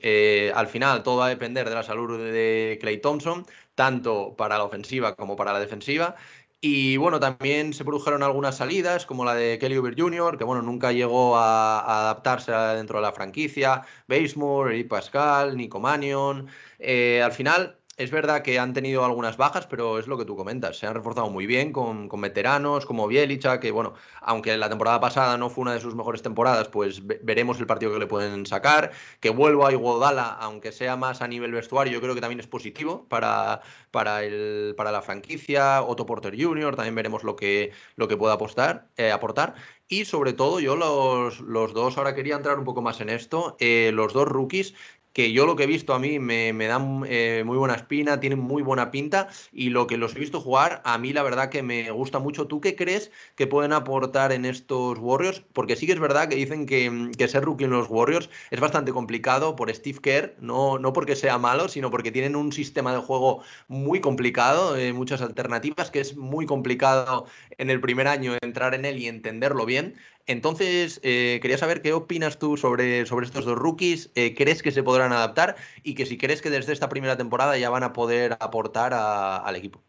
Al 0.53 0.67
final 0.67 1.03
todo 1.03 1.17
va 1.17 1.27
a 1.27 1.29
depender 1.29 1.67
de 1.69 1.75
la 1.75 1.83
salud 1.83 2.17
de 2.17 2.77
Clay 2.81 2.99
Thompson, 2.99 3.45
tanto 3.79 4.35
para 4.35 4.57
la 4.57 4.65
ofensiva 4.65 5.15
como 5.15 5.37
para 5.37 5.53
la 5.53 5.59
defensiva. 5.61 6.17
Y 6.59 6.97
bueno, 6.97 7.21
también 7.21 7.73
se 7.73 7.85
produjeron 7.85 8.23
algunas 8.23 8.57
salidas, 8.57 9.05
como 9.05 9.23
la 9.23 9.35
de 9.35 9.57
Kelly 9.57 9.77
Oubre 9.77 9.95
Jr., 9.97 10.37
que 10.37 10.43
bueno, 10.43 10.61
nunca 10.61 10.91
llegó 10.91 11.37
a, 11.37 12.01
adaptarse 12.01 12.51
dentro 12.51 12.97
de 12.99 13.03
la 13.03 13.13
franquicia, 13.13 13.83
Basemore, 14.09 14.75
Eric 14.75 14.89
Pascal, 14.89 15.55
Nico 15.55 15.79
Manion. 15.79 16.49
Eh, 16.77 17.21
al 17.23 17.31
final, 17.31 17.78
es 17.99 18.11
verdad 18.11 18.41
que 18.43 18.57
han 18.59 18.73
tenido 18.73 19.03
algunas 19.03 19.35
bajas, 19.35 19.67
pero 19.67 19.99
es 19.99 20.07
lo 20.07 20.17
que 20.17 20.23
tú 20.23 20.37
comentas. 20.37 20.77
Se 20.77 20.87
han 20.87 20.95
reforzado 20.95 21.29
muy 21.29 21.45
bien 21.45 21.73
con, 21.73 22.07
con 22.07 22.21
veteranos 22.21 22.85
como 22.85 23.07
Bielicha, 23.07 23.59
que 23.59 23.71
bueno, 23.71 23.93
aunque 24.21 24.55
la 24.57 24.69
temporada 24.69 25.01
pasada 25.01 25.37
no 25.37 25.49
fue 25.49 25.63
una 25.63 25.73
de 25.73 25.81
sus 25.81 25.95
mejores 25.95 26.21
temporadas, 26.21 26.69
pues 26.69 27.05
veremos 27.05 27.59
el 27.59 27.67
partido 27.67 27.91
que 27.91 27.99
le 27.99 28.07
pueden 28.07 28.45
sacar. 28.45 28.91
Que 29.19 29.29
vuelva 29.29 29.67
a 29.67 29.71
Iguodala, 29.73 30.29
aunque 30.39 30.71
sea 30.71 30.95
más 30.95 31.21
a 31.21 31.27
nivel 31.27 31.51
vestuario, 31.51 31.91
yo 31.91 31.99
creo 31.99 32.15
que 32.15 32.21
también 32.21 32.39
es 32.39 32.47
positivo 32.47 33.05
para, 33.09 33.59
para, 33.91 34.23
el, 34.23 34.75
para 34.77 34.93
la 34.93 35.01
franquicia. 35.01 35.83
Otto 35.83 36.05
Porter 36.05 36.41
Jr., 36.41 36.77
también 36.77 36.95
veremos 36.95 37.25
lo 37.25 37.35
que, 37.35 37.73
lo 37.97 38.07
que 38.07 38.15
pueda 38.15 38.35
apostar, 38.35 38.87
eh, 38.95 39.11
aportar. 39.11 39.55
Y 39.89 40.05
sobre 40.05 40.33
todo, 40.33 40.59
yo 40.61 40.75
los, 40.75 41.41
los, 41.41 41.73
dos, 41.73 41.97
ahora 41.97 42.15
quería 42.15 42.35
entrar 42.35 42.59
un 42.59 42.63
poco 42.63 42.81
más 42.81 43.01
en 43.01 43.09
esto, 43.09 43.57
eh, 43.59 43.91
los 43.91 44.13
dos 44.13 44.27
rookies 44.27 44.75
que 45.13 45.31
yo 45.31 45.45
lo 45.45 45.55
que 45.55 45.63
he 45.63 45.67
visto 45.67 45.93
a 45.93 45.99
mí 45.99 46.19
me, 46.19 46.53
me 46.53 46.67
dan 46.67 47.03
eh, 47.07 47.43
muy 47.45 47.57
buena 47.57 47.75
espina, 47.75 48.19
tienen 48.19 48.39
muy 48.39 48.61
buena 48.61 48.91
pinta 48.91 49.27
y 49.51 49.69
lo 49.69 49.87
que 49.87 49.97
los 49.97 50.15
he 50.15 50.19
visto 50.19 50.41
jugar, 50.41 50.81
a 50.85 50.97
mí 50.97 51.13
la 51.13 51.23
verdad 51.23 51.49
que 51.49 51.63
me 51.63 51.91
gusta 51.91 52.19
mucho. 52.19 52.47
¿Tú 52.47 52.61
qué 52.61 52.75
crees 52.75 53.11
que 53.35 53.47
pueden 53.47 53.73
aportar 53.73 54.31
en 54.31 54.45
estos 54.45 54.97
Warriors? 54.99 55.43
Porque 55.53 55.75
sí 55.75 55.85
que 55.85 55.93
es 55.93 55.99
verdad 55.99 56.29
que 56.29 56.35
dicen 56.35 56.65
que, 56.65 57.11
que 57.17 57.27
ser 57.27 57.43
rookie 57.43 57.65
en 57.65 57.71
los 57.71 57.89
Warriors 57.89 58.29
es 58.51 58.59
bastante 58.59 58.91
complicado 58.91 59.55
por 59.55 59.73
Steve 59.73 59.99
Kerr, 60.01 60.35
no, 60.39 60.79
no 60.79 60.93
porque 60.93 61.15
sea 61.15 61.37
malo, 61.37 61.67
sino 61.67 61.91
porque 61.91 62.11
tienen 62.11 62.35
un 62.35 62.51
sistema 62.51 62.93
de 62.93 62.99
juego 62.99 63.43
muy 63.67 64.01
complicado, 64.01 64.77
eh, 64.77 64.93
muchas 64.93 65.21
alternativas, 65.21 65.91
que 65.91 65.99
es 65.99 66.15
muy 66.15 66.45
complicado 66.45 67.25
en 67.57 67.69
el 67.69 67.81
primer 67.81 68.07
año 68.07 68.35
entrar 68.41 68.73
en 68.73 68.85
él 68.85 68.99
y 68.99 69.07
entenderlo 69.07 69.65
bien. 69.65 69.95
Entonces, 70.29 70.99
eh, 71.03 71.39
quería 71.41 71.57
saber 71.57 71.81
qué 71.81 71.91
opinas 71.91 72.37
tú 72.37 72.55
sobre, 72.55 73.07
sobre 73.07 73.25
estos 73.25 73.45
dos 73.45 73.57
rookies. 73.57 74.11
Eh, 74.13 74.35
¿Crees 74.35 74.61
que 74.61 74.71
se 74.71 74.83
podrán 74.83 75.11
adaptar? 75.11 75.55
Y 75.81 75.95
que 75.95 76.05
si 76.05 76.19
crees 76.19 76.43
que 76.43 76.51
desde 76.51 76.71
esta 76.71 76.87
primera 76.87 77.17
temporada 77.17 77.57
ya 77.57 77.71
van 77.71 77.81
a 77.81 77.93
poder 77.93 78.37
aportar 78.39 78.93
al 78.93 79.55
equipo. 79.55 79.83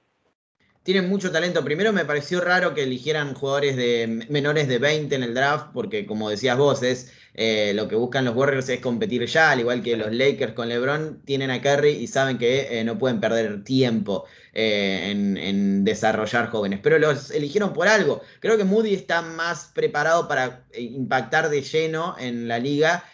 Tienen 0.83 1.11
mucho 1.11 1.31
talento. 1.31 1.63
Primero 1.63 1.93
me 1.93 2.07
pareció 2.07 2.41
raro 2.41 2.73
que 2.73 2.85
eligieran 2.85 3.35
jugadores 3.35 3.77
de 3.77 4.25
menores 4.31 4.67
de 4.67 4.79
20 4.79 5.15
en 5.15 5.23
el 5.23 5.35
draft, 5.35 5.67
porque 5.75 6.07
como 6.07 6.31
decías 6.31 6.57
vos, 6.57 6.81
eh, 7.35 7.73
lo 7.75 7.87
que 7.87 7.97
buscan 7.97 8.25
los 8.25 8.35
Warriors 8.35 8.71
es 8.71 8.81
competir 8.81 9.27
ya, 9.27 9.51
al 9.51 9.61
igual 9.61 9.83
que 9.83 9.95
los 9.99 10.11
Lakers 10.11 10.55
con 10.55 10.71
LeBron, 10.71 11.21
tienen 11.27 11.51
a 11.51 11.61
Curry 11.61 11.91
y 11.91 12.07
saben 12.07 12.39
que 12.39 12.81
eh, 12.81 12.85
no 12.85 12.99
pueden 12.99 13.21
perder 13.21 13.63
tiempo 13.63 14.25
eh, 14.55 15.11
en, 15.11 15.85
desarrollar 15.85 16.49
jóvenes. 16.49 16.81
Pero 16.83 16.99
los 16.99 17.31
eligieron 17.31 17.75
por 17.75 17.87
algo. 17.87 18.23
Creo 18.41 18.57
que 18.57 18.65
Moody 18.65 18.95
está 18.95 19.21
más 19.21 19.71
preparado 19.75 20.29
para 20.29 20.65
impactar 20.79 21.51
de 21.51 21.61
lleno 21.61 22.17
en 22.19 22.49
la 22.49 22.59
liga 22.59 23.05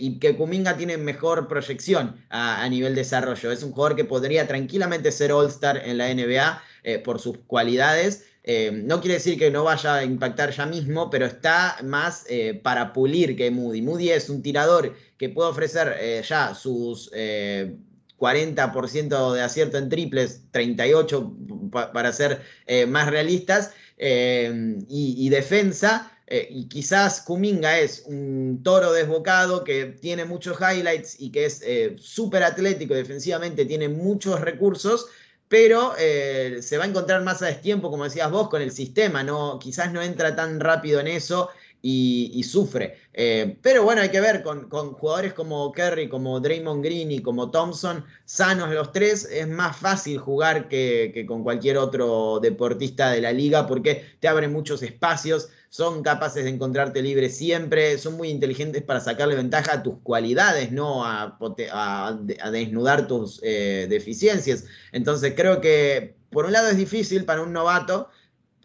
y 0.00 0.18
que 0.18 0.34
Kuminga 0.34 0.78
tiene 0.78 0.96
mejor 0.96 1.46
proyección 1.46 2.16
a, 2.30 2.66
nivel 2.70 2.94
desarrollo. 2.94 3.52
Es 3.52 3.62
un 3.62 3.72
jugador 3.72 3.96
que 3.96 4.04
podría 4.06 4.46
tranquilamente 4.48 5.12
ser 5.12 5.30
All-Star 5.30 5.82
en 5.84 5.98
la 5.98 6.08
NBA 6.14 6.62
eh, 6.88 6.98
por 6.98 7.20
sus 7.20 7.38
cualidades. 7.46 8.24
Eh, 8.50 8.70
no 8.72 9.02
quiere 9.02 9.16
decir 9.16 9.38
que 9.38 9.50
no 9.50 9.64
vaya 9.64 9.96
a 9.96 10.04
impactar 10.04 10.52
ya 10.52 10.64
mismo, 10.64 11.10
pero 11.10 11.26
está 11.26 11.76
más 11.84 12.24
eh, 12.30 12.58
para 12.62 12.94
pulir 12.94 13.36
que 13.36 13.50
Moody. 13.50 13.82
Moody 13.82 14.08
es 14.08 14.30
un 14.30 14.40
tirador 14.40 14.96
que 15.18 15.28
puede 15.28 15.50
ofrecer 15.50 15.94
eh, 16.00 16.22
ya 16.26 16.54
sus 16.54 17.12
40% 17.12 19.32
de 19.34 19.42
acierto 19.42 19.76
en 19.76 19.90
triples, 19.90 20.44
38 20.50 21.36
pa 21.70 21.92
para 21.92 22.10
ser 22.10 22.40
más 22.88 23.10
realistas, 23.10 23.72
y, 23.98 25.28
defensa. 25.28 26.10
y 26.26 26.68
quizás 26.68 27.20
Kuminga 27.20 27.78
es 27.78 28.04
un 28.06 28.62
toro 28.62 28.92
desbocado 28.92 29.62
que 29.62 29.98
tiene 30.00 30.24
muchos 30.24 30.56
highlights 30.58 31.20
y 31.20 31.32
que 31.32 31.44
es 31.44 31.62
súper 31.98 32.44
atlético 32.44 32.94
defensivamente, 32.94 33.66
tiene 33.66 33.90
muchos 33.90 34.40
recursos, 34.40 35.06
pero 35.48 35.94
eh, 35.98 36.58
se 36.60 36.78
va 36.78 36.84
a 36.84 36.88
encontrar 36.88 37.22
más 37.22 37.42
a 37.42 37.46
destiempo, 37.46 37.90
como 37.90 38.04
decías 38.04 38.30
vos, 38.30 38.48
con 38.48 38.62
el 38.62 38.70
sistema, 38.70 39.22
no, 39.22 39.58
quizás 39.58 39.92
no 39.92 40.02
entra 40.02 40.36
tan 40.36 40.60
rápido 40.60 41.00
en 41.00 41.08
eso 41.08 41.48
y, 41.80 42.42
sufre. 42.42 42.98
Eh, 43.14 43.56
pero 43.62 43.84
bueno, 43.84 44.02
hay 44.02 44.10
que 44.10 44.20
ver 44.20 44.42
con, 44.42 44.68
con, 44.68 44.92
jugadores 44.92 45.32
como 45.32 45.72
Kerry, 45.72 46.08
como 46.08 46.40
Draymond 46.40 46.84
Green 46.84 47.10
y 47.10 47.22
como 47.22 47.50
Thompson, 47.50 48.04
sanos 48.24 48.70
los 48.70 48.92
tres, 48.92 49.24
es 49.24 49.48
más 49.48 49.76
fácil 49.76 50.18
jugar 50.18 50.68
que, 50.68 51.12
que 51.14 51.24
con 51.24 51.42
cualquier 51.42 51.78
otro 51.78 52.40
deportista 52.40 53.10
de 53.10 53.20
la 53.20 53.32
liga 53.32 53.66
porque 53.66 54.04
te 54.20 54.28
abren 54.28 54.52
muchos 54.52 54.82
espacios 54.82 55.48
son 55.70 56.02
capaces 56.02 56.44
de 56.44 56.50
encontrarte 56.50 57.02
libre 57.02 57.28
siempre, 57.28 57.98
son 57.98 58.16
muy 58.16 58.28
inteligentes 58.28 58.82
para 58.82 59.00
sacarle 59.00 59.34
ventaja 59.34 59.74
a 59.74 59.82
tus 59.82 59.98
cualidades, 60.02 60.72
no 60.72 61.04
a, 61.04 61.38
a, 61.72 62.18
desnudar 62.50 63.06
tus 63.06 63.40
eh, 63.42 63.86
deficiencias. 63.88 64.64
Entonces 64.92 65.34
creo 65.36 65.60
que 65.60 66.16
por 66.30 66.46
un 66.46 66.52
lado 66.52 66.68
es 66.68 66.76
difícil 66.76 67.24
para 67.24 67.42
un 67.42 67.52
novato, 67.52 68.08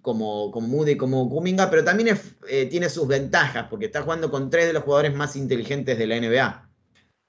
como, 0.02 0.52
como 0.52 0.68
Moody, 0.68 0.98
como 0.98 1.30
Kuminga, 1.30 1.70
pero 1.70 1.84
también 1.84 2.20
eh, 2.50 2.66
tiene 2.68 2.90
sus 2.90 3.08
ventajas, 3.08 3.68
porque 3.70 3.86
está 3.86 4.02
jugando 4.02 4.30
con 4.30 4.50
tres 4.50 4.68
de 4.68 4.74
los 4.74 4.84
jugadores 4.84 5.14
más 5.16 5.36
inteligentes 5.36 5.98
de 5.98 6.08
la 6.08 6.20
NBA. 6.20 6.70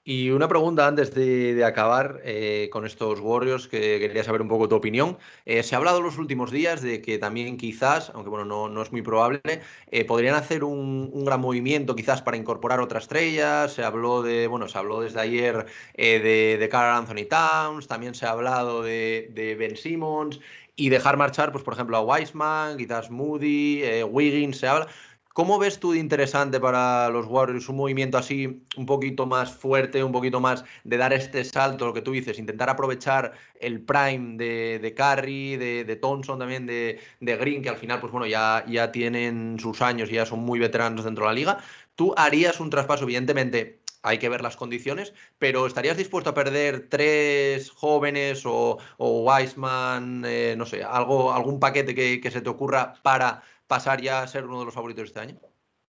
Y 0.07 0.29
una 0.29 0.47
pregunta 0.47 0.85
antes 0.85 1.15
de, 1.15 1.65
acabar 1.65 2.21
eh, 2.23 2.69
con 2.71 2.85
estos 2.85 3.19
Warriors, 3.19 3.67
que 3.67 3.99
quería 3.99 4.23
saber 4.23 4.43
un 4.43 4.47
poco 4.47 4.69
tu 4.69 4.75
opinión. 4.75 5.17
Eh, 5.47 5.63
se 5.63 5.73
ha 5.73 5.79
hablado 5.79 5.99
los 5.99 6.19
últimos 6.19 6.51
días 6.51 6.83
de 6.83 7.01
que 7.01 7.17
también 7.17 7.57
quizás, 7.57 8.11
aunque 8.13 8.29
bueno, 8.29 8.45
no, 8.45 8.69
no 8.69 8.83
es 8.83 8.91
muy 8.91 9.01
probable, 9.01 9.41
eh, 9.89 10.05
podrían 10.05 10.35
hacer 10.35 10.63
un, 10.63 11.09
un, 11.11 11.25
gran 11.25 11.41
movimiento 11.41 11.95
quizás 11.95 12.21
para 12.21 12.37
incorporar 12.37 12.81
otra 12.81 12.99
estrella. 12.99 13.67
Se 13.67 13.83
habló 13.83 14.21
de, 14.21 14.45
bueno, 14.45 14.67
se 14.67 14.77
habló 14.77 15.01
desde 15.01 15.19
ayer 15.21 15.65
de, 15.95 16.57
de 16.59 16.69
Carl 16.69 16.95
Anthony 16.99 17.27
Towns, 17.27 17.87
también 17.87 18.13
se 18.13 18.27
ha 18.27 18.29
hablado 18.29 18.83
de, 18.83 19.31
de 19.33 19.55
Ben 19.55 19.75
Simmons 19.75 20.39
y 20.75 20.89
dejar 20.89 21.17
marchar, 21.17 21.51
pues 21.51 21.63
por 21.63 21.73
ejemplo, 21.73 21.97
a 21.97 22.01
Wiseman, 22.01 22.77
quizás 22.77 23.09
Moody, 23.09 24.03
Wiggins, 24.03 24.57
se 24.57 24.67
habla. 24.67 24.87
¿Cómo 25.35 25.59
ves 25.59 25.81
tú 25.81 25.91
de 25.91 25.99
interesante 25.99 26.61
para 26.61 27.09
los 27.09 27.25
Warriors 27.27 27.67
un 27.67 27.75
movimiento 27.75 28.17
así 28.17 28.63
un 28.77 28.85
poquito 28.85 29.25
más 29.25 29.53
fuerte, 29.53 30.01
un 30.01 30.13
poquito 30.13 30.39
más 30.39 30.63
de 30.85 30.95
dar 30.95 31.11
este 31.11 31.43
salto, 31.43 31.85
lo 31.85 31.93
que 31.93 32.01
tú 32.01 32.13
dices, 32.13 32.39
intentar 32.39 32.69
aprovechar 32.69 33.33
el 33.59 33.81
prime 33.81 34.37
de, 34.37 34.79
de 34.79 34.93
Curry, 34.93 35.57
de, 35.57 35.83
de, 35.83 35.95
Thompson 35.97 36.39
también, 36.39 36.65
de, 36.65 37.01
de, 37.19 37.35
Green, 37.35 37.61
que 37.61 37.67
al 37.67 37.75
final, 37.75 37.99
pues 37.99 38.13
bueno, 38.13 38.25
ya, 38.25 38.63
ya 38.65 38.93
tienen 38.93 39.59
sus 39.59 39.81
años 39.81 40.09
y 40.09 40.13
ya 40.13 40.25
son 40.25 40.39
muy 40.39 40.57
veteranos 40.57 41.03
dentro 41.03 41.25
de 41.25 41.31
la 41.31 41.35
liga? 41.35 41.57
¿Tú 41.95 42.13
harías 42.15 42.61
un 42.61 42.69
traspaso, 42.69 43.03
evidentemente, 43.03 43.81
hay 44.03 44.19
que 44.19 44.29
ver 44.29 44.41
las 44.41 44.55
condiciones, 44.55 45.13
pero 45.39 45.65
¿estarías 45.65 45.97
dispuesto 45.97 46.29
a 46.29 46.33
perder 46.33 46.87
tres 46.89 47.71
jóvenes 47.71 48.45
o, 48.45 48.77
o 48.97 49.21
Wiseman, 49.23 50.23
eh, 50.25 50.55
no 50.55 50.65
sé, 50.65 50.83
algo, 50.83 51.33
algún 51.33 51.59
paquete 51.59 51.95
que, 51.95 52.21
que, 52.21 52.31
se 52.31 52.41
te 52.41 52.49
ocurra 52.49 52.93
para 53.01 53.41
pasar 53.67 54.01
ya 54.01 54.21
a 54.21 54.27
ser 54.27 54.45
uno 54.45 54.59
de 54.59 54.65
los 54.65 54.73
favoritos 54.73 55.03
de 55.03 55.07
este 55.07 55.19
año? 55.19 55.39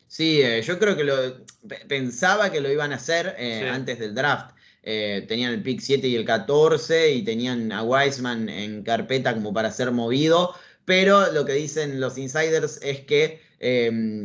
Sí, 0.08 0.40
eh, 0.40 0.62
yo 0.62 0.78
creo 0.78 0.96
que 0.96 1.04
lo 1.04 1.14
pensaba 1.88 2.50
que 2.50 2.60
lo 2.60 2.70
iban 2.70 2.92
a 2.92 2.96
hacer 2.96 3.34
eh, 3.38 3.60
sí. 3.62 3.68
antes 3.68 3.98
del 3.98 4.14
draft. 4.14 4.54
Eh, 4.82 5.24
tenían 5.26 5.52
el 5.52 5.62
pick 5.62 5.80
7 5.80 6.06
y 6.06 6.14
el 6.14 6.24
14 6.24 7.12
y 7.12 7.22
tenían 7.22 7.72
a 7.72 7.82
Wiseman 7.82 8.48
en 8.48 8.84
carpeta 8.84 9.34
como 9.34 9.52
para 9.52 9.72
ser 9.72 9.90
movido, 9.90 10.54
pero 10.84 11.32
lo 11.32 11.44
que 11.44 11.54
dicen 11.54 12.00
los 12.00 12.16
insiders 12.18 12.78
es 12.82 13.00
que 13.00 13.40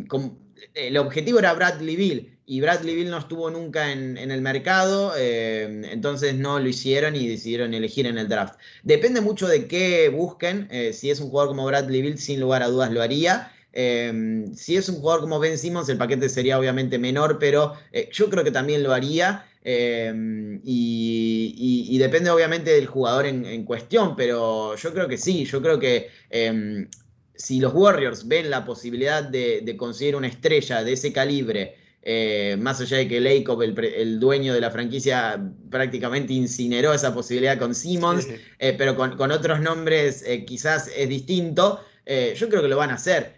con, 0.08 0.38
el 0.76 0.98
objetivo 0.98 1.40
era 1.40 1.54
Bradley 1.54 1.96
Bill 1.96 2.38
y 2.52 2.60
Bradley 2.60 2.96
Bill 2.96 3.10
no 3.10 3.18
estuvo 3.18 3.50
nunca 3.50 3.94
en, 3.94 4.18
el 4.18 4.42
mercado, 4.42 5.14
eh, 5.18 5.84
entonces 5.90 6.36
no 6.36 6.60
lo 6.60 6.68
hicieron 6.68 7.16
y 7.16 7.26
decidieron 7.26 7.74
elegir 7.74 8.06
en 8.08 8.18
el 8.18 8.28
draft. 8.28 8.60
Depende 8.84 9.22
mucho 9.22 9.48
de 9.48 9.68
qué 9.68 10.10
busquen, 10.10 10.68
eh, 10.70 10.92
si 10.92 11.10
es 11.10 11.22
un 11.22 11.30
jugador 11.30 11.52
como 11.52 11.66
Bradley 11.66 12.02
Bill, 12.02 12.18
sin 12.18 12.42
lugar 12.42 12.62
a 12.62 12.68
dudas 12.68 12.92
lo 12.92 13.02
haría. 13.02 13.54
si 13.74 14.76
es 14.76 14.90
un 14.90 14.98
jugador 14.98 15.22
como 15.22 15.40
Ben 15.40 15.58
Simmons, 15.58 15.88
el 15.88 15.98
paquete 15.98 16.28
sería 16.28 16.60
obviamente 16.60 17.00
menor, 17.00 17.40
pero 17.40 17.76
yo 18.12 18.30
creo 18.30 18.44
que 18.44 18.52
también 18.52 18.84
lo 18.84 18.92
haría. 18.92 19.46
y, 19.64 20.60
depende 22.00 22.32
obviamente 22.32 22.72
del 22.72 22.88
jugador 22.88 23.28
en, 23.28 23.64
cuestión, 23.64 24.18
pero 24.18 24.76
yo 24.76 24.94
creo 24.94 25.08
que 25.08 25.18
sí, 25.18 25.46
yo 25.46 25.62
creo 25.62 25.80
que 25.80 26.10
si 27.34 27.60
los 27.60 27.74
Warriors 27.74 28.28
ven 28.28 28.50
la 28.50 28.66
posibilidad 28.66 29.24
de, 29.24 29.76
conseguir 29.78 30.18
una 30.18 30.28
estrella 30.28 30.84
de 30.84 30.94
ese 30.94 31.14
calibre, 31.14 31.81
eh, 32.04 32.58
más 32.60 32.82
allá 32.82 32.98
de 32.98 33.08
que 33.08 33.20
Leikov, 33.20 33.62
el, 33.62 34.20
dueño 34.20 34.54
de 34.54 34.62
la 34.62 34.72
franquicia, 34.72 35.40
prácticamente 35.70 36.34
incineró 36.34 36.94
esa 36.94 37.14
posibilidad 37.14 37.60
con 37.60 37.76
Simmons, 37.76 38.28
eh, 38.60 38.74
pero 38.78 38.96
con, 38.96 39.32
otros 39.32 39.60
nombres 39.62 40.24
eh, 40.26 40.46
quizás 40.46 40.90
es 40.96 41.10
distinto. 41.10 41.82
Yo 42.36 42.50
creo 42.50 42.62
que 42.62 42.68
lo 42.68 42.76
van 42.76 42.90
a 42.90 42.96
hacer. 42.96 43.36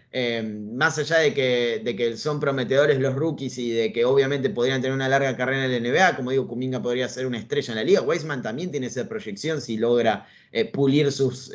Más 0.72 0.98
allá 0.98 1.18
de 1.18 1.32
que, 1.32 1.80
de 1.84 1.94
que, 1.94 2.16
son 2.16 2.40
prometedores 2.40 2.98
los 2.98 3.14
rookies 3.14 3.56
y 3.58 3.70
de 3.70 3.92
que 3.92 4.04
obviamente 4.04 4.50
podrían 4.50 4.80
tener 4.80 4.92
una 4.92 5.08
larga 5.08 5.36
carrera 5.36 5.66
en 5.66 5.70
la 5.70 5.90
NBA, 5.90 6.16
como 6.16 6.32
digo, 6.32 6.48
Kuminga 6.48 6.82
podría 6.82 7.08
ser 7.08 7.26
una 7.26 7.38
estrella 7.38 7.72
en 7.72 7.76
la 7.76 7.84
liga. 7.84 8.00
Weisman 8.00 8.42
también 8.42 8.72
tiene 8.72 8.88
esa 8.88 9.08
proyección 9.08 9.60
si 9.60 9.76
logra 9.76 10.26
pulir 10.72 11.12
sus, 11.12 11.52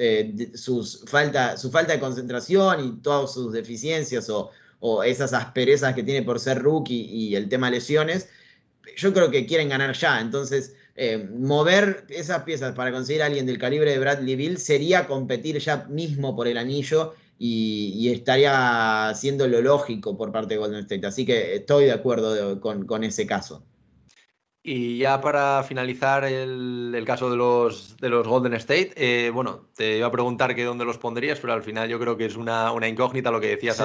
sus 0.54 1.04
falta, 1.08 1.58
su 1.58 1.70
falta 1.72 1.92
de 1.92 2.00
concentración 2.00 2.86
y 2.86 3.02
todas 3.02 3.34
sus 3.34 3.52
deficiencias 3.52 4.30
o, 4.30 4.52
o, 4.80 5.04
esas 5.04 5.34
asperezas 5.34 5.94
que 5.96 6.04
tiene 6.04 6.24
por 6.24 6.40
ser 6.40 6.60
rookie 6.60 7.08
y 7.12 7.36
el 7.36 7.50
tema 7.50 7.70
lesiones. 7.70 8.30
Yo 8.98 9.14
creo 9.14 9.32
que 9.32 9.46
quieren 9.46 9.70
ganar 9.70 9.94
ya. 9.94 10.20
Entonces, 10.22 10.76
eh, 10.96 11.30
mover 11.32 12.06
esas 12.10 12.44
piezas 12.44 12.76
para 12.76 12.92
conseguir 12.92 13.22
a 13.22 13.28
alguien 13.28 13.46
del 13.46 13.58
calibre 13.58 13.92
de 13.92 14.00
Bradley 14.00 14.36
Bill 14.36 14.58
sería 14.58 15.08
competir 15.08 15.60
ya 15.60 15.86
mismo 15.90 16.36
por 16.36 16.48
el 16.48 16.58
anillo 16.58 17.14
y, 17.38 18.10
estaría 18.12 19.14
siendo 19.16 19.48
lo 19.48 19.62
lógico 19.62 20.18
por 20.18 20.32
parte 20.32 20.56
de 20.56 20.60
Golden 20.60 20.82
State. 20.82 21.08
Así 21.08 21.26
que 21.26 21.56
estoy 21.56 21.86
de 21.86 21.94
acuerdo 21.94 22.60
con 22.60 23.04
ese 23.04 23.26
caso. 23.26 23.64
Y 24.62 24.98
ya 24.98 25.22
para 25.22 25.64
finalizar 25.64 26.26
el, 26.26 27.04
caso 27.06 27.30
de 27.30 27.38
los, 27.38 27.96
de 27.98 28.10
los 28.10 28.28
Golden 28.28 28.54
State, 28.56 28.92
eh, 28.98 29.30
bueno, 29.30 29.70
te 29.74 29.98
iba 29.98 30.08
a 30.08 30.12
preguntar 30.12 30.54
que 30.54 30.66
dónde 30.66 30.84
los 30.84 30.98
pondrías, 30.98 31.40
pero 31.40 31.54
al 31.54 31.64
final 31.64 31.88
yo 31.88 31.98
creo 31.98 32.18
que 32.18 32.26
es 32.26 32.36
una, 32.36 32.74
incógnita 32.86 33.32
lo 33.32 33.40
que 33.40 33.48
decías 33.48 33.82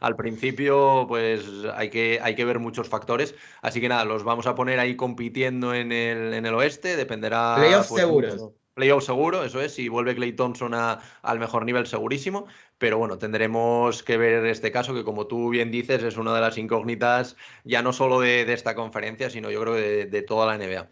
al, 0.00 0.16
principio, 0.16 1.06
pues 1.08 1.46
hay 1.74 1.88
que, 1.88 2.20
hay 2.22 2.34
que 2.34 2.44
ver 2.44 2.58
muchos 2.58 2.90
factores. 2.90 3.34
Así 3.62 3.80
que 3.80 3.88
nada, 3.88 4.04
los 4.04 4.22
vamos 4.22 4.46
a 4.46 4.54
poner 4.54 4.78
ahí 4.80 4.96
compitiendo 4.96 5.72
en 5.72 5.92
el, 5.92 6.34
en 6.34 6.44
el 6.44 6.54
oeste, 6.54 6.96
dependerá... 6.96 7.54
Playoffs 7.56 7.88
pues, 7.88 8.02
seguros. 8.02 8.50
Playoff 8.78 9.04
seguro, 9.04 9.42
eso 9.42 9.60
es, 9.60 9.74
si 9.74 9.88
vuelve 9.88 10.14
Clay 10.14 10.34
Thompson 10.34 10.72
al 10.72 11.38
mejor 11.40 11.64
nivel 11.64 11.88
segurísimo, 11.88 12.46
pero 12.78 12.96
bueno, 12.96 13.18
tendremos 13.18 14.04
que 14.04 14.16
ver 14.16 14.46
este 14.46 14.70
caso 14.70 14.94
que 14.94 15.02
como 15.02 15.26
tú 15.26 15.50
bien 15.50 15.72
dices 15.72 16.04
es 16.04 16.16
una 16.16 16.32
de 16.32 16.40
las 16.40 16.58
incógnitas 16.58 17.34
ya 17.64 17.82
no 17.82 17.92
solo 17.92 18.20
de, 18.20 18.52
esta 18.52 18.76
conferencia, 18.76 19.30
sino 19.30 19.50
yo 19.50 19.60
creo 19.62 19.74
de, 19.74 20.06
de 20.06 20.22
toda 20.22 20.46
la 20.46 20.56
NBA. 20.64 20.88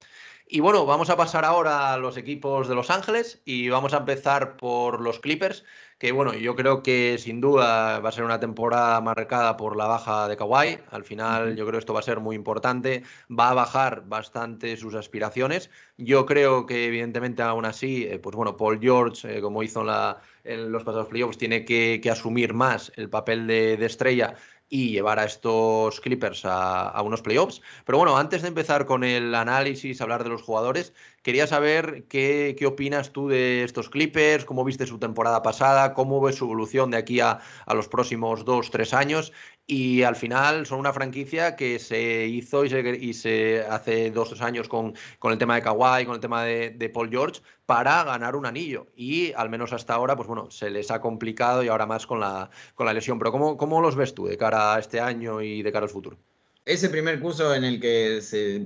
Y 0.49 0.61
bueno, 0.61 0.87
vamos 0.87 1.11
a 1.11 1.17
pasar 1.17 1.45
ahora 1.45 1.93
a 1.93 1.99
los 1.99 2.17
equipos 2.17 2.69
de 2.69 2.77
Los 2.77 2.91
Ángeles 2.91 3.43
y 3.45 3.69
vamos 3.69 3.95
a 3.95 3.99
empezar 3.99 4.57
por 4.57 5.01
los 5.01 5.19
Clippers, 5.19 5.65
que 5.99 6.13
bueno, 6.13 6.35
yo 6.35 6.55
creo 6.55 6.85
que 6.85 7.19
sin 7.19 7.41
duda 7.41 7.99
va 7.99 8.11
a 8.11 8.13
ser 8.13 8.23
una 8.23 8.39
temporada 8.39 9.01
marcada 9.01 9.57
por 9.57 9.77
la 9.77 9.89
baja 9.89 10.29
de 10.29 10.37
Kawhi. 10.37 10.79
Al 10.93 11.03
final 11.03 11.57
yo 11.57 11.65
creo 11.65 11.73
que 11.73 11.79
esto 11.81 11.95
va 11.95 11.99
a 11.99 12.05
ser 12.05 12.21
muy 12.21 12.37
importante, 12.37 13.03
va 13.29 13.51
a 13.51 13.55
bajar 13.55 14.05
bastante 14.07 14.77
sus 14.77 14.95
aspiraciones. 14.95 15.69
Yo 15.97 16.27
creo 16.27 16.65
que 16.65 16.87
evidentemente 16.87 17.43
aún 17.43 17.65
así, 17.65 18.05
eh, 18.05 18.21
pues 18.21 18.37
bueno, 18.37 18.57
Paul 18.57 18.79
George, 18.81 19.39
eh, 19.39 19.41
como 19.41 19.65
hizo 19.65 19.81
en, 19.81 19.89
la, 19.89 20.21
en, 20.45 20.71
los 20.71 20.85
pasados 20.85 21.09
playoffs, 21.09 21.39
tiene 21.39 21.65
que, 21.65 22.01
asumir 22.09 22.55
más 22.55 22.93
el 22.95 23.11
papel 23.11 23.49
de, 23.49 23.77
de 23.77 23.87
estrella 23.87 24.37
y 24.69 24.91
llevar 24.91 25.19
a 25.19 25.25
estos 25.25 26.01
Clippers 26.01 26.43
a, 26.45 27.01
unos 27.03 27.23
playoffs. 27.23 27.63
Pero 27.85 27.99
bueno, 27.99 28.17
antes 28.17 28.43
de 28.43 28.49
empezar 28.49 28.87
con 28.87 29.05
el 29.05 29.35
análisis, 29.35 30.01
hablar 30.01 30.25
de 30.25 30.31
los 30.31 30.43
jugadores, 30.43 30.93
quería 31.23 31.47
saber 31.47 32.05
qué, 32.09 32.57
qué 32.59 32.67
opinas 32.67 33.13
tú 33.13 33.29
de 33.29 33.65
estos 33.65 33.89
Clippers, 33.89 34.45
cómo 34.45 34.65
viste 34.65 34.87
su 34.87 34.99
temporada 34.99 35.43
pasada, 35.43 35.95
cómo 35.95 36.21
ves 36.21 36.37
su 36.37 36.45
evolución 36.45 36.91
de 36.91 36.97
aquí 36.99 37.21
a, 37.21 37.41
a 37.65 37.75
los 37.75 37.89
próximos 37.89 38.45
dos, 38.45 38.71
tres 38.71 38.93
años 38.93 39.33
y 39.67 40.03
al 40.05 40.15
final 40.15 40.65
son 40.65 40.79
una 40.79 40.93
franquicia 40.93 41.57
que 41.57 41.79
se 41.79 42.27
hizo 42.27 42.65
y 42.65 42.71
se, 42.71 42.97
y 43.01 43.15
se 43.15 43.65
hace 43.69 44.11
dos, 44.13 44.29
tres 44.29 44.41
años 44.41 44.69
con, 44.69 44.95
con, 45.19 45.33
el 45.33 45.39
tema 45.39 45.57
de 45.57 45.63
Kawhi, 45.63 46.07
con 46.07 46.15
el 46.15 46.21
tema 46.21 46.45
de, 46.45 46.71
de, 46.71 46.89
Paul 46.89 47.11
George, 47.11 47.41
para 47.67 48.05
ganar 48.05 48.37
un 48.37 48.47
anillo. 48.47 48.87
Y 48.95 49.33
al 49.33 49.51
menos 49.51 49.73
hasta 49.73 49.95
ahora, 49.95 50.15
pues 50.15 50.29
bueno, 50.29 50.51
se 50.51 50.71
les 50.71 50.91
ha 50.93 51.01
complicado 51.01 51.65
y 51.65 51.69
ahora 51.69 51.87
más 51.87 52.07
con 52.07 52.21
la, 52.21 52.49
con 52.77 52.87
la 52.87 52.93
lesión. 52.93 53.19
Pero 53.19 53.33
¿cómo, 53.33 53.57
¿cómo 53.57 53.81
los 53.81 53.97
ves 53.97 54.15
tú 54.15 54.27
de 54.27 54.39
cara 54.39 54.75
a 54.75 54.79
este 54.79 55.01
año 55.01 55.43
y 55.43 55.63
de 55.63 55.73
cara 55.73 55.85
al 55.85 55.91
futuro? 55.91 56.17
Ese 56.65 56.89
primer 56.89 57.21
curso 57.21 57.55
en 57.55 57.63
el 57.63 57.81
que 57.81 58.21
se 58.23 58.61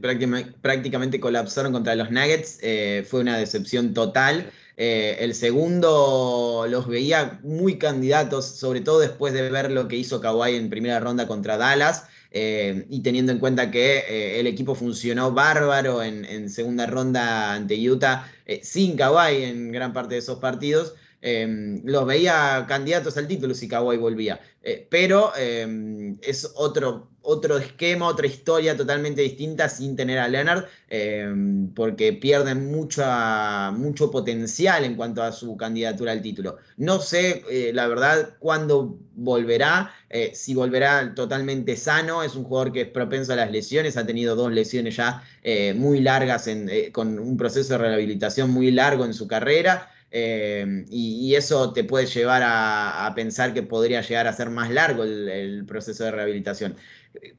prácticamente 0.62 1.20
colapsaron 1.20 1.72
contra 1.72 1.94
los 1.94 2.10
Nuggets 2.10 2.58
eh, 2.62 3.06
fue 3.06 3.20
una 3.20 3.36
decepción 3.36 3.92
total. 3.92 4.50
Eh, 4.82 5.22
el 5.22 5.34
segundo 5.34 6.64
los 6.66 6.88
veía 6.88 7.38
muy 7.42 7.76
candidatos, 7.76 8.46
sobre 8.46 8.80
todo 8.80 8.98
después 8.98 9.34
de 9.34 9.50
ver 9.50 9.70
lo 9.70 9.88
que 9.88 9.96
hizo 9.96 10.22
Kawhi 10.22 10.56
en 10.56 10.70
primera 10.70 10.98
ronda 10.98 11.26
contra 11.26 11.58
Dallas. 11.58 12.04
Eh, 12.30 12.86
y 12.88 13.02
teniendo 13.02 13.30
en 13.30 13.40
cuenta 13.40 13.70
que 13.70 13.98
eh, 13.98 14.40
el 14.40 14.46
equipo 14.46 14.74
funcionó 14.74 15.32
bárbaro 15.32 16.02
en, 16.02 16.48
segunda 16.48 16.86
ronda 16.86 17.52
ante 17.52 17.74
Utah, 17.90 18.26
sin 18.62 18.96
Kawhi 18.96 19.44
en 19.44 19.70
gran 19.70 19.92
parte 19.92 20.14
de 20.14 20.20
esos 20.20 20.38
partidos, 20.38 20.94
los 21.22 22.06
veía 22.06 22.64
candidatos 22.66 23.16
al 23.16 23.28
título 23.28 23.54
si 23.54 23.68
Kawhi 23.68 23.96
volvía. 23.98 24.40
pero 24.88 25.32
es 25.36 26.50
otro 26.54 27.10
otro 27.22 27.58
esquema, 27.58 28.08
otra 28.08 28.26
historia 28.26 28.76
totalmente 28.76 29.22
distinta 29.22 29.68
sin 29.68 29.94
tener 29.96 30.18
a 30.18 30.28
Leonard, 30.28 30.64
em, 30.88 31.72
porque 31.74 32.12
pierden 32.14 32.70
mucho 32.70 34.10
potencial 34.10 34.84
en 34.84 34.96
cuanto 34.96 35.22
a 35.22 35.32
su 35.32 35.56
candidatura 35.56 36.12
al 36.12 36.22
título. 36.22 36.56
No 36.76 37.00
sé, 37.00 37.44
eh, 37.50 37.72
la 37.74 37.86
verdad, 37.88 38.36
cuándo 38.38 38.98
volverá, 39.14 39.92
eh, 40.08 40.32
si 40.34 40.54
volverá 40.54 41.14
totalmente 41.14 41.76
sano, 41.76 42.22
es 42.22 42.34
un 42.34 42.44
jugador 42.44 42.72
que 42.72 42.82
es 42.82 42.88
propenso 42.88 43.32
a 43.32 43.36
las 43.36 43.50
lesiones, 43.50 43.96
ha 43.96 44.06
tenido 44.06 44.34
dos 44.34 44.50
lesiones 44.52 44.96
ya 44.96 45.22
eh, 45.42 45.74
muy 45.74 46.00
largas, 46.00 46.48
con 46.92 47.18
un 47.18 47.36
proceso 47.36 47.74
de 47.74 47.78
rehabilitación 47.78 48.50
muy 48.50 48.70
largo 48.70 49.04
en 49.04 49.14
su 49.14 49.26
carrera. 49.28 49.90
Em, 50.10 50.86
y, 50.90 51.34
eso 51.34 51.72
te 51.72 51.84
puede 51.84 52.06
llevar 52.06 52.42
a, 52.44 53.12
pensar 53.14 53.54
que 53.54 53.62
podría 53.62 54.00
llegar 54.02 54.26
a 54.26 54.32
ser 54.32 54.50
más 54.50 54.70
largo 54.70 55.04
el 55.04 55.64
proceso 55.66 56.04
de 56.04 56.10
rehabilitación. 56.10 56.76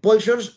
Paul 0.01 0.21
George 0.21 0.51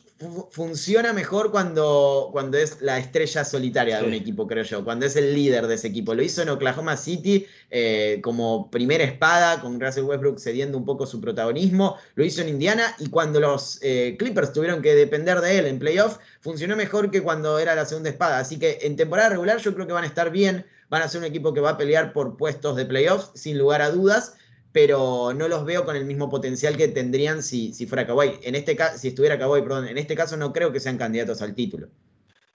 funciona 0.51 1.12
mejor 1.12 1.51
cuando, 1.51 2.29
cuando 2.33 2.57
es 2.57 2.81
la 2.81 2.99
estrella 2.99 3.45
solitaria 3.45 4.01
de 4.01 4.07
un 4.07 4.15
equipo, 4.15 4.47
creo 4.47 4.62
yo, 4.62 4.85
cuando 4.85 5.07
es 5.07 5.17
el 5.17 5.35
líder 5.35 5.67
de 5.67 5.75
ese 5.75 5.89
equipo. 5.89 6.15
Lo 6.15 6.23
hizo 6.23 6.41
en 6.43 6.51
Oklahoma 6.51 6.97
City 6.97 7.47
eh, 7.71 8.21
como 8.23 8.71
primera 8.71 9.05
espada, 9.05 9.61
con 9.61 9.81
Russell 9.81 10.05
Westbrook 10.05 10.39
cediendo 10.39 10.79
un 10.79 10.85
poco 10.85 11.07
su 11.07 11.21
protagonismo. 11.21 11.97
Lo 12.15 12.25
hizo 12.25 12.43
en 12.43 12.49
Indiana 12.49 12.95
y 12.99 13.09
cuando 13.09 13.41
los 13.41 13.81
eh, 13.83 14.17
Clippers 14.19 14.53
tuvieron 14.53 14.83
que 14.83 14.95
depender 14.95 15.41
de 15.41 15.59
él 15.59 15.67
en 15.67 15.79
playoff, 15.79 16.19
funcionó 16.41 16.77
mejor 16.77 17.11
que 17.11 17.23
cuando 17.23 17.59
era 17.59 17.75
la 17.75 17.85
segunda 17.85 18.11
espada. 18.11 18.39
Así 18.39 18.59
que 18.59 18.79
en 18.83 18.97
temporada 18.97 19.31
regular 19.31 19.59
yo 19.59 19.75
creo 19.75 19.87
que 19.87 19.93
van 19.93 20.05
a 20.05 20.09
estar 20.09 20.31
bien, 20.31 20.65
van 20.91 21.03
a 21.03 21.09
ser 21.09 21.20
un 21.20 21.26
equipo 21.26 21.53
que 21.55 21.61
va 21.61 21.70
a 21.70 21.76
pelear 21.76 22.12
por 22.12 22.37
puestos 22.37 22.76
de 22.76 22.87
playoff, 22.87 23.30
sin 23.35 23.59
lugar 23.59 23.82
a 23.82 23.91
dudas 23.91 24.37
pero 24.74 25.32
no 25.32 25.47
los 25.47 25.64
veo 25.64 25.85
con 25.85 25.95
el 25.95 26.05
mismo 26.05 26.28
potencial 26.28 26.76
que 26.76 26.89
tendrían 26.89 27.45
si, 27.45 27.72
si 27.72 27.87
fuera 27.87 28.09
Kawhi. 28.09 28.41
En 28.43 28.57
este 28.57 28.74
caso, 28.74 28.99
si 28.99 29.07
estuviera 29.07 29.39
Kawhi, 29.39 29.62
perdón, 29.62 29.87
en 29.87 29.99
este 29.99 30.16
caso 30.16 30.37
no 30.37 30.53
creo 30.53 30.72
que 30.72 30.80
sean 30.80 30.99
candidatos 30.99 31.41
al 31.43 31.55
título. 31.55 31.91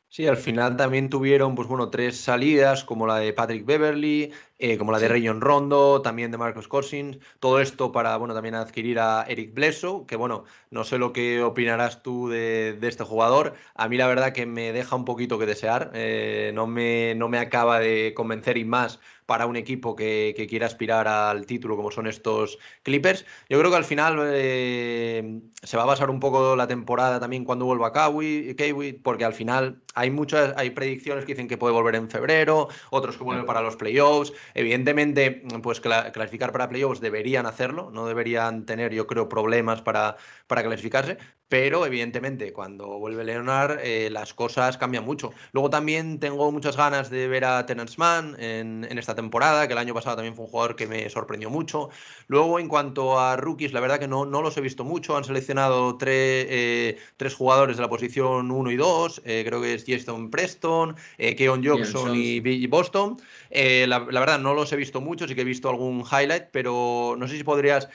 Sí, 0.09 0.27
al 0.27 0.35
final 0.35 0.75
también 0.75 1.09
tuvieron, 1.09 1.55
pues 1.55 1.69
bueno, 1.69 1.89
tres 1.89 2.17
salidas, 2.17 2.83
como 2.83 3.07
la 3.07 3.19
de 3.19 3.31
Patrick 3.31 3.65
Beverly, 3.65 4.33
eh, 4.59 4.77
como 4.77 4.91
la 4.91 4.99
de 4.99 5.07
Rayon 5.07 5.39
Rondo, 5.41 6.01
también 6.01 6.31
de 6.31 6.37
Marcos 6.37 6.67
Cousins, 6.67 7.17
todo 7.39 7.61
esto 7.61 7.91
para, 7.93 8.17
bueno, 8.17 8.33
también 8.33 8.55
adquirir 8.55 8.99
a 8.99 9.25
Eric 9.27 9.53
Bledsoe, 9.53 10.05
que 10.05 10.17
bueno, 10.17 10.43
no 10.69 10.83
sé 10.83 10.97
lo 10.97 11.13
que 11.13 11.41
opinarás 11.41 12.03
tú 12.03 12.27
de, 12.27 12.77
este 12.81 13.05
jugador, 13.05 13.53
a 13.73 13.87
mí 13.87 13.95
la 13.95 14.07
verdad 14.07 14.33
que 14.33 14.45
me 14.45 14.73
deja 14.73 14.95
un 14.97 15.05
poquito 15.05 15.39
que 15.39 15.45
desear, 15.45 15.91
eh, 15.93 16.51
no, 16.53 16.67
me, 16.67 17.15
no 17.15 17.29
me 17.29 17.39
acaba 17.39 17.79
de 17.79 18.13
convencer 18.13 18.57
y 18.57 18.65
más 18.65 18.99
para 19.29 19.45
un 19.45 19.55
equipo 19.55 19.95
que, 19.95 20.33
que, 20.35 20.47
quiera 20.47 20.65
aspirar 20.65 21.07
al 21.07 21.45
título 21.45 21.75
como 21.75 21.91
son 21.91 22.07
estos 22.07 22.57
Clippers. 22.81 23.27
Yo 23.47 23.59
creo 23.59 23.69
que 23.69 23.77
al 23.77 23.85
final 23.85 24.17
eh, 24.23 25.39
se 25.61 25.77
va 25.77 25.83
a 25.83 25.85
basar 25.85 26.09
un 26.09 26.19
poco 26.19 26.55
la 26.55 26.65
temporada 26.65 27.19
también 27.19 27.45
cuando 27.45 27.65
vuelva 27.65 27.93
Kawhi, 27.93 28.55
porque 29.03 29.25
al 29.25 29.33
final 29.33 29.83
hay 29.93 30.09
muchas 30.09 30.55
hay 30.57 30.71
predicciones 30.71 31.25
que 31.25 31.33
dicen 31.33 31.47
que 31.47 31.59
puede 31.59 31.75
volver 31.75 31.93
en 31.93 32.09
febrero, 32.09 32.69
otros 32.89 33.17
que 33.17 33.23
vuelven 33.23 33.45
para 33.45 33.61
los 33.61 33.75
playoffs. 33.75 34.33
Evidentemente, 34.53 35.43
pues 35.61 35.79
clasificar 35.81 36.51
para 36.51 36.69
playoffs 36.69 37.01
deberían 37.01 37.45
hacerlo, 37.45 37.91
no 37.91 38.07
deberían 38.07 38.65
tener, 38.65 38.93
yo 38.93 39.07
creo, 39.07 39.29
problemas 39.29 39.81
para, 39.81 40.17
para 40.47 40.63
clasificarse, 40.63 41.17
pero 41.49 41.83
evidentemente 41.85 42.53
cuando 42.53 42.99
vuelve 42.99 43.23
Leonard 43.23 43.79
eh, 43.83 44.09
las 44.11 44.33
cosas 44.35 44.77
cambian 44.77 45.03
mucho. 45.03 45.33
Luego 45.51 45.71
también 45.71 46.19
tengo 46.19 46.51
muchas 46.51 46.77
ganas 46.77 47.09
de 47.09 47.27
ver 47.27 47.43
a 47.43 47.65
Tenance 47.65 47.95
Mann 47.97 48.35
en, 48.39 48.85
esta 48.97 49.15
temporada, 49.15 49.67
que 49.67 49.73
el 49.73 49.79
año 49.79 49.93
pasado 49.93 50.17
también 50.17 50.35
fue 50.35 50.45
un 50.45 50.51
jugador 50.51 50.75
que 50.75 50.85
me 50.85 51.09
sorprendió 51.09 51.49
mucho. 51.49 51.89
Luego 52.27 52.59
en 52.59 52.67
cuanto 52.67 53.19
a 53.19 53.35
rookies, 53.35 53.73
la 53.73 53.79
verdad 53.79 53.99
que 53.99 54.07
no, 54.07 54.25
no 54.25 54.41
los 54.41 54.55
he 54.57 54.61
visto 54.61 54.83
mucho, 54.83 55.17
han 55.17 55.23
seleccionado 55.23 55.97
eh, 56.05 56.97
tres 57.17 57.33
jugadores 57.33 57.77
de 57.77 57.81
la 57.81 57.89
posición 57.89 58.51
1 58.51 58.71
y 58.71 58.75
2, 58.75 59.21
eh, 59.25 59.43
creo 59.45 59.61
que 59.61 59.73
es 59.73 59.85
Jason 59.87 60.29
Preston, 60.29 60.95
Keon 61.17 61.63
Jackson 61.63 62.11
y 62.15 62.67
Boston. 62.67 63.17
La, 63.49 63.99
la, 63.99 64.19
verdad 64.19 64.39
no 64.39 64.53
los 64.53 64.71
he 64.73 64.75
visto 64.75 65.01
mucho, 65.01 65.27
sí 65.27 65.33
que 65.33 65.41
he 65.41 65.45
visto 65.45 65.69
algún 65.69 66.01
highlight, 66.01 66.49
pero 66.51 67.15
no 67.17 67.27
sé 67.27 67.37
si 67.37 67.43
podrías 67.43 67.89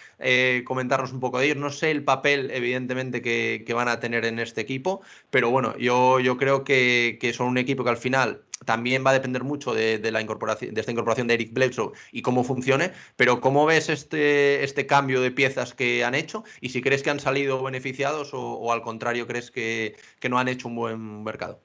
comentarnos 0.64 1.12
un 1.12 1.20
poco 1.20 1.38
de 1.38 1.46
ellos. 1.46 1.58
No 1.58 1.70
sé 1.70 1.92
el 1.92 2.02
papel, 2.02 2.50
evidentemente, 2.50 3.22
que 3.22 3.43
que, 3.66 3.74
van 3.74 3.88
a 3.88 4.00
tener 4.00 4.24
en 4.24 4.38
este 4.38 4.60
equipo. 4.60 5.02
Pero 5.30 5.50
bueno, 5.50 5.76
yo, 5.78 6.20
yo 6.20 6.36
creo 6.36 6.64
que, 6.64 7.32
son 7.34 7.48
un 7.48 7.58
equipo 7.58 7.84
que 7.84 7.90
al 7.90 7.96
final 7.96 8.42
también 8.64 9.04
va 9.04 9.10
a 9.10 9.14
depender 9.14 9.44
mucho 9.44 9.74
de, 9.74 9.98
la 10.10 10.20
incorporación, 10.20 10.74
de 10.74 10.80
esta 10.80 10.92
incorporación 10.92 11.26
de 11.26 11.34
Eric 11.34 11.52
Bledsoe 11.52 11.92
y 12.12 12.22
cómo 12.22 12.44
funcione, 12.44 12.92
pero 13.16 13.40
¿cómo 13.40 13.66
ves 13.66 13.88
este, 13.88 14.64
este 14.64 14.86
cambio 14.86 15.20
de 15.20 15.30
piezas 15.30 15.74
que 15.74 16.04
han 16.04 16.14
hecho? 16.14 16.44
Y 16.60 16.70
si 16.70 16.80
crees 16.80 17.02
que 17.02 17.10
han 17.10 17.20
salido 17.20 17.62
beneficiados 17.62 18.30
o, 18.32 18.72
al 18.72 18.82
contrario 18.82 19.26
crees 19.26 19.50
que, 19.50 19.96
que 20.20 20.28
no 20.28 20.38
han 20.38 20.48
hecho 20.48 20.68
un 20.68 20.76
buen 20.76 21.24
mercado. 21.24 21.63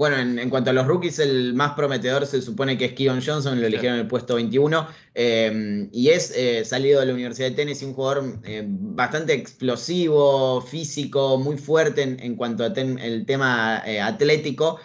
Bueno, 0.00 0.16
en, 0.16 0.48
cuanto 0.48 0.70
a 0.70 0.72
los 0.72 0.86
rookies, 0.86 1.18
el 1.18 1.52
más 1.52 1.74
prometedor 1.74 2.26
se 2.26 2.40
supone 2.40 2.78
que 2.78 2.86
es 2.86 2.92
Keon 2.94 3.20
Johnson, 3.22 3.60
lo 3.60 3.66
eligieron 3.66 3.96
en 3.98 4.04
el 4.04 4.08
puesto 4.08 4.36
21, 4.36 4.88
eh, 5.14 5.88
y 5.92 6.08
es 6.08 6.32
eh, 6.34 6.64
salido 6.64 7.00
de 7.00 7.06
la 7.06 7.12
Universidad 7.12 7.50
de 7.50 7.56
Tennessee, 7.56 7.84
un 7.84 7.92
jugador 7.92 8.38
eh, 8.44 8.64
bastante 8.66 9.34
explosivo, 9.34 10.62
físico, 10.62 11.36
muy 11.36 11.58
fuerte 11.58 12.00
en, 12.00 12.34
cuanto 12.36 12.64
al 12.64 12.78
el 12.78 13.26
tema 13.26 13.82
atlético, 14.02 14.80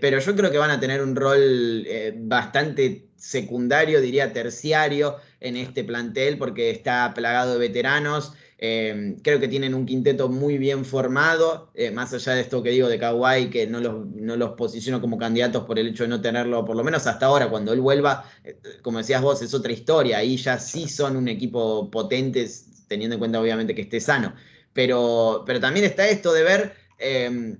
pero 0.00 0.18
yo 0.20 0.34
creo 0.34 0.50
que 0.50 0.58
van 0.58 0.70
a 0.70 0.80
tener 0.80 1.02
un 1.02 1.14
rol 1.14 1.86
bastante 2.20 3.08
secundario, 3.16 4.00
diría 4.00 4.32
terciario, 4.32 5.16
en 5.40 5.58
este 5.58 5.84
plantel, 5.84 6.38
porque 6.38 6.70
está 6.70 7.12
plagado 7.14 7.52
de 7.52 7.58
veteranos. 7.58 8.32
Em, 8.66 9.16
creo 9.16 9.40
que 9.40 9.48
tienen 9.48 9.74
un 9.74 9.84
quinteto 9.84 10.30
muy 10.30 10.56
bien 10.56 10.86
formado, 10.86 11.70
eh, 11.74 11.90
más 11.90 12.14
allá 12.14 12.32
de 12.32 12.40
esto 12.40 12.62
que 12.62 12.70
digo 12.70 12.88
de 12.88 12.98
Kawhi, 12.98 13.50
que 13.50 13.66
no 13.66 13.78
los, 13.78 14.06
no 14.06 14.36
los 14.36 14.52
posiciono 14.52 15.02
como 15.02 15.18
candidatos 15.18 15.64
por 15.64 15.78
el 15.78 15.88
hecho 15.88 16.04
de 16.04 16.08
no 16.08 16.22
tenerlo, 16.22 16.64
por 16.64 16.74
lo 16.74 16.82
menos 16.82 17.06
hasta 17.06 17.26
ahora, 17.26 17.50
cuando 17.50 17.74
él 17.74 17.82
vuelva, 17.82 18.24
eh, 18.42 18.58
como 18.80 18.96
decías 18.96 19.20
vos, 19.20 19.42
es 19.42 19.52
otra 19.52 19.70
historia, 19.70 20.16
ahí 20.16 20.38
ya 20.38 20.58
sí 20.58 20.88
son 20.88 21.18
un 21.18 21.28
equipo 21.28 21.90
potente, 21.90 22.48
teniendo 22.88 23.16
en 23.16 23.18
cuenta 23.18 23.38
obviamente 23.38 23.74
que 23.74 23.82
esté 23.82 24.00
sano. 24.00 24.34
Pero, 24.72 25.42
pero 25.44 25.60
también 25.60 25.84
está 25.84 26.08
esto 26.08 26.32
de 26.32 26.42
ver 26.42 26.74
em, 26.98 27.58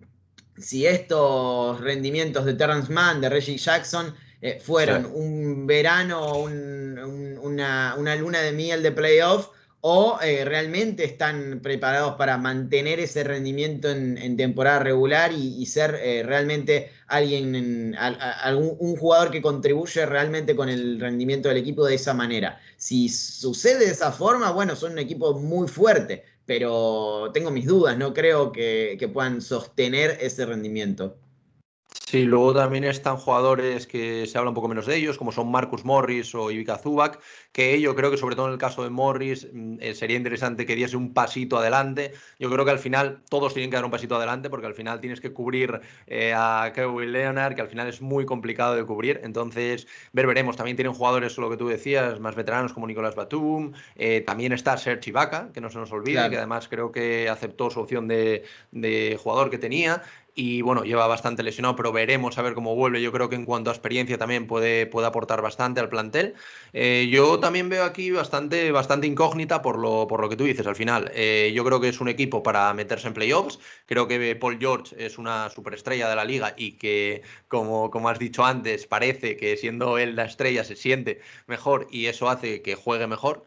si 0.57 0.87
estos 0.87 1.83
rendimientos 1.83 2.47
de 2.47 2.55
Terrence 2.55 2.91
Mann, 2.91 3.21
de 3.21 3.29
Reggie 3.29 3.59
Jackson, 3.59 4.15
eh, 4.41 4.59
fueron 4.59 5.05
un 5.13 5.67
verano, 5.67 6.39
una, 6.39 7.95
una 7.95 8.17
luna 8.17 8.41
de 8.41 8.53
miel 8.53 8.83
de 8.83 8.93
playoff, 8.93 9.51
o 9.87 10.19
eh, 10.23 10.47
realmente 10.47 11.05
están 11.05 11.61
preparados 11.63 12.15
para 12.15 12.39
mantener 12.39 13.01
ese 13.01 13.23
rendimiento 13.23 13.91
en, 13.91 14.35
temporada 14.39 14.79
regular 14.79 15.31
y, 15.31 15.67
ser 15.67 16.01
eh, 16.03 16.23
realmente 16.23 16.91
alguien, 17.07 17.95
algún, 17.99 18.79
un 18.79 18.97
jugador 18.97 19.31
que 19.31 19.43
contribuye 19.43 20.07
realmente 20.07 20.57
con 20.57 20.71
el 20.71 20.99
rendimiento 20.99 21.51
del 21.51 21.59
equipo 21.59 21.85
de 21.85 21.97
esa 21.97 22.15
manera. 22.15 22.59
Si 22.79 23.11
sucede 23.11 23.85
de 23.85 23.93
esa 23.93 24.11
forma, 24.11 24.53
bueno, 24.53 24.75
son 24.75 24.93
un 24.93 25.01
equipo 25.01 25.39
muy 25.39 25.69
fuerte, 25.69 26.25
pero 26.47 27.31
tengo 27.35 27.51
mis 27.51 27.67
dudas, 27.67 27.99
no 27.99 28.15
creo 28.15 28.53
que 28.53 29.11
puedan 29.13 29.43
sostener 29.43 30.17
ese 30.19 30.47
rendimiento. 30.47 31.19
Sí, 32.15 32.25
luego 32.25 32.55
también 32.55 32.85
están 32.85 33.17
jugadores 33.17 33.89
que 33.89 34.27
se 34.27 34.39
habla 34.39 34.51
un 34.51 34.55
poco 34.55 34.69
menos 34.69 34.87
de 34.87 34.95
ellos, 34.95 35.19
como 35.19 35.33
son 35.33 35.51
Marcus 35.51 35.85
Morris 35.85 36.33
o 36.37 36.51
Ivica 36.51 36.79
Zubac, 36.79 37.19
que 37.51 37.81
yo 37.81 37.97
creo 37.97 38.11
que 38.11 38.17
sobre 38.17 38.37
todo 38.37 38.47
en 38.47 38.53
el 38.53 38.59
caso 38.59 38.85
de 38.85 38.91
Morris 38.91 39.49
mm, 39.53 39.79
eh, 39.81 39.95
sería 39.95 40.17
interesante 40.17 40.65
que 40.65 40.77
diese 40.77 40.97
un 40.97 41.13
pasito 41.13 41.59
adelante. 41.59 42.13
Yo 42.39 42.51
creo 42.51 42.65
que 42.65 42.71
al 42.71 42.79
final 42.79 43.23
todos 43.29 43.53
tienen 43.53 43.71
que 43.71 43.77
dar 43.77 43.85
un 43.85 43.91
pasito 43.91 44.15
adelante 44.15 44.49
porque 44.49 44.67
al 44.67 44.75
final 44.75 45.01
tienes 45.01 45.21
que 45.21 45.33
cubrir 45.33 45.81
eh, 46.07 46.33
a 46.37 46.71
Kevin 46.75 47.11
Leonard, 47.11 47.57
que 47.57 47.63
al 47.63 47.69
final 47.69 47.89
es 47.89 48.01
muy 48.01 48.25
complicado 48.27 48.77
de 48.77 48.85
cubrir. 48.85 49.21
Entonces, 49.25 49.89
ver, 50.13 50.27
veremos. 50.27 50.57
También 50.57 50.77
tienen 50.77 50.95
jugadores, 50.95 51.37
lo 51.39 51.51
que 51.51 51.57
tú 51.57 51.69
decías, 51.69 52.21
más 52.21 52.37
veteranos 52.37 52.73
como 52.73 52.87
Nicolás 52.87 53.17
Batum. 53.17 53.73
Eh, 53.97 54.21
también 54.21 54.53
está 54.53 54.77
Serge 54.77 55.11
Ibaka, 55.11 55.51
que 55.53 55.61
no 55.61 55.69
se 55.69 55.79
nos 55.79 55.91
olvide, 55.91 56.31
que 56.31 56.37
además 56.37 56.69
creo 56.69 56.93
que 56.93 57.29
aceptó 57.29 57.71
su 57.71 57.81
opción 57.81 58.07
de, 58.07 58.45
de 58.71 59.19
jugador 59.21 59.51
que 59.51 59.59
tenía 59.59 60.03
y 60.35 60.63
bueno, 60.63 60.83
lleva 60.85 61.07
bastante 61.07 61.43
lesionado, 61.43 61.77
pero 61.77 61.93
veremos 61.93 62.39
a 62.39 62.43
ver 62.43 62.55
cómo 62.55 62.75
vuelve. 62.75 63.01
Yo 63.01 63.13
creo 63.13 63.29
que 63.29 63.37
en 63.37 63.45
cuanto 63.45 63.71
a 63.71 63.73
experiencia 63.73 64.19
también 64.19 64.47
puede, 64.47 64.87
puede 64.87 65.07
aportar 65.07 65.43
bastante 65.43 65.81
al 65.81 65.89
plantel. 65.89 66.35
Eh, 66.73 67.09
yo 67.11 67.39
también 67.39 67.69
veo 67.69 67.85
aquí 67.85 68.11
bastante, 68.11 68.73
bastante 68.73 69.07
incógnita 69.07 69.63
por 69.63 69.79
lo, 69.79 70.07
por 70.09 70.21
lo 70.21 70.29
que 70.29 70.37
tú 70.37 70.45
dices 70.45 70.67
al 70.67 70.77
final. 70.77 71.11
Eh, 71.15 71.53
yo 71.55 71.65
creo 71.65 71.81
que 71.81 71.89
es 71.89 72.01
un 72.01 72.09
equipo 72.09 72.43
para 72.43 72.73
meterse 72.75 73.07
en 73.09 73.15
playoffs. 73.15 73.61
Creo 73.87 74.09
que 74.09 74.35
Paul 74.37 74.59
George 74.59 74.97
es 74.99 75.19
una 75.19 75.49
superestrella 75.51 76.09
de 76.09 76.17
la 76.17 76.25
liga 76.25 76.55
y 76.57 76.73
que, 76.79 77.23
como, 77.49 77.91
como 77.91 78.09
has 78.09 78.19
dicho 78.19 78.45
antes, 78.45 78.87
parece 78.87 79.37
que 79.37 79.57
siendo 79.57 79.99
él 79.99 80.17
la 80.17 80.25
estrella 80.25 80.65
se 80.65 80.77
siente 80.77 81.21
mejor 81.47 81.87
y 81.91 82.07
eso 82.07 82.29
hace 82.29 82.63
que 82.63 82.75
juegue 82.75 83.07
mejor. 83.07 83.45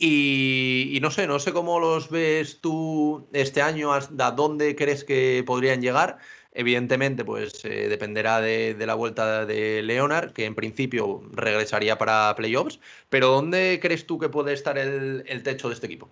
Y, 0.00 0.98
no 1.02 1.10
sé, 1.10 1.26
no 1.26 1.40
sé 1.40 1.52
cómo 1.52 1.80
los 1.80 2.08
ves 2.08 2.60
tú 2.60 3.26
este 3.32 3.62
año, 3.62 3.92
hasta 3.92 4.30
dónde 4.30 4.76
crees 4.76 5.02
que 5.02 5.42
podrían 5.44 5.82
llegar. 5.82 6.18
Evidentemente, 6.52 7.24
pues 7.24 7.64
eh, 7.64 7.88
dependerá 7.88 8.40
de, 8.40 8.76
la 8.78 8.94
vuelta 8.94 9.44
de 9.44 9.82
Leonard, 9.82 10.32
que 10.32 10.44
en 10.44 10.54
principio 10.54 11.22
regresaría 11.32 11.98
para 11.98 12.32
playoffs. 12.36 12.78
Pero 13.08 13.28
¿dónde 13.28 13.80
crees 13.82 14.06
tú 14.06 14.18
que 14.18 14.28
puede 14.28 14.52
estar 14.52 14.78
el, 14.78 15.24
techo 15.42 15.68
de 15.68 15.74
este 15.74 15.86
equipo? 15.86 16.08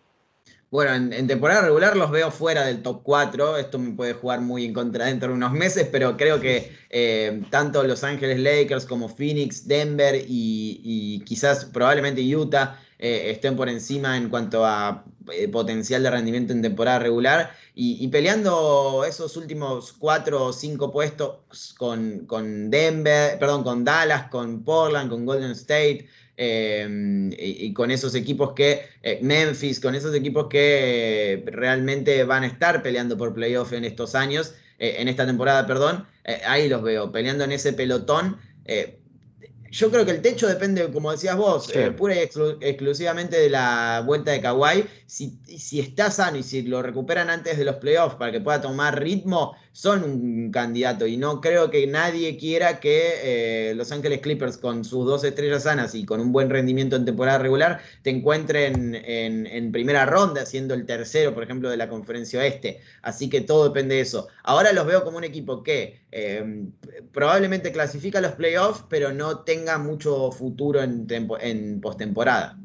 Bueno, 0.71 0.93
en, 1.15 1.27
temporada 1.29 1.63
regular 1.63 1.97
los 1.97 2.11
veo 2.11 2.33
fuera 2.33 2.67
del 2.67 2.83
top 2.83 3.03
4. 3.05 3.57
Esto 3.57 3.79
me 3.79 3.93
puede 3.93 4.15
jugar 4.15 4.41
muy 4.41 4.65
en 4.65 4.75
contra 4.75 5.07
dentro 5.07 5.29
de 5.29 5.35
unos 5.35 5.53
meses, 5.53 5.89
pero 5.93 6.17
creo 6.17 6.41
que 6.41 6.77
eh, 6.91 7.41
tanto 7.51 7.85
Los 7.85 8.03
Ángeles 8.03 8.41
Lakers 8.41 8.85
como 8.85 9.09
Phoenix, 9.09 9.67
Denver 9.69 10.25
y 10.27 11.23
quizás 11.25 11.65
probablemente 11.67 12.21
Utah 12.37 12.81
eh, 12.99 13.31
estén 13.31 13.57
por 13.57 13.69
encima 13.69 14.17
en 14.17 14.31
cuanto 14.31 14.65
a 14.65 15.05
eh, 15.31 15.49
potencial 15.49 16.03
de 16.03 16.11
rendimiento 16.11 16.55
en 16.55 16.63
temporada 16.63 16.99
regular 16.99 17.51
y, 17.75 18.09
peleando 18.09 19.05
esos 19.07 19.37
últimos 19.37 19.93
cuatro 19.93 20.47
o 20.47 20.53
cinco 20.53 20.91
puestos 20.91 21.75
con, 21.77 22.21
con, 22.27 22.71
Denver, 22.71 23.39
perdón, 23.39 23.65
con 23.65 23.85
Dallas, 23.85 24.29
con 24.31 24.65
Portland, 24.65 25.11
con 25.11 25.27
Golden 25.27 25.51
State. 25.51 26.09
Eh, 26.39 27.31
y, 27.39 27.73
con 27.73 27.91
esos 27.91 28.15
equipos 28.15 28.53
que, 28.53 28.87
Memphis, 29.23 29.81
con 29.81 29.95
esos 29.95 30.15
equipos 30.15 30.49
que 30.49 31.43
realmente 31.47 32.25
van 32.25 32.43
a 32.43 32.47
estar 32.47 32.83
peleando 32.83 33.17
por 33.17 33.35
playoff 33.35 33.73
en 33.73 33.85
estos 33.85 34.15
años, 34.15 34.55
en 34.79 35.09
esta 35.09 35.27
temporada, 35.27 35.67
perdón, 35.67 36.07
ahí 36.47 36.69
los 36.69 36.83
veo 36.83 37.11
peleando 37.11 37.45
en 37.45 37.53
ese 37.53 37.73
pelotón 37.73 38.39
yo 39.71 39.91
creo 39.91 40.05
que 40.05 40.13
el 40.13 40.23
techo 40.23 40.47
depende, 40.47 40.91
como 40.91 41.13
decías 41.13 41.37
vos, 41.37 41.71
eh, 41.75 41.91
pura 41.91 42.15
y 42.15 42.19
exclusivamente 42.19 43.39
de 43.39 43.51
la 43.51 44.03
vuelta 44.05 44.31
de 44.33 44.41
Kawhi. 44.41 44.85
Si, 45.07 45.39
si 45.45 45.81
está 45.81 46.11
sano 46.11 46.39
y 46.39 46.43
si 46.43 46.63
lo 46.63 46.83
recuperan 46.83 47.31
antes 47.31 47.59
de 47.59 47.65
los 47.65 47.77
playoffs 47.77 48.17
para 48.17 48.33
que 48.33 48.41
pueda 48.41 48.61
tomar 48.61 49.01
ritmo, 49.01 49.57
son 49.77 50.05
un 50.05 50.51
candidato 50.51 51.07
y 51.07 51.19
no 51.19 51.43
creo 51.43 51.71
que 51.71 51.87
nadie 51.87 52.39
quiera 52.39 52.81
que 52.81 53.71
eh, 53.71 53.75
Los 53.75 53.93
Ángeles 53.93 54.21
Clippers 54.21 54.57
con 54.57 54.87
sus 54.87 55.05
dos 55.05 55.23
estrellas 55.23 55.65
sanas 55.65 55.95
y 55.95 56.07
con 56.07 56.19
un 56.19 56.33
buen 56.33 56.49
rendimiento 56.49 56.97
en 56.97 57.05
temporada 57.05 57.37
regular 57.37 57.81
te 58.01 58.09
encuentren 58.09 58.95
en, 58.95 59.73
primera 59.73 60.07
ronda, 60.07 60.47
siendo 60.47 60.73
el 60.73 60.87
tercero, 60.87 61.35
por 61.35 61.43
ejemplo, 61.43 61.69
de 61.69 61.77
la 61.77 61.91
conferencia 61.91 62.41
oeste. 62.41 62.81
Así 63.03 63.29
que 63.29 63.43
todo 63.43 63.65
depende 63.65 63.97
de 63.97 64.01
eso. 64.01 64.29
Ahora 64.45 64.73
los 64.73 64.87
veo 64.87 65.05
como 65.05 65.19
un 65.19 65.25
equipo 65.25 65.63
que 65.63 66.01
em, 66.11 66.73
probablemente 67.13 67.71
clasifica 67.71 68.23
los 68.23 68.33
playoffs, 68.33 68.83
pero 68.89 69.13
no 69.13 69.41
tenga 69.41 69.77
mucho 69.77 70.33
futuro 70.33 70.83
en, 70.83 71.07
en 71.41 71.83
postemporada. 71.83 72.59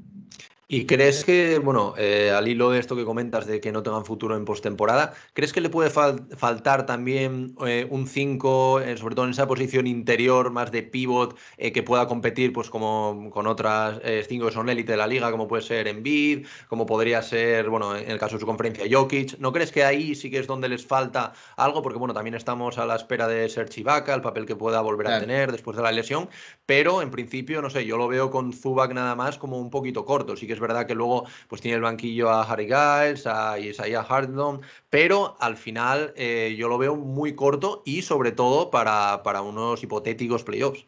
¿Y 0.73 0.85
crees 0.85 1.25
que, 1.25 1.59
bueno, 1.59 1.95
eh, 1.97 2.31
al 2.33 2.47
hilo 2.47 2.69
de 2.71 2.79
esto 2.79 2.95
que 2.95 3.03
comentas 3.03 3.45
de 3.45 3.59
que 3.59 3.73
no 3.73 3.83
tengan 3.83 4.05
futuro 4.05 4.37
en 4.37 4.45
postemporada, 4.45 5.13
¿crees 5.33 5.51
que 5.51 5.59
le 5.59 5.67
puede 5.67 5.89
faltar 5.89 6.85
también 6.85 7.57
eh, 7.67 7.85
un 7.89 8.07
5, 8.07 8.79
eh, 8.79 8.95
sobre 8.95 9.15
todo 9.15 9.25
en 9.25 9.31
esa 9.31 9.49
posición 9.49 9.85
interior, 9.85 10.49
más 10.49 10.71
de 10.71 10.83
pivot, 10.83 11.37
que 11.57 11.83
pueda 11.83 12.07
competir 12.07 12.53
pues 12.53 12.69
como 12.69 13.29
con 13.33 13.47
otras 13.47 13.99
5 14.29 14.45
que 14.45 14.51
son 14.53 14.69
élite 14.69 14.93
de 14.93 14.97
la 14.97 15.07
liga, 15.07 15.29
como 15.29 15.45
puede 15.45 15.61
ser 15.61 15.89
Embiid, 15.89 16.47
como 16.69 16.85
podría 16.85 17.21
ser, 17.21 17.69
bueno, 17.69 17.93
en 17.97 18.09
el 18.09 18.17
caso 18.17 18.37
de 18.37 18.39
su 18.39 18.45
conferencia, 18.45 18.85
Jokic? 18.89 19.39
¿No 19.39 19.51
crees 19.51 19.73
que 19.73 19.83
ahí 19.83 20.15
sí 20.15 20.31
que 20.31 20.39
es 20.39 20.47
donde 20.47 20.69
les 20.69 20.85
falta 20.85 21.33
algo? 21.57 21.81
Porque, 21.81 21.99
bueno, 21.99 22.13
también 22.13 22.35
estamos 22.35 22.77
a 22.77 22.85
la 22.85 22.95
espera 22.95 23.27
de 23.27 23.49
ser 23.49 23.67
Chivaca, 23.67 24.13
el 24.13 24.21
papel 24.21 24.45
que 24.45 24.55
pueda 24.55 24.79
volver 24.79 25.07
a 25.09 25.19
tener 25.19 25.51
después 25.51 25.75
de 25.75 25.83
la 25.83 25.91
lesión, 25.91 26.29
pero 26.65 27.01
en 27.01 27.11
principio, 27.11 27.61
no 27.61 27.69
sé, 27.69 27.85
yo 27.85 27.97
lo 27.97 28.07
veo 28.07 28.31
con 28.31 28.53
Zubac 28.53 28.93
nada 28.93 29.15
más 29.15 29.37
como 29.37 29.59
un 29.59 29.69
poquito 29.69 30.05
corto, 30.05 30.37
sí 30.37 30.47
que 30.47 30.53
es 30.53 30.60
verdad 30.61 30.85
que 30.85 30.95
luego 30.95 31.25
pues 31.47 31.61
tiene 31.61 31.75
el 31.75 31.81
banquillo 31.81 32.29
a 32.29 32.43
Harry 32.43 32.67
Giles, 32.67 33.27
a 33.27 33.59
Isaiah 33.59 34.05
Hardon, 34.07 34.61
pero 34.89 35.35
al 35.39 35.57
final 35.57 36.13
eh, 36.15 36.55
yo 36.57 36.69
lo 36.69 36.77
veo 36.77 36.95
muy 36.95 37.35
corto 37.35 37.83
y 37.85 38.03
sobre 38.03 38.31
todo 38.31 38.71
para, 38.71 39.23
para 39.23 39.41
unos 39.41 39.83
hipotéticos 39.83 40.43
playoffs. 40.43 40.85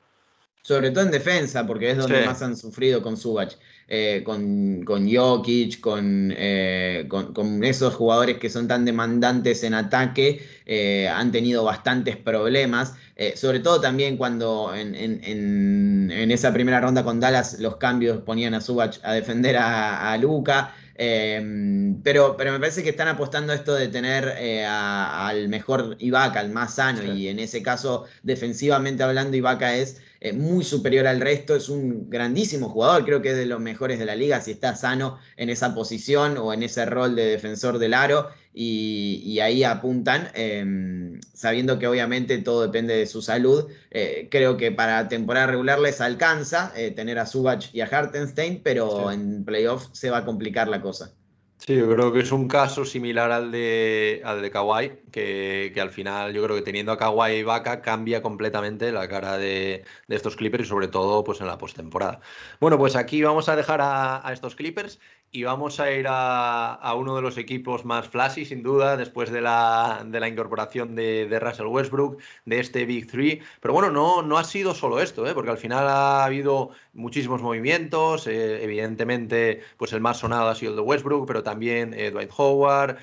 Sobre 0.61 0.91
todo 0.91 1.03
en 1.03 1.11
defensa, 1.11 1.67
porque 1.67 1.91
es 1.91 1.97
donde 1.97 2.26
más 2.26 2.41
han 2.41 2.55
sufrido 2.55 3.01
con 3.03 3.17
Subach. 3.17 3.57
Eh, 3.89 4.23
con, 4.23 4.84
con 4.86 5.13
Jokic, 5.13 5.79
eh, 5.86 7.05
con, 7.09 7.34
con, 7.34 7.63
esos 7.65 7.93
jugadores 7.93 8.38
que 8.38 8.49
son 8.49 8.67
tan 8.67 8.86
demandantes 8.86 9.63
en 9.63 9.73
ataque, 9.73 10.41
eh, 10.65 11.09
han 11.09 11.31
tenido 11.31 11.65
bastantes 11.65 12.15
problemas. 12.15 12.95
sobre 13.36 13.59
todo 13.59 13.81
también 13.81 14.17
cuando 14.17 14.73
en, 14.73 14.95
en, 14.95 16.31
esa 16.31 16.53
primera 16.53 16.79
ronda 16.79 17.03
con 17.03 17.19
Dallas 17.19 17.59
los 17.59 17.75
cambios 17.75 18.21
ponían 18.21 18.53
a 18.53 18.61
Subach 18.61 18.99
a 19.03 19.13
defender 19.13 19.57
a, 19.57 20.11
a 20.13 20.17
Luca. 20.17 20.73
pero, 20.95 22.36
pero 22.38 22.51
me 22.53 22.59
parece 22.59 22.84
que 22.84 22.89
están 22.89 23.09
apostando 23.09 23.51
a 23.51 23.55
esto 23.55 23.75
de 23.75 23.89
tener 23.89 24.25
al 24.65 25.49
mejor 25.49 25.97
Ibaka, 25.99 26.39
al 26.39 26.51
más 26.51 26.75
sano, 26.75 27.03
y 27.13 27.27
en 27.27 27.39
ese 27.39 27.61
caso, 27.61 28.05
defensivamente 28.23 29.03
hablando, 29.03 29.36
Ibaka 29.36 29.75
es 29.75 30.01
eh, 30.24 30.32
muy 30.32 30.63
superior 30.63 31.05
al 31.05 31.19
resto, 31.19 31.53
es 31.53 31.67
un 31.67 32.09
grandísimo 32.09 32.69
jugador, 32.69 33.03
creo 33.03 33.21
que 33.21 33.32
es 33.32 33.36
de 33.36 33.45
los 33.45 33.59
mejores 33.59 33.99
de 33.99 34.05
la 34.05 34.15
liga 34.15 34.39
si 34.39 34.51
está 34.51 34.74
sano 34.74 35.19
en 35.36 35.49
esa 35.49 35.76
posición 35.76 36.38
o 36.38 36.53
en 36.53 36.63
ese 36.63 36.86
rol 36.86 37.13
de 37.13 37.26
defensor 37.26 37.78
del 37.78 37.93
aro 37.93 38.30
y, 38.53 39.38
ahí 39.41 39.65
apuntan, 39.65 40.30
em, 40.34 41.19
sabiendo 41.34 41.78
que 41.78 41.88
obviamente 41.88 42.38
todo 42.38 42.61
depende 42.61 42.95
de 42.95 43.05
su 43.05 43.21
salud. 43.21 43.67
Eh, 43.91 44.30
creo 44.32 44.55
que 44.55 44.71
para 44.71 45.09
temporada 45.09 45.47
regular 45.47 45.80
les 45.80 45.99
alcanza 45.99 46.71
eh, 46.74 46.91
tener 46.91 47.19
a 47.19 47.26
Subach 47.26 47.65
y 47.74 47.82
a 47.82 47.86
Hartenstein, 47.88 48.61
pero 48.63 49.11
en 49.11 49.43
playoff 49.43 49.88
se 49.91 50.09
va 50.09 50.19
a 50.19 50.26
complicar 50.26 50.69
la 50.69 50.82
cosa. 50.82 51.13
Sí, 51.57 51.77
yo 51.77 51.89
creo 51.89 52.11
que 52.11 52.19
es 52.19 52.31
un 52.33 52.49
caso 52.49 52.83
similar 52.83 53.31
al 53.31 53.49
de, 53.51 54.21
al 54.25 54.41
de 54.41 54.51
Kawhi, 54.51 54.91
que, 55.11 55.73
al 55.81 55.91
final 55.91 56.33
yo 56.33 56.43
creo 56.43 56.57
que 56.57 56.61
teniendo 56.61 56.91
a 56.91 56.97
Kawhi 56.97 57.35
y 57.35 57.43
Vaca 57.43 57.81
cambia 57.81 58.21
completamente 58.21 58.91
la 58.91 59.07
cara 59.07 59.37
de, 59.37 59.85
estos 60.09 60.35
Clippers 60.35 60.65
y 60.65 60.67
sobre 60.67 60.89
todo 60.89 61.23
pues 61.23 61.39
en 61.39 61.47
la 61.47 61.57
postemporada. 61.57 62.19
Bueno, 62.59 62.77
pues 62.77 62.97
aquí 62.97 63.23
vamos 63.23 63.47
a 63.47 63.55
dejar 63.55 63.79
a, 63.79 64.27
a 64.27 64.33
estos 64.33 64.55
Clippers 64.55 64.99
y 65.34 65.43
vamos 65.43 65.79
a 65.79 65.91
ir 65.91 66.05
a, 66.07 66.93
uno 66.95 67.15
de 67.15 67.23
los 67.23 67.38
equipos 67.39 67.86
más 67.86 68.07
flashy, 68.07 68.45
sin 68.45 68.61
duda, 68.61 68.97
después 68.97 69.31
de 69.31 69.41
la, 69.41 70.05
de 70.05 70.19
la 70.19 70.27
incorporación 70.27 70.93
de, 70.93 71.39
Russell 71.41 71.65
Westbrook, 71.65 72.21
de 72.45 72.59
este 72.59 72.86
Big 72.86 73.09
Three. 73.09 73.41
Pero 73.59 73.73
bueno, 73.73 73.89
no, 73.89 74.21
no 74.21 74.38
ha 74.38 74.43
sido 74.43 74.75
solo 74.75 75.01
esto, 75.01 75.27
¿eh? 75.27 75.34
porque 75.34 75.49
al 75.49 75.57
final 75.57 75.88
ha 75.88 76.23
habido 76.23 76.69
muchísimos 76.93 77.41
movimientos. 77.41 78.27
Eh, 78.27 78.63
evidentemente, 78.63 79.63
pues 79.77 79.91
el 79.93 80.01
más 80.01 80.17
sonado 80.19 80.49
ha 80.49 80.55
sido 80.55 80.73
el 80.73 80.75
de 80.75 80.84
Westbrook, 80.84 81.25
pero 81.25 81.41
también 81.41 81.95
eh, 81.95 82.11
Dwight 82.11 82.31
Howard, 82.38 82.97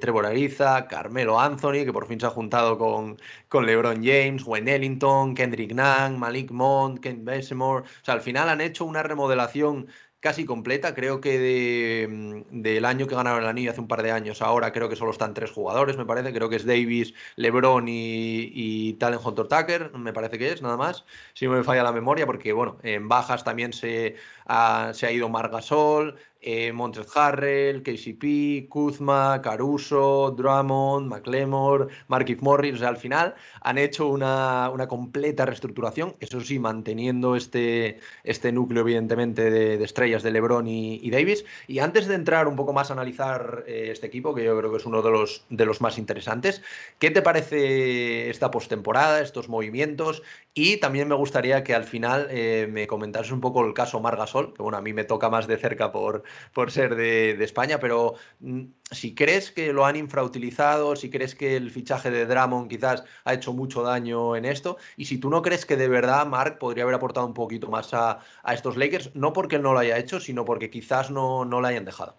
Trevor 0.00 0.26
Ariza, 0.26 0.88
Carmelo 0.88 1.38
Anthony, 1.38 1.84
que 1.84 1.92
por 1.92 2.08
fin 2.08 2.18
se 2.18 2.26
ha 2.26 2.30
juntado 2.30 2.78
con, 2.78 3.16
con 3.48 3.64
LeBron 3.64 4.02
James, 4.02 4.42
Wayne 4.44 4.74
Ellington, 4.74 5.36
Kendrick 5.36 5.72
Nunn, 5.72 6.18
Malik 6.18 6.50
Monk, 6.50 7.00
Ken 7.00 7.24
Basemore. 7.24 7.84
O 7.84 8.04
sea, 8.04 8.14
al 8.14 8.22
final 8.22 8.48
han 8.48 8.60
hecho 8.60 8.84
una 8.84 9.04
remodelación 9.04 9.86
casi 10.26 10.44
completa. 10.44 10.92
Creo 10.92 11.20
que 11.20 12.08
mm, 12.10 12.62
del 12.62 12.84
año 12.84 13.06
que 13.06 13.14
ganaron 13.14 13.44
el 13.44 13.48
anillo 13.48 13.70
hace 13.70 13.80
un 13.80 13.86
par 13.86 14.02
de 14.02 14.10
años, 14.10 14.42
ahora 14.42 14.72
creo 14.72 14.88
que 14.88 14.96
solo 14.96 15.12
están 15.12 15.34
tres 15.34 15.52
jugadores, 15.52 15.96
me 15.96 16.04
parece. 16.04 16.32
Creo 16.32 16.48
que 16.48 16.56
es 16.56 16.66
Davis, 16.66 17.14
LeBron 17.36 17.86
y, 17.88 18.50
y 18.52 18.94
Talent 18.94 19.22
Hunter 19.24 19.46
Tucker, 19.46 19.92
me 19.92 20.12
parece 20.12 20.36
que 20.36 20.50
es, 20.50 20.62
nada 20.62 20.76
más. 20.76 21.04
Si 21.34 21.44
no 21.46 21.52
me 21.52 21.62
falla 21.62 21.84
la 21.84 21.92
memoria, 21.92 22.26
porque 22.26 22.52
bueno, 22.52 22.76
en 22.82 23.08
bajas 23.08 23.44
también 23.44 23.72
se 23.72 24.16
ha, 24.46 24.90
se 24.94 25.06
ha 25.06 25.12
ido 25.12 25.28
Margasol, 25.28 26.16
eh, 26.48 26.72
Montes 26.72 27.08
Harrell, 27.16 27.82
KCP, 27.82 28.68
Kuzma, 28.68 29.42
Caruso, 29.42 30.30
Drummond, 30.30 31.08
McLemore, 31.08 31.88
Markif 32.06 32.40
Morris. 32.40 32.74
O 32.74 32.78
sea, 32.78 32.88
al 32.88 32.98
final 32.98 33.34
han 33.62 33.78
hecho 33.78 34.06
una, 34.06 34.72
completa 34.88 35.44
reestructuración, 35.44 36.14
eso 36.20 36.40
sí, 36.40 36.60
manteniendo 36.60 37.34
este, 37.34 37.98
este 38.22 38.52
núcleo, 38.52 38.82
evidentemente, 38.82 39.50
de, 39.50 39.82
estrellas 39.82 40.22
de 40.22 40.30
LeBron 40.30 40.68
y, 40.68 41.10
Davis. 41.10 41.44
Y 41.66 41.80
antes 41.80 42.06
de 42.06 42.14
entrar 42.14 42.46
un 42.46 42.54
poco 42.54 42.72
más 42.72 42.90
a 42.90 42.92
analizar 42.92 43.64
eh, 43.66 43.88
este 43.90 44.06
equipo, 44.06 44.32
que 44.32 44.44
yo 44.44 44.56
creo 44.56 44.70
que 44.70 44.76
es 44.76 44.86
uno 44.86 45.02
de 45.02 45.10
los, 45.10 45.44
de 45.50 45.66
los 45.66 45.80
más 45.80 45.98
interesantes, 45.98 46.62
¿qué 47.00 47.10
te 47.10 47.22
parece 47.22 48.30
esta 48.30 48.52
postemporada, 48.52 49.20
estos 49.20 49.48
movimientos? 49.48 50.22
Y 50.54 50.76
también 50.76 51.08
me 51.08 51.16
gustaría 51.16 51.64
que 51.64 51.74
al 51.74 51.84
final 51.84 52.28
eh, 52.30 52.68
me 52.70 52.86
comentases 52.86 53.32
un 53.32 53.40
poco 53.40 53.66
el 53.66 53.74
caso 53.74 53.98
Margasol, 54.00 54.54
que 54.54 54.62
bueno, 54.62 54.78
a 54.78 54.80
mí 54.80 54.92
me 54.92 55.02
toca 55.02 55.28
más 55.28 55.48
de 55.48 55.56
cerca 55.56 55.90
por, 55.90 56.22
por 56.52 56.70
ser 56.70 56.96
de, 56.96 57.42
España, 57.42 57.78
pero 57.80 58.14
mm, 58.40 58.62
si 58.90 59.14
crees 59.14 59.50
que 59.50 59.72
lo 59.72 59.84
han 59.86 59.96
infrautilizado, 59.96 60.96
si 60.96 61.10
crees 61.10 61.34
que 61.34 61.56
el 61.56 61.70
fichaje 61.70 62.10
de 62.10 62.26
Dramon 62.26 62.68
quizás 62.68 63.04
ha 63.24 63.34
hecho 63.34 63.52
mucho 63.52 63.82
daño 63.82 64.36
en 64.36 64.44
esto, 64.44 64.78
y 64.96 65.06
si 65.06 65.18
tú 65.18 65.30
no 65.30 65.42
crees 65.42 65.66
que 65.66 65.76
de 65.76 65.88
verdad 65.88 66.26
Mark 66.26 66.58
podría 66.58 66.84
haber 66.84 66.96
aportado 66.96 67.26
un 67.26 67.34
poquito 67.34 67.68
más 67.68 67.92
a, 67.92 68.20
estos 68.52 68.76
Lakers, 68.76 69.10
no 69.14 69.32
porque 69.32 69.56
él 69.56 69.62
no 69.62 69.72
lo 69.72 69.78
haya 69.80 69.98
hecho, 69.98 70.20
sino 70.20 70.44
porque 70.44 70.70
quizás 70.70 71.10
no, 71.10 71.44
no 71.44 71.60
lo 71.60 71.66
hayan 71.66 71.84
dejado. 71.84 72.16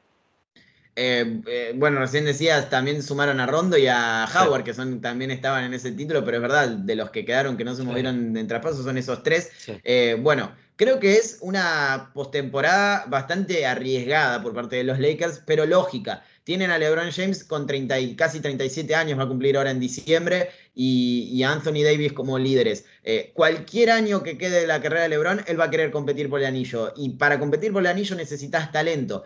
Eh, 0.99 1.41
eh, 1.45 1.73
bueno, 1.75 1.99
recién 1.99 2.25
decías, 2.25 2.71
también 2.71 3.03
sumaron 3.03 3.39
a 3.39 3.45
Rondo 3.45 3.77
y 3.77 3.85
a 3.85 4.27
Howard, 4.33 4.63
que 4.63 4.73
son, 4.73 4.99
también 4.99 5.29
estaban 5.29 5.63
en 5.63 5.75
ese 5.75 5.91
título, 5.91 6.25
pero 6.25 6.37
es 6.37 6.41
verdad, 6.41 6.69
de 6.69 6.95
los 6.95 7.11
que 7.11 7.23
quedaron 7.23 7.55
que 7.55 7.63
no 7.63 7.75
se 7.75 7.83
movieron 7.83 8.35
en 8.35 8.47
traspaso 8.47 8.81
son 8.81 8.97
esos 8.97 9.21
tres. 9.21 9.51
Eh, 9.83 10.17
bueno, 10.19 10.53
creo 10.77 10.99
que 10.99 11.15
es 11.15 11.39
una 11.41 12.11
postemporada 12.13 13.05
bastante 13.07 13.65
arriesgada 13.65 14.41
por 14.41 14.53
parte 14.53 14.77
de 14.77 14.85
los 14.85 14.99
Lakers, 14.99 15.41
pero 15.45 15.65
lógica. 15.65 16.23
Tienen 16.45 16.71
a 16.71 16.77
LeBron 16.77 17.11
James 17.11 17.43
con 17.43 17.67
30 17.67 18.15
casi 18.15 18.39
37 18.39 18.95
años, 18.95 19.19
va 19.19 19.23
a 19.23 19.27
cumplir 19.27 19.57
ahora 19.57 19.71
en 19.71 19.81
diciembre, 19.81 20.49
y, 20.79 21.43
a 21.43 21.51
Anthony 21.51 21.83
Davis 21.83 22.13
como 22.13 22.37
líderes. 22.37 22.85
cualquier 23.33 23.89
año 23.89 24.21
que 24.21 24.37
quede 24.37 24.61
de 24.61 24.67
la 24.67 24.81
carrera 24.81 25.03
de 25.03 25.09
LeBron, 25.09 25.41
él 25.47 25.59
va 25.59 25.65
a 25.65 25.69
querer 25.69 25.91
competir 25.91 26.29
por 26.29 26.39
el 26.39 26.45
anillo. 26.45 26.93
Y 26.95 27.09
para 27.11 27.39
competir 27.39 27.73
por 27.73 27.81
el 27.81 27.87
anillo 27.87 28.15
necesitas 28.15 28.71
talento. 28.71 29.23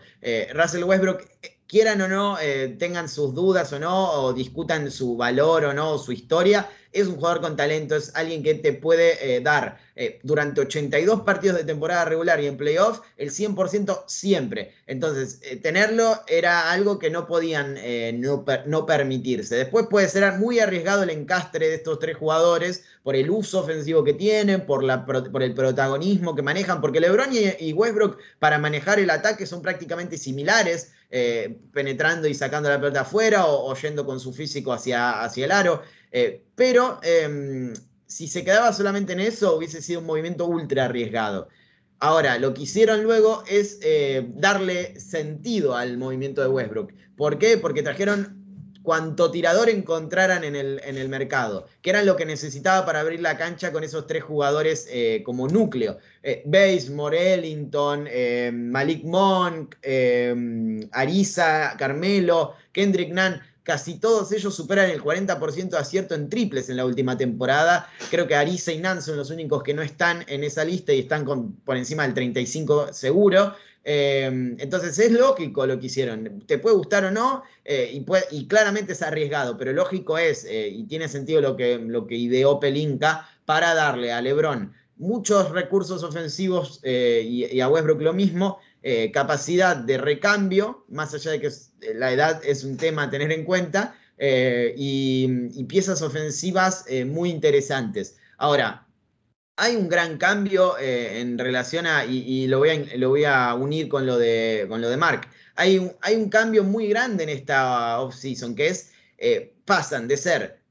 Russell 0.53 0.83
Westbrook 0.83 1.27
quieran 1.71 2.01
o 2.01 2.07
no, 2.09 2.37
eh, 2.37 2.75
tengan 2.77 3.07
sus 3.07 3.33
dudas 3.33 3.71
o 3.71 3.79
no, 3.79 4.11
o 4.11 4.33
discutan 4.33 4.91
su 4.91 5.15
valor 5.15 5.63
o 5.63 5.73
no, 5.73 5.97
su 5.97 6.11
historia, 6.11 6.69
es 6.91 7.07
un 7.07 7.15
jugador 7.15 7.39
con 7.39 7.55
talento, 7.55 7.95
es 7.95 8.11
alguien 8.13 8.43
que 8.43 8.55
te 8.55 8.73
puede 8.73 9.35
eh, 9.37 9.39
dar 9.39 9.77
eh, 9.95 10.19
durante 10.23 10.59
82 10.59 11.21
partidos 11.21 11.59
de 11.59 11.63
temporada 11.63 12.03
regular 12.03 12.41
y 12.41 12.47
en 12.47 12.57
playoff 12.57 12.99
el 13.15 13.31
100% 13.31 14.03
siempre. 14.05 14.73
Entonces, 14.85 15.39
tenerlo 15.61 16.19
era 16.27 16.73
algo 16.73 16.99
que 16.99 17.09
no 17.09 17.25
podían 17.25 17.77
no, 18.19 18.43
no, 18.65 18.85
permitirse. 18.85 19.55
Después 19.55 19.87
puede 19.89 20.09
ser 20.09 20.29
muy 20.39 20.59
arriesgado 20.59 21.03
el 21.03 21.11
de 21.51 21.75
estos 21.75 21.99
tres 21.99 22.17
jugadores 22.17 22.83
por 23.03 23.15
el 23.15 23.29
uso 23.29 23.59
ofensivo 23.59 24.03
que 24.03 24.13
tienen, 24.13 24.65
por 24.65 24.83
el 24.83 25.53
protagonismo 25.53 26.35
que 26.35 26.41
manejan, 26.41 26.81
porque 26.81 26.99
LeBron 26.99 27.29
y 27.31 27.73
Westbrook 27.73 28.17
para 28.39 28.59
manejar 28.59 28.99
el 28.99 29.09
ataque 29.09 29.45
son 29.45 29.61
prácticamente 29.61 30.17
similares. 30.17 30.91
Eh, 31.13 31.59
penetrando 31.73 32.25
y 32.29 32.33
sacando 32.33 32.69
la 32.69 32.79
pelota 32.79 33.01
afuera 33.01 33.45
o, 33.45 33.75
yendo 33.75 34.05
con 34.05 34.21
su 34.21 34.31
físico 34.31 34.71
hacia, 34.71 35.21
hacia 35.21 35.43
el 35.43 35.51
aro. 35.51 35.81
Eh, 36.09 36.45
pero 36.55 37.01
em, 37.03 37.73
si 38.05 38.27
se 38.29 38.45
quedaba 38.45 38.71
solamente 38.71 39.11
en 39.11 39.19
eso, 39.19 39.57
hubiese 39.57 39.81
sido 39.81 39.99
un 39.99 40.05
movimiento 40.05 40.45
ultra 40.45 40.85
arriesgado. 40.85 41.49
Ahora, 41.99 42.39
lo 42.39 42.53
que 42.53 42.61
hicieron 42.61 43.03
luego 43.03 43.43
es 43.45 43.79
eh, 43.81 44.25
darle 44.35 44.99
sentido 44.99 45.75
al 45.75 45.97
movimiento 45.97 46.41
de 46.41 46.47
Westbrook. 46.47 46.93
¿Por 47.17 47.37
qué? 47.37 47.57
Porque 47.57 47.83
trajeron 47.83 48.40
cuanto 48.83 49.31
tirador 49.31 49.69
encontraran 49.69 50.43
en 50.43 50.55
el, 50.55 50.81
en 50.83 50.97
el, 50.97 51.09
mercado, 51.09 51.67
que 51.81 51.91
era 51.91 52.03
lo 52.03 52.15
que 52.15 52.25
necesitaba 52.25 52.85
para 52.85 53.01
abrir 53.01 53.19
la 53.19 53.37
cancha 53.37 53.71
con 53.71 53.83
esos 53.83 54.07
tres 54.07 54.23
jugadores 54.23 54.87
eh, 54.89 55.21
como 55.25 55.47
núcleo. 55.47 55.97
Eh, 56.23 56.43
Base, 56.45 56.89
Morellington, 56.91 58.07
eh, 58.09 58.51
Malik 58.53 59.03
Monk, 59.03 59.75
eh, 59.81 60.87
Arisa, 60.91 61.75
Carmelo, 61.77 62.55
Kendrick 62.71 63.09
Nunn. 63.09 63.39
Casi 63.63 63.99
todos 63.99 64.31
ellos 64.31 64.55
superan 64.55 64.89
el 64.89 65.03
40% 65.03 65.69
de 65.69 65.77
acierto 65.77 66.15
en 66.15 66.29
triples 66.29 66.69
en 66.69 66.77
la 66.77 66.85
última 66.85 67.15
temporada. 67.15 67.87
Creo 68.09 68.27
que 68.27 68.35
Arisa 68.35 68.71
y 68.71 68.79
Nunn 68.79 69.03
son 69.03 69.17
los 69.17 69.29
únicos 69.29 69.61
que 69.61 69.75
no 69.75 69.83
están 69.83 70.25
en 70.27 70.43
esa 70.43 70.65
lista 70.65 70.93
y 70.93 71.01
están 71.01 71.25
por 71.63 71.77
encima 71.77 72.03
del 72.03 72.15
35 72.15 72.91
seguro. 72.91 73.53
Em, 73.83 74.57
entonces 74.59 74.97
es 74.99 75.11
lógico 75.11 75.65
lo 75.65 75.79
que 75.79 75.87
hicieron. 75.87 76.43
Te 76.45 76.59
puede 76.59 76.75
gustar 76.75 77.05
o 77.05 77.11
no, 77.11 77.43
eh, 77.65 78.03
y, 78.31 78.47
claramente 78.47 78.93
es 78.93 79.01
arriesgado, 79.01 79.57
pero 79.57 79.73
lógico 79.73 80.17
es, 80.17 80.45
eh, 80.45 80.69
y 80.69 80.83
tiene 80.83 81.07
sentido 81.07 81.41
lo 81.41 81.55
que, 81.55 82.15
ideó 82.15 82.59
Pelinka 82.59 83.27
para 83.45 83.73
darle 83.73 84.11
a 84.11 84.21
Lebron 84.21 84.73
muchos 84.97 85.49
recursos 85.49 86.03
ofensivos 86.03 86.79
eh, 86.83 87.23
y, 87.27 87.59
a 87.59 87.69
Westbrook 87.69 88.01
lo 88.01 88.13
mismo, 88.13 88.59
capacidad 89.13 89.75
de 89.75 89.99
recambio, 89.99 90.85
más 90.89 91.13
allá 91.13 91.31
de 91.31 91.39
que 91.39 91.49
la 91.93 92.11
edad 92.11 92.41
es 92.43 92.63
un 92.63 92.77
tema 92.77 93.03
a 93.03 93.09
tener 93.09 93.31
en 93.31 93.43
cuenta, 93.43 93.95
y, 94.17 95.63
piezas 95.67 96.01
ofensivas 96.01 96.85
muy 97.05 97.29
interesantes. 97.29 98.17
Ahora, 98.37 98.87
hay 99.57 99.75
un 99.75 99.89
gran 99.89 100.17
cambio 100.17 100.77
eh, 100.79 101.19
en 101.19 101.37
relación 101.37 101.85
a, 101.85 102.05
y, 102.05 102.47
lo, 102.47 102.59
voy 102.59 103.25
a, 103.25 103.53
unir 103.53 103.89
con 103.89 104.05
lo 104.05 104.17
de, 104.17 104.65
con 104.67 104.81
lo 104.81 104.89
de 104.89 104.97
Mark, 104.97 105.27
hay 105.55 105.77
un, 105.77 105.91
hay 106.01 106.15
un 106.15 106.29
cambio 106.29 106.63
muy 106.63 106.87
grande 106.87 107.23
en 107.23 107.29
esta 107.29 107.99
offseason, 107.99 108.55
que 108.55 108.67
es, 108.67 108.91
eh, 109.17 109.53
pasan 109.65 110.07
de 110.07 110.17
ser 110.17 110.61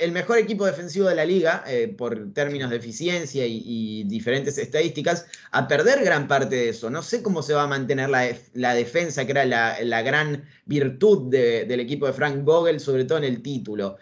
el 0.00 0.12
mejor 0.12 0.38
equipo 0.38 0.64
defensivo 0.64 1.06
de 1.06 1.14
la 1.14 1.24
liga, 1.26 1.62
eh, 1.66 1.94
por 1.96 2.32
términos 2.32 2.70
de 2.70 2.76
eficiencia 2.76 3.44
y, 3.46 4.04
diferentes 4.04 4.56
estadísticas, 4.56 5.26
a 5.52 5.68
perder 5.68 6.02
gran 6.02 6.26
parte 6.26 6.56
de 6.56 6.70
eso. 6.70 6.88
No 6.88 7.02
sé 7.02 7.22
cómo 7.22 7.42
se 7.42 7.52
va 7.52 7.64
a 7.64 7.66
mantener 7.66 8.08
la, 8.08 8.74
defensa, 8.74 9.26
que 9.26 9.32
era 9.32 9.44
la, 9.44 10.02
gran 10.02 10.44
virtud 10.64 11.30
del 11.30 11.78
equipo 11.78 12.06
de 12.06 12.14
Frank 12.14 12.42
Vogel, 12.42 12.80
sobre 12.80 13.04
todo 13.04 13.18
en 13.18 13.24
el 13.24 13.42
título. 13.42 13.98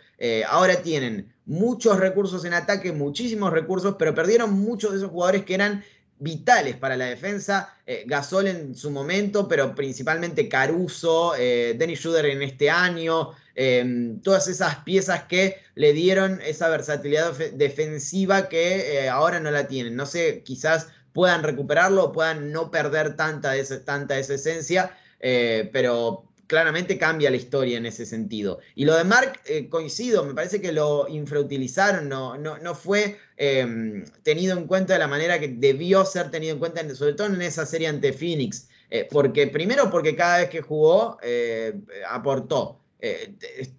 ahora 0.47 0.80
tienen 0.80 1.34
muchos 1.49 1.99
recursos 1.99 2.44
en 2.44 2.53
ataque, 2.53 2.92
muchísimos 2.92 3.53
recursos, 3.53 3.96
pero 3.99 4.14
perdieron 4.14 4.53
muchos 4.53 4.92
de 4.92 4.99
esos 4.99 5.11
jugadores 5.11 5.44
que 5.44 5.55
eran 5.55 5.82
vitales 6.18 6.76
para 6.76 6.96
la 6.96 7.07
defensa. 7.07 7.74
Eh, 7.86 8.05
Gasol 8.07 8.49
en 8.49 8.74
su 8.74 8.90
momento, 8.90 9.49
pero 9.49 9.74
principalmente 9.74 10.49
Caruso, 10.49 11.34
eh, 11.36 11.74
Dennis 11.78 12.01
Schroeder 12.01 12.26
en 12.26 12.42
este 12.42 12.68
año, 12.68 13.30
em, 13.55 14.20
todas 14.20 14.46
esas 14.46 14.76
piezas 14.80 15.24
que 15.24 15.57
le 15.74 15.92
dieron 15.94 16.40
esa 16.42 16.68
versatilidad 16.68 17.32
defensiva 17.55 18.49
que 18.49 19.05
eh, 19.05 19.09
ahora 19.09 19.40
no 19.40 19.51
la 19.51 19.66
tienen. 19.68 19.96
No 19.96 20.05
sé, 20.05 20.42
quizás 20.44 20.88
puedan 21.14 21.42
recuperarlo, 21.42 22.12
puedan 22.12 22.53
no 22.53 22.70
perder 22.70 23.16
tanta 23.16 23.53
tanta 23.84 24.18
esa 24.18 24.34
esencia, 24.34 24.96
pero 25.72 26.28
claramente 26.49 26.99
cambia 26.99 27.30
la 27.30 27.36
historia 27.36 27.78
en 27.78 27.86
ese 27.86 28.05
sentido. 28.05 28.59
Y 28.74 28.86
lo 28.86 28.96
de 28.96 29.05
Mark, 29.05 29.40
eh, 29.44 29.68
coincido, 29.68 30.24
me 30.24 30.34
parece 30.34 30.61
que 30.61 30.72
lo 30.72 31.07
infrautilizaron, 31.07 32.09
no, 32.09 32.36
no, 32.36 32.59
no 32.59 32.74
fue 32.74 33.18
em, 33.36 34.05
tenido 34.22 34.59
en 34.59 34.66
cuenta 34.66 34.94
de 34.94 34.99
la 34.99 35.07
manera 35.07 35.38
que 35.38 35.49
debió 35.49 36.05
ser 36.05 36.30
tenido 36.30 36.55
en 36.55 36.59
cuenta, 36.59 36.82
sobre 36.94 37.12
todo 37.12 37.28
en 37.28 37.42
esa 37.42 37.66
serie 37.66 37.86
ante 37.86 38.12
Phoenix. 38.12 38.68
Eh, 38.90 39.07
porque, 39.11 39.46
primero 39.46 39.90
porque 39.90 40.16
cada 40.16 40.38
vez 40.38 40.49
que 40.49 40.62
jugó 40.62 41.18
eh, 41.22 41.74
aportó. 42.09 42.80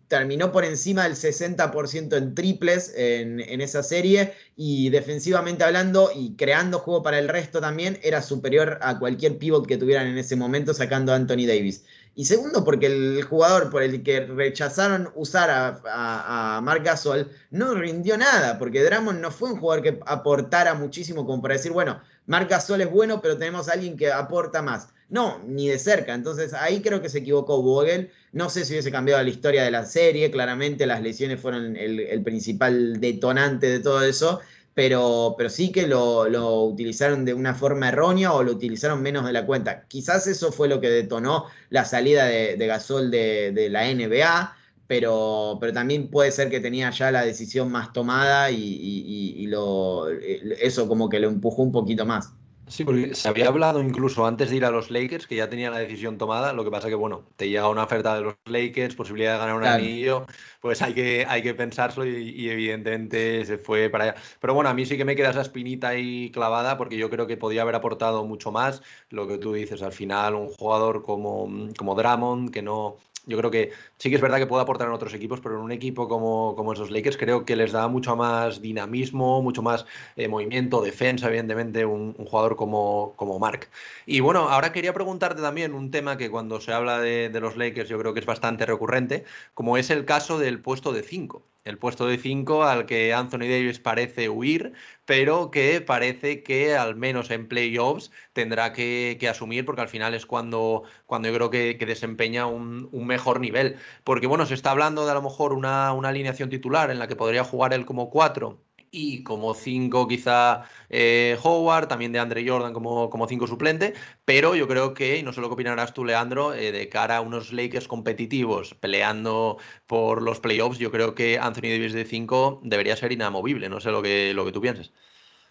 terminó 0.07 0.51
por 0.51 0.63
encima 0.63 1.03
del 1.03 1.13
60% 1.13 2.15
en 2.15 2.35
triples 2.35 2.93
en, 2.95 3.41
en, 3.41 3.59
esa 3.59 3.83
serie 3.83 4.33
y 4.55 4.89
defensivamente 4.91 5.65
hablando 5.65 6.09
y 6.15 6.35
creando 6.37 6.79
juego 6.79 7.03
para 7.03 7.19
el 7.19 7.27
resto 7.27 7.59
también 7.59 7.99
era 8.01 8.21
superior 8.21 8.79
a 8.81 8.97
cualquier 8.97 9.37
pivot 9.37 9.67
que 9.67 9.77
tuvieran 9.77 10.07
en 10.07 10.17
ese 10.17 10.37
momento 10.37 10.73
sacando 10.73 11.11
a 11.11 11.15
Anthony 11.15 11.45
Davis. 11.47 11.83
Y 12.19 12.25
segundo, 12.25 12.65
porque 12.65 12.87
el 12.87 13.23
jugador 13.23 13.69
por 13.69 13.81
el 13.81 14.03
que 14.03 14.25
rechazaron 14.25 15.09
usar 15.15 15.49
a, 15.49 16.57
a, 16.57 16.59
Marc 16.59 16.83
Gasol 16.83 17.31
no 17.49 17.73
rindió 17.75 18.17
nada, 18.17 18.59
porque 18.59 18.83
Drummond 18.83 19.21
no 19.21 19.31
fue 19.31 19.53
un 19.53 19.57
jugador 19.57 19.81
que 19.81 19.99
aportara 20.05 20.73
muchísimo 20.73 21.25
como 21.25 21.41
para 21.41 21.53
decir, 21.53 21.71
bueno, 21.71 22.01
Marc 22.25 22.49
Gasol 22.49 22.81
es 22.81 22.91
bueno, 22.91 23.21
pero 23.21 23.37
tenemos 23.37 23.69
a 23.69 23.71
alguien 23.71 23.95
que 23.95 24.11
aporta 24.11 24.61
más. 24.61 24.89
No, 25.07 25.39
ni 25.47 25.69
de 25.69 25.79
cerca. 25.79 26.13
Entonces 26.13 26.53
ahí 26.53 26.81
creo 26.81 27.01
que 27.01 27.07
se 27.07 27.19
equivocó 27.19 27.61
Vogel. 27.61 28.11
No 28.33 28.49
sé 28.49 28.65
si 28.65 28.73
hubiese 28.73 28.91
cambiado 28.91 29.23
la 29.23 29.29
historia 29.29 29.63
de 29.63 29.71
la 29.71 29.85
serie. 29.85 30.29
Claramente 30.29 30.85
las 30.85 31.01
lesiones 31.01 31.39
fueron 31.39 31.77
el 31.77 32.21
principal 32.21 32.99
detonante 32.99 33.67
de 33.69 33.79
todo 33.79 34.03
eso 34.03 34.41
pero, 34.73 35.35
pero 35.37 35.49
sí 35.49 35.71
que 35.71 35.87
lo, 35.87 36.63
utilizaron 36.63 37.25
de 37.25 37.33
una 37.33 37.53
forma 37.53 37.89
errónea 37.89 38.33
o 38.33 38.43
lo 38.43 38.51
utilizaron 38.51 39.01
menos 39.01 39.25
de 39.25 39.33
la 39.33 39.45
cuenta. 39.45 39.85
Quizás 39.87 40.27
eso 40.27 40.51
fue 40.51 40.67
lo 40.67 40.79
que 40.79 40.89
detonó 40.89 41.45
la 41.69 41.85
salida 41.85 42.25
de, 42.25 42.55
Gasol 42.67 43.11
de, 43.11 43.67
la 43.69 43.91
NBA, 43.93 44.55
pero, 44.87 45.57
pero 45.59 45.73
también 45.73 46.09
puede 46.09 46.31
ser 46.31 46.49
que 46.49 46.59
tenía 46.59 46.89
ya 46.91 47.11
la 47.11 47.23
decisión 47.23 47.71
más 47.71 47.93
tomada 47.93 48.51
y, 48.51 49.45
lo, 49.47 50.09
eso 50.09 50.87
como 50.87 51.09
que 51.09 51.19
lo 51.19 51.27
empujó 51.27 51.61
un 51.63 51.71
poquito 51.71 52.05
más. 52.05 52.33
Sí, 52.69 52.83
porque 52.83 53.15
se 53.15 53.27
había 53.27 53.47
hablado 53.47 53.81
incluso 53.81 54.25
antes 54.25 54.51
de 54.51 54.57
ir 54.57 54.65
a 54.65 54.69
los 54.69 54.91
Lakers, 54.91 55.25
que 55.25 55.35
ya 55.35 55.49
tenía 55.49 55.71
la 55.71 55.79
decisión 55.79 56.17
tomada, 56.19 56.53
lo 56.53 56.63
que 56.63 56.69
pasa 56.69 56.87
que, 56.87 56.95
bueno, 56.95 57.23
te 57.35 57.49
llega 57.49 57.67
una 57.67 57.83
oferta 57.83 58.15
de 58.15 58.21
los 58.21 58.35
Lakers, 58.45 58.95
posibilidad 58.95 59.33
de 59.33 59.39
ganar 59.39 59.55
un 59.55 59.65
anillo, 59.65 60.27
pues 60.61 60.81
hay 60.83 60.93
que, 60.93 61.25
hay 61.27 61.41
que 61.41 61.55
pensárselo 61.55 62.05
y, 62.05 62.49
evidentemente 62.49 63.43
se 63.45 63.57
fue 63.57 63.89
para 63.89 64.03
allá. 64.05 64.15
Pero 64.39 64.53
bueno, 64.53 64.69
a 64.69 64.73
mí 64.75 64.85
sí 64.85 64.97
que 64.97 65.05
me 65.05 65.15
queda 65.15 65.31
esa 65.31 65.41
espinita 65.41 65.89
ahí 65.89 66.31
clavada 66.31 66.77
porque 66.77 66.97
yo 66.97 67.09
creo 67.09 67.25
que 67.25 67.37
podía 67.37 67.63
haber 67.63 67.75
aportado 67.75 68.23
mucho 68.23 68.51
más, 68.51 68.83
lo 69.09 69.27
que 69.27 69.39
tú 69.39 69.53
dices, 69.53 69.81
al 69.81 69.91
final 69.91 70.35
un 70.35 70.49
jugador 70.49 71.03
como, 71.03 71.49
como 71.75 71.95
Drummond, 71.95 72.51
que 72.51 72.61
no, 72.61 72.97
yo 73.25 73.37
creo 73.37 73.51
que 73.51 73.71
sí 73.99 74.09
que 74.09 74.15
es 74.15 74.21
verdad 74.21 74.37
que 74.37 74.47
puede 74.47 74.63
aportar 74.63 74.87
en 74.87 74.93
otros 74.93 75.13
equipos, 75.13 75.41
pero 75.41 75.55
en 75.55 75.61
un 75.61 75.71
equipo 75.71 76.07
como, 76.07 76.55
como 76.55 76.73
esos 76.73 76.89
Lakers 76.89 77.17
creo 77.17 77.45
que 77.45 77.55
les 77.55 77.73
da 77.73 77.87
mucho 77.87 78.15
más 78.15 78.61
dinamismo, 78.61 79.41
mucho 79.43 79.61
más 79.61 79.85
eh, 80.15 80.27
movimiento, 80.27 80.81
defensa, 80.81 81.27
evidentemente, 81.27 81.85
un, 81.85 82.13
jugador 82.13 82.55
como, 82.55 83.13
como 83.17 83.39
Mark. 83.39 83.69
Y 84.05 84.21
bueno, 84.21 84.49
ahora 84.49 84.71
quería 84.71 84.93
preguntarte 84.93 85.41
también 85.41 85.73
un 85.73 85.91
tema 85.91 86.17
que 86.17 86.31
cuando 86.31 86.61
se 86.61 86.73
habla 86.73 86.99
de, 86.99 87.29
los 87.39 87.57
Lakers 87.57 87.89
yo 87.89 87.99
creo 87.99 88.13
que 88.13 88.21
es 88.21 88.25
bastante 88.25 88.65
recurrente, 88.65 89.25
como 89.53 89.77
es 89.77 89.89
el 89.89 90.05
caso 90.05 90.39
del 90.39 90.61
puesto 90.61 90.93
de 90.93 91.03
5 91.03 91.43
el 91.65 91.77
puesto 91.77 92.07
de 92.07 92.17
5 92.17 92.63
al 92.63 92.85
que 92.85 93.13
Anthony 93.13 93.39
Davis 93.41 93.79
parece 93.79 94.27
huir, 94.29 94.73
pero 95.05 95.51
que 95.51 95.81
parece 95.81 96.41
que 96.43 96.75
al 96.75 96.95
menos 96.95 97.31
en 97.31 97.47
playoffs 97.47 98.11
tendrá 98.33 98.73
que, 98.73 99.17
asumir 99.29 99.65
porque 99.65 99.81
al 99.81 99.89
final 99.89 100.13
es 100.13 100.25
cuando, 100.25 100.83
cuando 101.05 101.27
yo 101.29 101.35
creo 101.35 101.49
que, 101.49 101.85
desempeña 101.85 102.47
un, 102.47 102.89
mejor 102.91 103.39
nivel. 103.39 103.77
Porque 104.03 104.27
bueno, 104.27 104.45
se 104.45 104.53
está 104.53 104.71
hablando 104.71 105.05
de 105.05 105.11
a 105.11 105.15
lo 105.15 105.21
mejor 105.21 105.53
una, 105.53 105.93
una 105.93 106.09
alineación 106.09 106.49
titular 106.49 106.91
en 106.91 106.99
la 106.99 107.07
que 107.07 107.15
podría 107.15 107.43
jugar 107.43 107.73
él 107.73 107.85
como 107.85 108.09
4 108.09 108.61
y 108.91 109.23
como 109.23 109.53
cinco 109.53 110.07
quizá 110.07 110.63
eh, 110.89 111.37
Howard, 111.43 111.87
también 111.87 112.11
de 112.11 112.19
Andre 112.19 112.47
Jordan 112.47 112.73
como, 112.73 113.09
como 113.09 113.27
suplente, 113.47 113.93
pero 114.25 114.55
yo 114.55 114.67
creo 114.67 114.93
que, 114.93 115.17
y 115.17 115.23
no 115.23 115.33
sé 115.33 115.41
lo 115.41 115.47
que 115.47 115.53
opinarás 115.53 115.93
tú 115.93 116.05
Leandro, 116.05 116.53
eh, 116.53 116.71
de 116.71 116.89
cara 116.89 117.17
a 117.17 117.21
unos 117.21 117.53
Lakers 117.53 117.87
competitivos 117.87 118.73
peleando 118.75 119.57
por 119.87 120.21
los 120.21 120.39
playoffs, 120.39 120.79
yo 120.79 120.91
creo 120.91 121.15
que 121.15 121.37
Anthony 121.39 121.69
Davis 121.69 121.93
de 121.93 122.05
5 122.05 122.61
debería 122.63 122.95
ser 122.95 123.11
inamovible, 123.11 123.69
no 123.69 123.79
sé 123.79 123.91
lo 123.91 124.01
que, 124.01 124.33
lo 124.33 124.45
que 124.45 124.51
tú 124.51 124.61
pienses. 124.61 124.93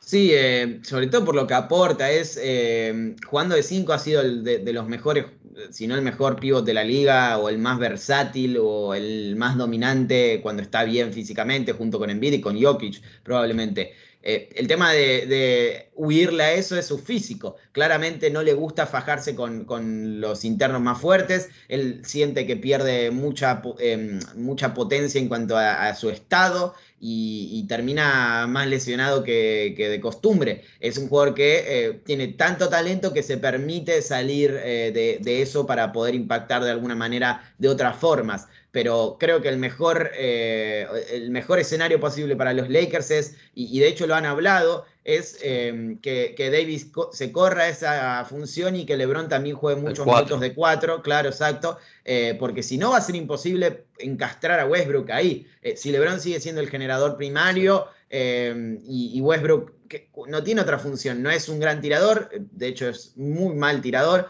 Sí, 0.09 0.31
eh, 0.33 0.81
sobre 0.85 1.09
todo 1.09 1.27
por 1.27 1.35
lo 1.35 1.47
que 1.47 1.53
aporta, 1.53 2.11
es 2.11 2.41
jugando 3.27 3.55
de 3.55 3.63
5 3.63 3.93
ha 3.93 3.99
sido 3.99 4.23
el 4.23 4.43
de, 4.43 4.73
los 4.73 4.89
mejores 4.89 5.27
si 5.71 5.87
no 5.87 5.97
el 5.97 6.01
mejor 6.01 6.41
pivot 6.41 6.65
de 6.65 6.73
la 6.73 6.83
liga, 6.83 7.37
o 7.37 7.51
el 7.51 7.59
más 7.59 7.79
versátil, 7.79 8.57
o 8.59 8.95
el 8.95 9.37
más 9.37 9.59
dominante 9.59 10.41
cuando 10.43 10.63
está 10.63 10.85
bien 10.85 11.13
físicamente, 11.13 11.75
junto 11.75 11.99
con 11.99 12.09
Embiid 12.09 12.33
y 12.33 12.41
con 12.41 12.59
Jokic, 12.59 13.03
probablemente. 13.23 13.93
Eh, 14.23 14.49
el 14.57 14.67
tema 14.67 14.93
de, 14.93 15.91
huirle 15.95 16.43
a 16.43 16.53
eso 16.53 16.77
es 16.77 16.87
su 16.87 16.99
físico. 16.99 17.57
Claramente 17.73 18.31
no 18.31 18.43
le 18.43 18.53
gusta 18.53 18.87
fajarse 18.87 19.35
con, 19.35 20.21
los 20.21 20.45
internos 20.45 20.83
más 20.83 21.01
fuertes. 21.01 21.49
Él 21.69 22.01
siente 22.05 22.47
que 22.47 22.57
pierde 22.57 23.11
mucha, 23.11 23.63
em, 23.79 24.19
mucha 24.37 24.75
potencia 24.75 25.21
en 25.21 25.29
cuanto 25.29 25.57
a, 25.57 25.95
su 25.95 26.11
estado 26.11 26.75
y, 27.01 27.65
termina 27.69 28.47
más 28.49 28.67
lesionado 28.67 29.23
que, 29.23 29.75
de 29.77 30.01
costumbre. 30.01 30.65
Es 30.81 30.99
un 30.99 31.09
jugador 31.09 31.35
que 31.35 31.65
eh, 31.67 32.01
tiene 32.05 32.29
tanto 32.29 32.69
talento 32.69 33.13
que 33.13 33.23
se 33.23 33.37
permite 33.37 34.03
salir 34.03 34.51
eh, 34.65 34.91
de, 34.93 35.19
de, 35.21 35.43
eso 35.43 35.67
para 35.67 35.93
poder 35.93 36.15
impactar 36.15 36.65
de 36.65 36.71
alguna 36.71 36.95
manera 36.95 37.53
de 37.59 37.69
otras 37.69 37.97
formas 37.97 38.49
pero 38.71 39.17
creo 39.19 39.41
que 39.41 39.49
el 39.49 39.59
mejor, 39.59 40.11
eh, 40.15 40.87
el 41.11 41.31
mejor 41.31 41.59
escenario 41.59 42.01
posible 42.01 42.37
para 42.37 42.53
los 42.53 42.69
Lakers 42.69 43.11
es, 43.11 43.37
y, 43.55 43.81
de 43.81 43.89
hecho 43.89 44.07
lo 44.07 44.15
han 44.15 44.27
hablado, 44.27 44.85
es 45.05 45.39
em, 45.43 45.99
que, 46.01 46.35
Davis 46.53 46.91
se 47.13 47.33
corra 47.33 47.69
esa 47.69 48.25
función 48.27 48.77
y 48.77 48.85
que 48.85 48.97
LeBron 48.97 49.29
también 49.29 49.57
juegue 49.57 49.81
muchos 49.81 50.07
minutos 50.07 50.41
de 50.41 50.53
cuatro, 50.53 51.03
claro, 51.03 51.31
exacto, 51.31 51.79
eh, 52.05 52.37
porque 52.39 52.63
si 52.63 52.77
no 52.77 52.91
va 52.91 52.99
a 52.99 53.03
ser 53.03 53.17
imposible 53.17 53.85
encastrar 53.99 54.61
a 54.61 54.67
Westbrook 54.67 55.11
ahí. 55.11 55.47
Eh, 55.63 55.77
si 55.77 55.91
LeBron 55.91 56.21
sigue 56.21 56.41
siendo 56.41 56.61
el 56.61 56.69
generador 56.69 57.17
primario 57.17 57.87
em, 58.11 58.81
y, 58.87 59.21
Westbrook 59.21 59.75
no 60.29 60.43
tiene 60.43 60.61
otra 60.61 60.79
función, 60.79 61.23
no 61.23 61.31
es 61.31 61.49
un 61.49 61.61
gran 61.61 61.81
tirador, 61.81 62.31
de 62.53 62.69
hecho 62.69 62.89
es 62.89 63.17
muy 63.17 63.55
mal 63.55 63.81
tirador, 63.81 64.29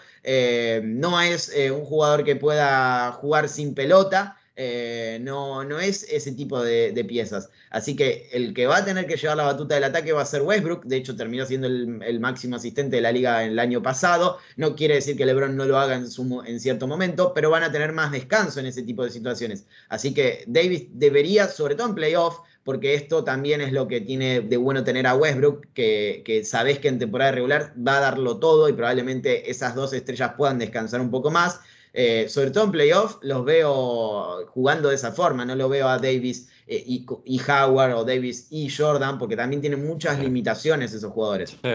no 0.84 1.20
es 1.20 1.52
un 1.72 1.84
jugador 1.84 2.22
que 2.22 2.36
pueda 2.36 3.10
jugar 3.12 3.48
sin 3.48 3.74
pelota, 3.74 4.38
eh, 4.60 5.20
no, 5.20 5.62
no 5.62 5.78
es 5.78 6.02
ese 6.10 6.32
tipo 6.32 6.60
de, 6.60 7.04
piezas. 7.04 7.48
Así 7.70 7.94
que 7.94 8.28
el 8.32 8.52
que 8.54 8.66
va 8.66 8.78
a 8.78 8.84
tener 8.84 9.06
que 9.06 9.16
llevar 9.16 9.36
la 9.36 9.44
batuta 9.44 9.76
del 9.76 9.84
ataque 9.84 10.12
va 10.12 10.22
a 10.22 10.26
ser 10.26 10.42
Westbrook. 10.42 10.84
De 10.84 10.96
hecho, 10.96 11.14
terminó 11.14 11.46
siendo 11.46 11.68
el, 11.68 12.18
máximo 12.18 12.56
asistente 12.56 12.96
de 12.96 13.02
la 13.02 13.12
liga 13.12 13.44
el 13.44 13.56
año 13.60 13.80
pasado. 13.84 14.38
No 14.56 14.74
quiere 14.74 14.96
decir 14.96 15.16
que 15.16 15.26
LeBron 15.26 15.56
no 15.56 15.64
lo 15.64 15.78
haga 15.78 15.94
en, 15.94 16.06
en 16.46 16.60
cierto 16.60 16.88
momento, 16.88 17.32
pero 17.34 17.50
van 17.50 17.62
a 17.62 17.70
tener 17.70 17.92
más 17.92 18.10
descanso 18.10 18.58
en 18.58 18.66
ese 18.66 18.82
tipo 18.82 19.04
de 19.04 19.10
situaciones. 19.10 19.64
Así 19.88 20.12
que 20.12 20.42
Davis 20.48 20.88
debería, 20.90 21.46
sobre 21.46 21.76
todo 21.76 21.90
en 21.90 21.94
playoff, 21.94 22.40
porque 22.68 22.92
esto 22.92 23.24
también 23.24 23.62
es 23.62 23.72
lo 23.72 23.88
que 23.88 24.02
tiene 24.02 24.42
de 24.42 24.58
bueno 24.58 24.84
tener 24.84 25.06
a 25.06 25.14
Westbrook, 25.16 25.68
que, 25.72 26.20
que 26.22 26.44
sabes 26.44 26.78
que 26.78 26.88
en 26.88 26.98
temporada 26.98 27.32
regular 27.32 27.72
va 27.74 27.96
a 27.96 28.00
darlo 28.00 28.36
todo 28.36 28.68
y 28.68 28.74
probablemente 28.74 29.50
esas 29.50 29.74
dos 29.74 29.94
estrellas 29.94 30.34
puedan 30.36 30.58
descansar 30.58 31.00
un 31.00 31.10
poco 31.10 31.30
más. 31.30 31.60
Eh, 31.94 32.28
sobre 32.28 32.50
todo 32.50 32.64
en 32.64 32.72
playoff, 32.72 33.16
los 33.22 33.42
veo 33.46 34.46
jugando 34.48 34.90
de 34.90 34.96
esa 34.96 35.12
forma, 35.12 35.46
no 35.46 35.54
lo 35.54 35.70
veo 35.70 35.88
a 35.88 35.96
Davis 35.96 36.50
eh, 36.66 36.84
y, 36.86 37.40
Howard 37.40 37.94
o 37.94 38.04
Davis 38.04 38.48
y 38.50 38.68
Jordan, 38.68 39.18
porque 39.18 39.34
también 39.34 39.62
tienen 39.62 39.86
muchas 39.86 40.18
limitaciones 40.18 40.92
esos 40.92 41.10
jugadores. 41.10 41.56
Sí, 41.62 41.70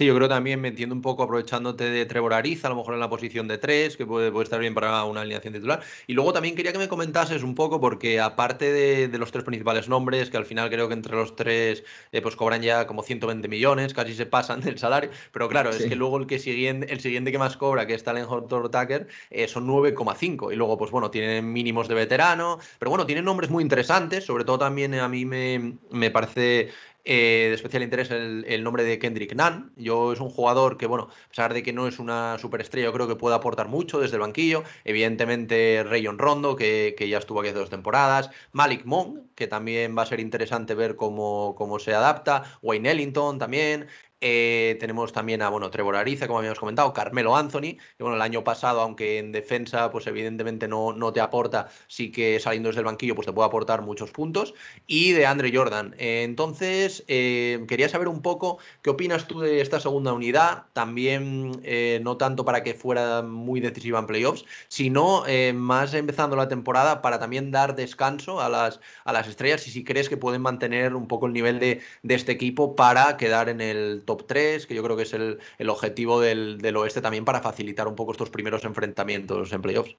yo 0.00 0.16
creo 0.16 0.26
también 0.26 0.58
metiendo 0.58 0.94
un 0.94 1.02
poco, 1.02 1.22
aprovechándote 1.22 1.84
de 1.90 2.06
Trevor 2.06 2.32
Ariza, 2.32 2.68
a 2.68 2.70
lo 2.70 2.76
mejor 2.76 2.94
en 2.94 3.00
la 3.00 3.10
posición 3.10 3.46
de 3.46 3.58
tres, 3.58 3.98
que 3.98 4.06
puede, 4.06 4.32
estar 4.42 4.58
bien 4.58 4.72
para 4.72 5.04
una 5.04 5.20
alineación 5.20 5.52
titular. 5.52 5.82
Y 6.06 6.14
luego 6.14 6.32
también 6.32 6.56
quería 6.56 6.72
que 6.72 6.78
me 6.78 6.88
comentases 6.88 7.42
un 7.42 7.54
poco, 7.54 7.78
porque 7.78 8.18
aparte 8.18 8.72
de, 8.72 9.18
los 9.18 9.30
tres 9.32 9.44
principales 9.44 9.90
nombres, 9.90 10.30
que 10.30 10.38
al 10.38 10.46
final 10.46 10.70
creo 10.70 10.88
que 10.88 10.94
entre 10.94 11.14
los 11.14 11.36
tres 11.36 11.84
eh, 12.10 12.22
pues 12.22 12.36
cobran 12.36 12.62
ya 12.62 12.86
como 12.86 13.02
120 13.02 13.46
millones, 13.48 13.92
casi 13.92 14.14
se 14.14 14.24
pasan 14.24 14.62
del 14.62 14.78
salario, 14.78 15.10
pero 15.30 15.46
claro, 15.50 15.68
es 15.68 15.84
que 15.84 15.94
luego 15.94 16.16
el, 16.16 16.26
que 16.26 16.38
siguiente, 16.38 16.90
el 16.90 17.00
siguiente 17.00 17.30
que 17.30 17.38
más 17.38 17.58
cobra, 17.58 17.86
que 17.86 17.92
es 17.92 18.02
Talent 18.02 18.30
Hunter 18.30 18.70
Tucker, 18.70 19.08
eh, 19.28 19.46
son 19.46 19.66
9,5. 19.68 20.54
Y 20.54 20.56
luego, 20.56 20.78
pues 20.78 20.90
bueno, 20.90 21.10
tienen 21.10 21.52
mínimos 21.52 21.86
de 21.88 21.94
veterano, 21.96 22.58
pero 22.78 22.88
bueno, 22.88 23.04
tienen 23.04 23.26
nombres 23.26 23.50
muy 23.50 23.62
interesantes, 23.62 24.24
sobre 24.24 24.46
todo 24.46 24.58
también 24.58 24.94
a 24.94 25.08
mí 25.10 25.26
me, 25.26 25.74
me 25.90 26.10
parece 26.10 26.70
eh, 27.04 27.46
de 27.48 27.54
especial 27.54 27.82
interés 27.82 28.10
el, 28.10 28.62
nombre 28.62 28.84
de 28.84 28.98
Kendrick 28.98 29.34
Nunn. 29.34 29.72
Yo 29.76 30.12
es 30.12 30.20
un 30.20 30.30
jugador 30.30 30.76
que, 30.76 30.86
bueno, 30.86 31.08
a 31.10 31.28
pesar 31.28 31.52
de 31.54 31.62
que 31.62 31.72
no 31.72 31.88
es 31.88 31.98
una 31.98 32.38
superestrella, 32.38 32.86
yo 32.86 32.92
creo 32.92 33.08
que 33.08 33.16
puede 33.16 33.34
aportar 33.34 33.68
mucho 33.68 34.00
desde 34.00 34.16
el 34.16 34.20
banquillo. 34.20 34.62
Evidentemente, 34.84 35.84
Rayon 35.84 36.18
Rondo, 36.18 36.56
que, 36.56 36.94
ya 37.08 37.18
estuvo 37.18 37.40
aquí 37.40 37.48
hace 37.48 37.58
dos 37.58 37.70
temporadas. 37.70 38.30
Malik 38.52 38.84
Monk, 38.84 39.20
que 39.34 39.46
también 39.48 39.96
va 39.96 40.02
a 40.02 40.06
ser 40.06 40.20
interesante 40.20 40.74
ver 40.74 40.96
cómo, 40.96 41.54
cómo 41.56 41.78
se 41.78 41.94
adapta. 41.94 42.44
Wayne 42.62 42.90
Ellington 42.92 43.38
también. 43.38 43.88
Eh, 44.24 44.76
tenemos 44.78 45.12
también 45.12 45.42
a 45.42 45.48
bueno, 45.48 45.68
Trevor 45.68 45.96
Ariza, 45.96 46.28
como 46.28 46.38
habíamos 46.38 46.60
comentado, 46.60 46.92
Carmelo 46.92 47.36
Anthony, 47.36 47.76
que 47.96 48.02
bueno, 48.04 48.14
el 48.14 48.22
año 48.22 48.44
pasado, 48.44 48.80
aunque 48.80 49.18
en 49.18 49.32
defensa, 49.32 49.90
pues 49.90 50.06
evidentemente 50.06 50.68
no, 50.68 50.92
no 50.92 51.12
te 51.12 51.20
aporta, 51.20 51.68
sí 51.88 52.12
que 52.12 52.38
saliendo 52.38 52.68
desde 52.68 52.80
el 52.80 52.86
banquillo, 52.86 53.16
pues 53.16 53.26
te 53.26 53.32
puede 53.32 53.48
aportar 53.48 53.82
muchos 53.82 54.12
puntos. 54.12 54.54
Y 54.86 55.10
de 55.10 55.26
Andre 55.26 55.50
Jordan. 55.52 55.96
Eh, 55.98 56.22
entonces, 56.22 57.02
eh, 57.08 57.64
quería 57.66 57.88
saber 57.88 58.06
un 58.06 58.22
poco 58.22 58.58
qué 58.82 58.90
opinas 58.90 59.26
tú 59.26 59.40
de 59.40 59.60
esta 59.60 59.80
segunda 59.80 60.12
unidad, 60.12 60.66
también 60.72 61.60
no 62.02 62.16
tanto 62.16 62.44
para 62.44 62.62
que 62.62 62.74
fuera 62.74 63.22
muy 63.22 63.60
decisiva 63.60 63.98
en 63.98 64.06
playoffs, 64.06 64.44
sino 64.68 65.24
más 65.54 65.94
empezando 65.94 66.36
la 66.36 66.48
temporada 66.48 67.02
para 67.02 67.18
también 67.18 67.50
dar 67.50 67.74
descanso 67.74 68.40
a 68.40 68.48
las, 68.48 68.80
a 69.04 69.12
las 69.12 69.26
estrellas 69.26 69.66
y 69.66 69.70
si 69.72 69.82
crees 69.82 70.08
que 70.08 70.16
pueden 70.16 70.42
mantener 70.42 70.94
un 70.94 71.08
poco 71.08 71.26
el 71.26 71.32
nivel 71.32 71.58
de, 71.58 71.80
de 72.02 72.14
este 72.14 72.32
equipo 72.32 72.76
para 72.76 73.16
quedar 73.16 73.48
en 73.48 73.60
el 73.60 74.02
top 74.04 74.11
top 74.16 74.26
3, 74.26 74.66
que 74.66 74.74
yo 74.74 74.82
creo 74.82 74.96
que 74.96 75.04
es 75.04 75.12
el, 75.14 75.38
objetivo 75.68 76.20
del, 76.20 76.76
oeste 76.76 77.00
también 77.00 77.24
para 77.24 77.40
facilitar 77.40 77.88
un 77.88 77.96
poco 77.96 78.12
estos 78.12 78.30
primeros 78.30 78.64
enfrentamientos 78.64 79.52
en 79.52 79.62
playoffs. 79.62 79.96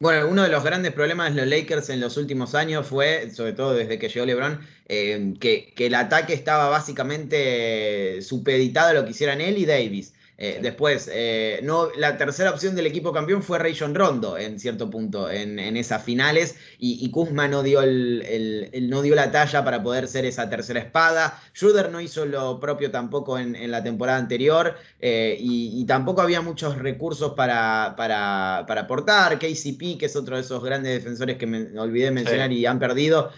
Bueno, 0.00 0.26
uno 0.28 0.42
de 0.42 0.48
los 0.48 0.64
grandes 0.64 0.92
problemas 0.92 1.34
de 1.34 1.42
los 1.42 1.48
Lakers 1.48 1.88
en 1.88 2.00
los 2.00 2.16
últimos 2.16 2.56
años 2.56 2.86
fue, 2.86 3.30
sobre 3.30 3.52
todo 3.52 3.74
desde 3.74 3.98
que 3.98 4.08
llegó 4.08 4.26
LeBron, 4.26 4.60
eh, 4.88 5.34
que, 5.38 5.72
que, 5.76 5.86
el 5.86 5.94
ataque 5.94 6.34
estaba 6.34 6.68
básicamente 6.68 8.20
supeditado 8.22 8.88
a 8.88 8.92
lo 8.94 9.04
que 9.04 9.12
hicieran 9.12 9.40
él 9.40 9.56
y 9.56 9.66
Davis. 9.66 10.13
Eh, 10.36 10.58
después, 10.60 11.08
eh, 11.12 11.60
no, 11.62 11.90
la 11.96 12.16
tercera 12.16 12.50
opción 12.50 12.74
del 12.74 12.86
equipo 12.86 13.12
campeón 13.12 13.42
fue 13.42 13.58
Rayon 13.58 13.94
Rondo 13.94 14.36
en 14.36 14.58
cierto 14.58 14.90
punto 14.90 15.30
en, 15.30 15.58
esas 15.76 16.02
finales 16.02 16.56
y, 16.78 17.08
Kuzma 17.10 17.46
no 17.46 17.62
dio, 17.62 17.82
el, 17.82 18.88
no 18.88 19.02
dio 19.02 19.14
la 19.14 19.30
talla 19.30 19.64
para 19.64 19.82
poder 19.82 20.08
ser 20.08 20.24
esa 20.24 20.50
tercera 20.50 20.80
espada. 20.80 21.40
Schroeder 21.54 21.90
no 21.90 22.00
hizo 22.00 22.26
lo 22.26 22.58
propio 22.58 22.90
tampoco 22.90 23.38
en, 23.38 23.70
la 23.70 23.82
temporada 23.82 24.18
anterior 24.18 24.74
eh, 25.00 25.36
y, 25.38 25.84
tampoco 25.86 26.22
había 26.22 26.40
muchos 26.40 26.78
recursos 26.78 27.34
para, 27.34 27.94
para, 27.96 28.58
aportar. 28.58 29.38
KCP, 29.38 29.98
que 29.98 30.06
es 30.06 30.16
otro 30.16 30.36
de 30.36 30.42
esos 30.42 30.62
grandes 30.64 30.94
defensores 30.94 31.36
que 31.36 31.46
me 31.46 31.78
olvidé 31.78 32.10
mencionar 32.10 32.52
y 32.52 32.66
han 32.66 32.78
perdido, 32.78 33.30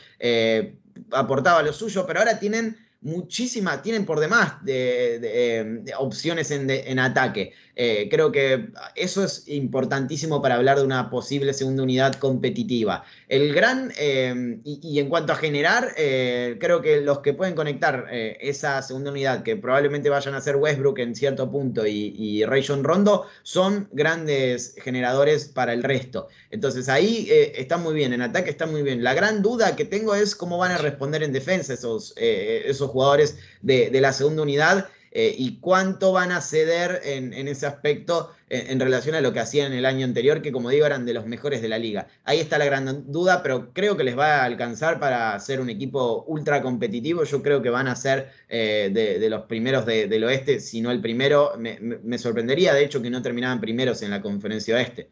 aportaba 1.11 1.63
lo 1.63 1.73
suyo, 1.73 2.07
pero 2.07 2.21
ahora 2.21 2.39
tienen 2.39 2.77
muchísimas, 3.07 3.83
tienen 3.83 4.05
por 4.05 4.21
demás 4.21 4.65
de, 4.65 5.93
opciones 5.99 6.51
en, 6.51 6.99
ataque. 6.99 7.53
Eh, 7.79 8.09
creo 8.11 8.33
que 8.33 8.71
eso 8.95 9.23
es 9.23 9.47
importantísimo 9.49 10.41
para 10.41 10.57
hablar 10.57 10.79
de 10.79 10.85
una 10.85 11.11
posible 11.11 11.53
segunda 11.53 11.83
unidad 11.83 12.15
competitiva. 12.15 13.05
El 13.29 13.55
gran, 13.55 13.93
eh, 13.99 14.59
y, 14.65 14.99
en 14.99 15.09
cuanto 15.09 15.35
a 15.35 15.37
generar, 15.37 15.93
eh, 15.97 16.57
creo 16.59 16.81
que 16.81 17.01
los 17.01 17.21
que 17.21 17.35
pueden 17.35 17.55
conectar 17.55 18.07
esa 18.11 18.83
segunda 18.83 19.11
unidad, 19.11 19.43
que 19.43 19.57
probablemente 19.57 20.09
vayan 20.09 20.35
a 20.35 20.41
ser 20.41 20.57
Westbrook 20.57 20.99
en 20.99 21.15
cierto 21.15 21.51
punto 21.51 21.87
y, 21.87 22.15
y 22.17 22.45
Rondo, 22.45 23.27
son 23.43 23.89
grandes 23.93 24.75
generadores 24.83 25.47
para 25.47 25.73
el 25.73 25.83
resto. 25.83 26.29
Entonces 26.51 26.89
ahí 26.89 27.29
está 27.31 27.77
muy 27.77 27.95
bien, 27.95 28.13
en 28.13 28.23
ataque 28.23 28.51
está 28.51 28.67
muy 28.67 28.83
bien. 28.83 29.05
La 29.05 29.15
gran 29.15 29.43
duda 29.43 29.77
que 29.77 29.85
tengo 29.85 30.15
es 30.15 30.35
cómo 30.35 30.59
van 30.59 30.73
a 30.73 30.79
responder 30.79 31.23
en 31.23 31.33
defensa 31.33 31.75
esos, 31.75 32.15
esos 32.17 32.91
jugadores 32.91 32.96
de, 33.63 33.91
la 34.01 34.13
segunda 34.13 34.43
unidad 34.43 34.89
eh, 35.13 35.35
y 35.37 35.59
cuánto 35.61 36.13
van 36.13 36.31
a 36.33 36.41
ceder 36.41 37.01
en, 37.05 37.33
ese 37.49 37.67
aspecto 37.67 38.33
en, 38.49 38.79
relación 38.81 39.15
a 39.15 39.21
lo 39.21 39.33
que 39.33 39.41
hacían 39.41 39.73
el 39.73 39.87
año 39.87 40.05
anterior, 40.05 40.43
que 40.43 40.53
como 40.53 40.71
digo 40.71 40.87
eran 40.87 41.07
de 41.07 41.15
los 41.15 41.27
mejores 41.27 41.63
de 41.63 41.69
la 41.69 41.79
liga. 41.79 42.07
Ahí 42.25 42.39
está 42.39 42.59
la 42.59 42.67
gran 42.67 43.11
duda, 43.11 43.43
pero 43.43 43.73
creo 43.73 43.97
que 43.97 44.05
les 44.05 44.19
va 44.19 44.43
a 44.43 44.45
alcanzar 44.45 45.01
para 45.01 45.39
ser 45.41 45.61
un 45.61 45.71
equipo 45.71 46.25
ultra 46.27 46.63
competitivo. 46.63 47.25
Yo 47.25 47.43
creo 47.43 47.63
que 47.63 47.71
van 47.71 47.89
a 47.89 47.97
ser 47.97 48.31
eh, 48.49 48.91
de, 48.93 49.29
los 49.31 49.43
primeros 49.43 49.87
del 49.87 50.25
oeste, 50.25 50.61
si 50.61 50.81
no 50.81 50.91
el 50.91 51.01
primero. 51.01 51.53
Me, 51.59 51.79
me 51.81 52.19
sorprendería, 52.19 52.75
de 52.75 52.85
hecho, 52.85 53.03
que 53.03 53.11
no 53.11 53.23
terminaban 53.23 53.61
primeros 53.61 54.03
en 54.03 54.11
la 54.11 54.21
conferencia 54.21 54.77
oeste. 54.77 55.09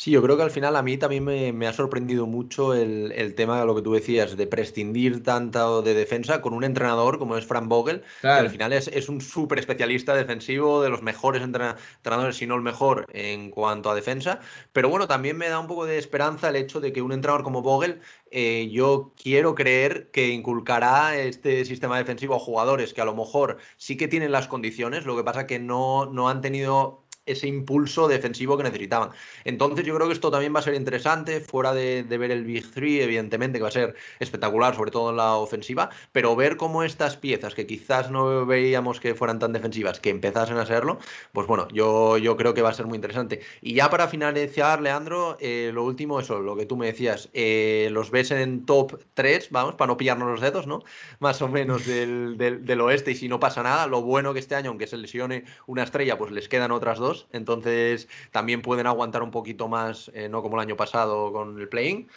Sí, 0.00 0.12
yo 0.12 0.22
creo 0.22 0.36
que 0.36 0.44
al 0.44 0.52
final 0.52 0.76
a 0.76 0.82
mí 0.82 0.96
también 0.96 1.24
me, 1.24 1.66
ha 1.66 1.72
sorprendido 1.72 2.24
mucho 2.28 2.72
el, 2.72 3.34
tema 3.34 3.58
de 3.58 3.66
lo 3.66 3.74
que 3.74 3.82
tú 3.82 3.94
decías, 3.94 4.36
de 4.36 4.46
prescindir 4.46 5.24
tanto 5.24 5.82
de 5.82 5.92
defensa 5.92 6.40
con 6.40 6.54
un 6.54 6.62
entrenador 6.62 7.18
como 7.18 7.36
es 7.36 7.44
Frank 7.44 7.66
Vogel, 7.66 8.04
que 8.20 8.28
al 8.28 8.48
final 8.48 8.72
es, 8.72 9.08
un 9.08 9.20
súper 9.20 9.58
especialista 9.58 10.14
defensivo, 10.14 10.82
de 10.82 10.88
los 10.88 11.02
mejores 11.02 11.42
entrenadores, 11.42 12.36
si 12.36 12.46
no 12.46 12.54
el 12.54 12.62
mejor 12.62 13.06
en 13.12 13.50
cuanto 13.50 13.90
a 13.90 13.96
defensa. 13.96 14.38
Pero 14.72 14.88
bueno, 14.88 15.08
también 15.08 15.36
me 15.36 15.48
da 15.48 15.58
un 15.58 15.66
poco 15.66 15.84
de 15.84 15.98
esperanza 15.98 16.50
el 16.50 16.54
hecho 16.54 16.78
de 16.78 16.92
que 16.92 17.02
un 17.02 17.10
entrenador 17.10 17.42
como 17.42 17.62
Vogel, 17.62 18.00
eh, 18.30 18.68
yo 18.70 19.12
quiero 19.20 19.56
creer 19.56 20.12
que 20.12 20.28
inculcará 20.28 21.16
este 21.16 21.64
sistema 21.64 21.98
defensivo 21.98 22.36
a 22.36 22.38
jugadores 22.38 22.94
que 22.94 23.00
a 23.00 23.04
lo 23.04 23.16
mejor 23.16 23.58
sí 23.76 23.96
que 23.96 24.06
tienen 24.06 24.30
las 24.30 24.46
condiciones, 24.46 25.06
lo 25.06 25.16
que 25.16 25.24
pasa 25.24 25.48
que 25.48 25.58
no, 25.58 26.06
no 26.06 26.28
han 26.28 26.40
tenido 26.40 27.07
ese 27.28 27.46
impulso 27.46 28.08
defensivo 28.08 28.56
que 28.56 28.64
necesitaban. 28.64 29.10
Entonces 29.44 29.84
yo 29.84 29.94
creo 29.94 30.08
que 30.08 30.14
esto 30.14 30.30
también 30.30 30.54
va 30.54 30.60
a 30.60 30.62
ser 30.62 30.74
interesante, 30.74 31.40
fuera 31.40 31.72
de, 31.72 32.02
ver 32.02 32.30
el 32.30 32.44
Big 32.44 32.70
Three, 32.70 33.00
evidentemente, 33.02 33.58
que 33.58 33.62
va 33.62 33.68
a 33.68 33.72
ser 33.72 33.94
espectacular, 34.18 34.74
sobre 34.74 34.90
todo 34.90 35.10
en 35.10 35.16
la 35.16 35.36
ofensiva, 35.36 35.90
pero 36.12 36.34
ver 36.36 36.56
cómo 36.56 36.82
estas 36.82 37.16
piezas, 37.16 37.54
que 37.54 37.66
quizás 37.66 38.10
no 38.10 38.46
veíamos 38.46 39.00
que 39.00 39.14
fueran 39.14 39.38
tan 39.38 39.52
defensivas, 39.52 40.00
que 40.00 40.10
empezasen 40.10 40.56
a 40.56 40.66
serlo, 40.66 40.98
pues 41.32 41.46
bueno, 41.46 41.68
yo, 41.68 42.18
yo 42.18 42.36
creo 42.36 42.54
que 42.54 42.62
va 42.62 42.70
a 42.70 42.74
ser 42.74 42.86
muy 42.86 42.96
interesante. 42.96 43.40
Y 43.60 43.74
ya 43.74 43.90
para 43.90 44.08
finalizar, 44.08 44.80
Leandro, 44.80 45.36
eh, 45.40 45.70
lo 45.72 45.84
último, 45.84 46.20
eso, 46.20 46.40
lo 46.40 46.56
que 46.56 46.66
tú 46.66 46.76
me 46.76 46.86
decías, 46.86 47.28
eh, 47.32 47.88
los 47.92 48.10
ves 48.10 48.30
en 48.30 48.66
top 48.66 49.00
3, 49.14 49.48
vamos, 49.50 49.74
para 49.74 49.88
no 49.88 49.96
pillarnos 49.96 50.28
los 50.28 50.40
dedos, 50.40 50.66
¿no? 50.66 50.82
Más 51.20 51.42
o 51.42 51.48
menos 51.48 51.86
del, 51.86 52.36
del 52.38 52.80
oeste, 52.80 53.12
y 53.12 53.14
si 53.14 53.28
no 53.28 53.40
pasa 53.40 53.62
nada, 53.62 53.86
lo 53.86 54.02
bueno 54.02 54.32
que 54.32 54.40
este 54.40 54.54
año, 54.54 54.70
aunque 54.70 54.86
se 54.86 54.96
lesione 54.96 55.44
una 55.66 55.82
estrella, 55.82 56.18
pues 56.18 56.32
les 56.32 56.48
quedan 56.48 56.72
otras 56.72 56.98
dos 56.98 57.17
entonces 57.32 58.08
también 58.30 58.62
pueden 58.62 58.86
aguantar 58.86 59.22
un 59.22 59.30
poquito 59.30 59.68
más, 59.68 60.10
eh, 60.14 60.28
no 60.28 60.42
como 60.42 60.56
el 60.56 60.62
año 60.62 60.76
pasado 60.76 61.32
con 61.32 61.58
el 61.58 61.68
playing. 61.68 62.08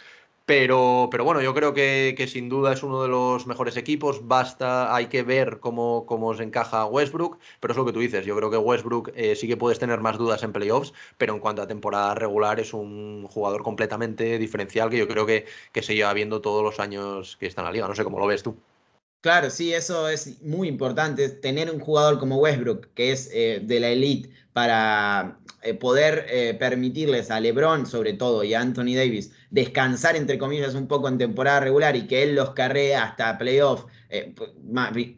Pero, 0.44 1.08
pero 1.10 1.24
bueno, 1.24 1.40
yo 1.40 1.54
creo 1.54 1.72
que, 1.72 2.26
sin 2.28 2.48
duda 2.48 2.72
es 2.72 2.82
uno 2.82 3.02
de 3.02 3.08
los 3.08 3.46
mejores 3.46 3.76
equipos. 3.76 4.26
Basta, 4.26 4.94
hay 4.94 5.06
que 5.06 5.22
ver 5.22 5.60
cómo, 5.60 6.04
cómo 6.06 6.34
se 6.34 6.42
encaja 6.42 6.84
Westbrook. 6.86 7.38
Pero 7.60 7.72
es 7.72 7.78
lo 7.78 7.84
que 7.84 7.92
tú 7.92 8.00
dices. 8.00 8.26
Yo 8.26 8.36
creo 8.36 8.50
que 8.50 8.56
Westbrook 8.58 9.12
eh, 9.14 9.36
sí 9.36 9.46
que 9.46 9.56
puedes 9.56 9.78
tener 9.78 10.00
más 10.00 10.18
dudas 10.18 10.42
en 10.42 10.52
playoffs, 10.52 10.92
pero 11.16 11.34
en 11.34 11.40
cuanto 11.40 11.62
a 11.62 11.66
temporada 11.68 12.14
regular 12.14 12.58
es 12.60 12.74
un 12.74 13.26
jugador 13.28 13.62
completamente 13.62 14.38
diferencial 14.38 14.90
que 14.90 14.98
yo 14.98 15.08
creo 15.08 15.26
que, 15.26 15.46
que 15.72 15.82
se 15.82 15.94
lleva 15.94 16.12
viendo 16.12 16.40
todos 16.40 16.62
los 16.64 16.80
años 16.80 17.36
que 17.38 17.46
está 17.46 17.62
en 17.62 17.66
la 17.66 17.72
liga. 17.72 17.88
No 17.88 17.94
sé 17.94 18.04
cómo 18.04 18.18
lo 18.18 18.26
ves 18.26 18.42
tú. 18.42 18.56
Claro, 19.22 19.50
sí, 19.50 19.72
eso 19.72 20.08
es 20.08 20.42
muy 20.42 20.66
importante. 20.66 21.28
Tener 21.28 21.70
un 21.70 21.78
jugador 21.78 22.18
como 22.18 22.38
Westbrook, 22.38 22.88
que 22.94 23.12
es 23.12 23.30
eh, 23.32 23.60
de 23.62 23.78
la 23.78 23.90
elite, 23.90 24.30
para 24.52 25.38
eh, 25.62 25.74
poder 25.74 26.26
eh, 26.28 26.54
permitirles 26.54 27.30
a 27.30 27.38
LeBron, 27.38 27.86
sobre 27.86 28.14
todo, 28.14 28.42
y 28.42 28.52
a 28.54 28.60
Anthony 28.60 28.96
Davis, 28.96 29.30
descansar, 29.50 30.16
entre 30.16 30.38
comillas, 30.38 30.74
un 30.74 30.88
poco 30.88 31.06
en 31.06 31.18
temporada 31.18 31.60
regular 31.60 31.94
y 31.94 32.08
que 32.08 32.24
él 32.24 32.34
los 32.34 32.50
carree 32.50 32.96
hasta 32.96 33.38
playoff. 33.38 33.84
Pues, 34.34 34.50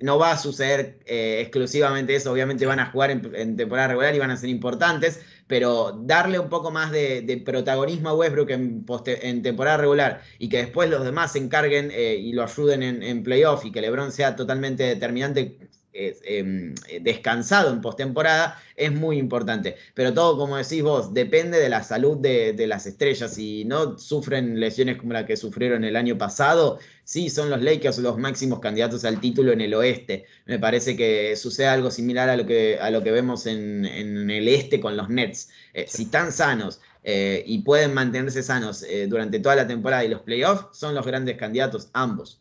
no 0.01 0.19
va 0.19 0.33
a 0.33 0.39
suceder 0.39 1.01
exclusivamente 1.07 2.15
eso, 2.15 2.31
obviamente 2.31 2.65
van 2.65 2.79
a 2.79 2.87
jugar 2.93 3.11
en 3.11 3.57
temporada 3.57 3.89
regular 3.89 4.15
y 4.15 4.21
van 4.21 4.31
a 4.31 4.37
ser 4.37 4.51
importantes, 4.51 5.21
pero 5.47 5.93
darle 5.93 6.39
un 6.39 6.49
poco 6.49 6.71
más 6.71 6.91
de, 6.91 7.43
protagonismo 7.45 8.09
a 8.09 8.15
Westbrook 8.15 8.51
en, 8.51 8.85
en, 9.07 9.43
temporada 9.43 9.77
regular 9.77 10.23
y 10.39 10.49
que 10.49 10.59
después 10.59 10.89
los 10.89 11.05
demás 11.05 11.33
se 11.33 11.39
encarguen 11.39 11.91
eh, 11.93 12.17
y 12.17 12.33
lo 12.33 12.43
ayuden 12.43 12.83
en, 12.83 13.03
en 13.03 13.23
playoff 13.23 13.65
y 13.65 13.73
que 13.73 13.81
LeBron 13.81 14.13
sea 14.13 14.37
totalmente 14.37 14.85
determinante 14.85 15.59
Em, 15.97 16.75
descansado 17.03 17.73
en 17.73 17.81
postemporada 17.81 18.61
es 18.75 18.91
muy 18.91 19.17
importante. 19.17 19.77
Pero 19.95 20.13
todo, 20.13 20.37
como 20.37 20.57
decís 20.57 20.83
vos, 20.83 21.15
depende 21.15 21.61
de 21.61 21.69
la 21.69 21.85
salud 21.85 22.19
de, 22.19 22.67
las 22.67 22.87
estrellas. 22.87 23.35
Si 23.35 23.65
no 23.65 23.97
sufren 23.97 24.59
lesiones 24.59 24.97
como 24.97 25.13
la 25.13 25.25
que 25.25 25.37
sufrieron 25.37 25.85
el 25.85 25.95
año 25.95 26.19
pasado, 26.19 26.81
sí, 27.05 27.31
son 27.31 27.49
los 27.49 27.63
Lakers 27.63 27.99
los 27.99 28.19
máximos 28.19 28.59
candidatos 28.59 29.05
al 29.05 29.21
título 29.21 29.53
en 29.53 29.61
el 29.61 29.73
oeste. 29.75 30.25
Me 30.47 30.59
parece 30.59 30.97
que 30.97 31.37
sucede 31.37 31.69
algo 31.69 31.93
similar 31.93 32.29
a 32.29 32.37
lo 32.37 32.45
que, 32.45 32.77
a 32.81 32.91
lo 32.91 33.05
que 33.05 33.13
vemos 33.13 33.47
en, 33.47 33.85
el 33.87 34.49
este 34.49 34.81
con 34.81 34.97
los 34.97 35.09
Nets. 35.09 35.51
Eh, 35.75 35.87
si 35.89 36.05
están 36.05 36.33
sanos, 36.33 36.81
eh, 37.05 37.45
y 37.47 37.59
pueden 37.61 37.95
mantenerse 37.95 38.43
sanos 38.43 38.83
eh, 38.83 39.07
durante 39.07 39.39
toda 39.39 39.55
la 39.57 39.67
temporada 39.69 40.05
y 40.05 40.09
los 40.09 40.23
playoffs, 40.23 40.77
son 40.77 40.95
los 40.95 41.07
grandes 41.07 41.37
candidatos 41.37 41.89
ambos. 41.93 42.41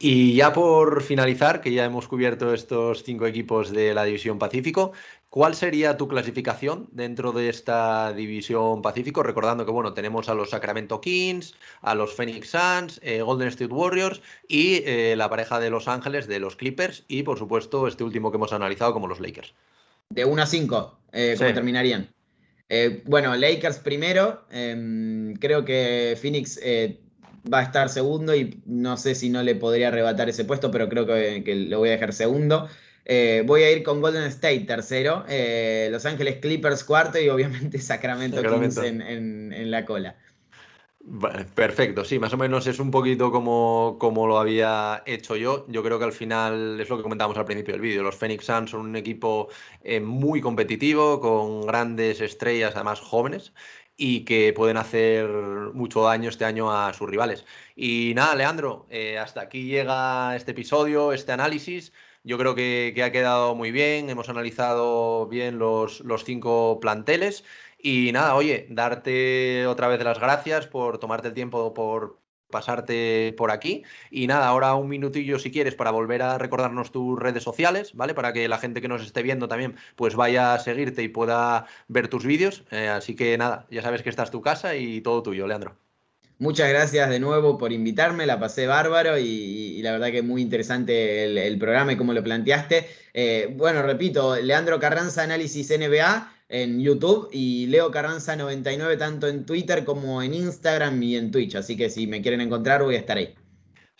Y 0.00 0.34
ya 0.34 0.52
por 0.52 1.02
finalizar, 1.02 1.60
que 1.60 1.72
ya 1.72 1.84
hemos 1.84 2.06
cubierto 2.06 2.54
estos 2.54 3.02
cinco 3.02 3.26
equipos 3.26 3.72
de 3.72 3.94
la 3.94 4.04
División 4.04 4.38
Pacífico, 4.38 4.92
¿cuál 5.28 5.56
sería 5.56 5.96
tu 5.96 6.06
clasificación 6.06 6.88
dentro 6.92 7.32
de 7.32 7.48
esta 7.48 8.12
División 8.12 8.80
Pacífico? 8.80 9.24
Recordando 9.24 9.66
que 9.66 9.72
bueno, 9.72 9.94
tenemos 9.94 10.28
a 10.28 10.34
los 10.34 10.50
Sacramento 10.50 11.00
Kings, 11.00 11.56
a 11.82 11.96
los 11.96 12.14
Phoenix 12.14 12.50
Suns, 12.50 13.00
eh, 13.02 13.22
Golden 13.22 13.48
State 13.48 13.74
Warriors 13.74 14.22
y 14.46 14.82
eh, 14.84 15.14
la 15.16 15.28
pareja 15.28 15.58
de 15.58 15.70
Los 15.70 15.88
Ángeles 15.88 16.28
de 16.28 16.38
los 16.38 16.54
Clippers 16.54 17.04
y 17.08 17.24
por 17.24 17.36
supuesto 17.36 17.88
este 17.88 18.04
último 18.04 18.30
que 18.30 18.36
hemos 18.36 18.52
analizado 18.52 18.92
como 18.92 19.08
los 19.08 19.18
Lakers. 19.18 19.52
De 20.10 20.24
1 20.24 20.42
a 20.42 20.46
5, 20.46 20.98
eh, 21.12 21.34
¿cómo 21.36 21.52
terminarían? 21.52 22.08
bueno, 23.06 23.34
Lakers 23.34 23.78
primero, 23.78 24.44
em, 24.50 25.34
creo 25.36 25.64
que 25.64 26.18
Phoenix 26.20 26.60
va 27.52 27.60
a 27.60 27.62
estar 27.62 27.88
segundo 27.88 28.34
y 28.34 28.60
no 28.66 28.96
sé 28.96 29.14
si 29.14 29.30
no 29.30 29.42
le 29.42 29.54
podría 29.54 29.88
arrebatar 29.88 30.28
ese 30.28 30.44
puesto, 30.44 30.70
pero 30.70 30.88
creo 30.88 31.06
que, 31.06 31.66
lo 31.68 31.78
voy 31.78 31.90
a 31.90 31.92
dejar 31.92 32.12
segundo. 32.12 32.68
Eh, 33.04 33.42
voy 33.46 33.62
a 33.62 33.70
ir 33.70 33.82
con 33.82 34.00
Golden 34.02 34.24
State 34.24 34.60
tercero, 34.60 35.24
eh, 35.28 35.88
Los 35.90 36.04
Ángeles 36.04 36.36
Clippers 36.36 36.84
cuarto 36.84 37.18
y 37.18 37.28
obviamente 37.28 37.78
Sacramento, 37.80 38.42
Kings 38.42 38.76
en, 38.78 39.70
la 39.70 39.84
cola. 39.84 40.16
Perfecto, 41.54 42.04
sí, 42.04 42.18
más 42.18 42.34
o 42.34 42.36
menos 42.36 42.66
es 42.66 42.78
un 42.78 42.90
poquito 42.90 43.32
como, 43.32 43.96
como 43.98 44.26
lo 44.26 44.38
había 44.38 45.02
hecho 45.06 45.36
yo. 45.36 45.64
Yo 45.68 45.82
creo 45.82 45.98
que 45.98 46.04
al 46.04 46.12
final 46.12 46.78
es 46.78 46.90
lo 46.90 46.98
que 46.98 47.02
comentábamos 47.02 47.38
al 47.38 47.46
principio 47.46 47.72
del 47.72 47.80
vídeo. 47.80 48.02
Los 48.02 48.16
Phoenix 48.16 48.44
Suns 48.44 48.70
son 48.70 48.80
un 48.80 48.96
equipo 48.96 49.48
eh, 49.82 50.00
muy 50.00 50.42
competitivo, 50.42 51.18
con 51.20 51.66
grandes 51.66 52.20
estrellas, 52.20 52.72
además 52.74 53.00
jóvenes 53.00 53.54
y 53.98 54.24
que 54.24 54.52
pueden 54.54 54.76
hacer 54.78 55.28
mucho 55.74 56.02
daño 56.02 56.30
este 56.30 56.44
año 56.44 56.72
a 56.72 56.92
sus 56.94 57.10
rivales. 57.10 57.44
Y 57.76 58.12
nada, 58.14 58.34
Leandro, 58.36 58.86
eh, 58.90 59.18
hasta 59.18 59.42
aquí 59.42 59.66
llega 59.66 60.36
este 60.36 60.52
episodio, 60.52 61.12
este 61.12 61.32
análisis. 61.32 61.92
Yo 62.24 62.38
creo 62.38 62.54
que, 62.54 62.94
ha 63.04 63.12
quedado 63.12 63.54
muy 63.56 63.72
bien, 63.72 64.08
hemos 64.10 64.28
analizado 64.28 65.26
bien 65.26 65.58
los, 65.58 66.00
los 66.00 66.24
cinco 66.24 66.78
planteles. 66.80 67.44
Y 67.80 68.12
nada, 68.12 68.34
oye, 68.36 68.66
darte 68.70 69.66
otra 69.66 69.88
vez 69.88 70.02
las 70.02 70.18
gracias 70.20 70.66
por 70.66 70.98
tomarte 70.98 71.28
el 71.28 71.34
tiempo 71.34 71.74
por, 71.74 72.17
pasarte 72.50 73.34
por 73.36 73.50
aquí. 73.50 73.84
Y 74.10 74.26
nada, 74.26 74.48
ahora 74.48 74.74
un 74.74 74.88
minutillo 74.88 75.38
si 75.38 75.50
quieres 75.50 75.74
para 75.74 75.90
volver 75.90 76.22
a 76.22 76.38
recordarnos 76.38 76.92
tus 76.92 77.18
redes 77.18 77.42
sociales, 77.42 77.92
¿vale? 77.94 78.14
Para 78.14 78.32
que 78.32 78.48
la 78.48 78.58
gente 78.58 78.80
que 78.80 78.88
nos 78.88 79.02
esté 79.02 79.22
viendo 79.22 79.48
también 79.48 79.76
pues 79.96 80.14
vaya 80.14 80.54
a 80.54 80.58
seguirte 80.58 81.02
y 81.02 81.08
pueda 81.08 81.66
ver 81.88 82.08
tus 82.08 82.24
vídeos. 82.24 82.64
Eh, 82.70 82.88
así 82.88 83.14
que 83.14 83.36
nada, 83.38 83.66
ya 83.70 83.82
sabes 83.82 84.02
que 84.02 84.10
esta 84.10 84.22
es 84.22 84.30
tu 84.30 84.40
casa 84.40 84.76
y 84.76 85.00
todo 85.00 85.22
tuyo, 85.22 85.46
Leandro. 85.46 85.76
Muchas 86.40 86.68
gracias 86.68 87.10
de 87.10 87.18
nuevo 87.18 87.58
por 87.58 87.72
invitarme, 87.72 88.24
la 88.24 88.38
pasé 88.38 88.68
bárbaro 88.68 89.18
y, 89.18 89.82
la 89.82 89.90
verdad 89.90 90.12
que 90.12 90.22
muy 90.22 90.40
interesante 90.40 91.24
el, 91.24 91.58
programa 91.58 91.92
y 91.92 91.96
cómo 91.96 92.12
lo 92.12 92.22
planteaste. 92.22 92.86
Eh, 93.12 93.52
bueno, 93.56 93.82
repito, 93.82 94.36
Leandro 94.36 94.78
Carranza, 94.78 95.24
Análisis 95.24 95.68
NBA 95.76 96.37
en 96.48 96.80
YouTube 96.80 97.28
y 97.32 97.66
Leo 97.66 97.90
Carranza 97.90 98.36
99 98.36 98.96
tanto 98.96 99.28
en 99.28 99.44
Twitter 99.44 99.84
como 99.84 100.22
en 100.22 100.34
Instagram 100.34 101.02
y 101.02 101.16
en 101.16 101.30
Twitch. 101.30 101.54
Así 101.56 101.76
que 101.76 101.90
si 101.90 102.06
me 102.06 102.22
quieren 102.22 102.40
encontrar 102.40 102.82
voy 102.82 102.96
a 102.96 102.98
estar 102.98 103.16
ahí. 103.16 103.34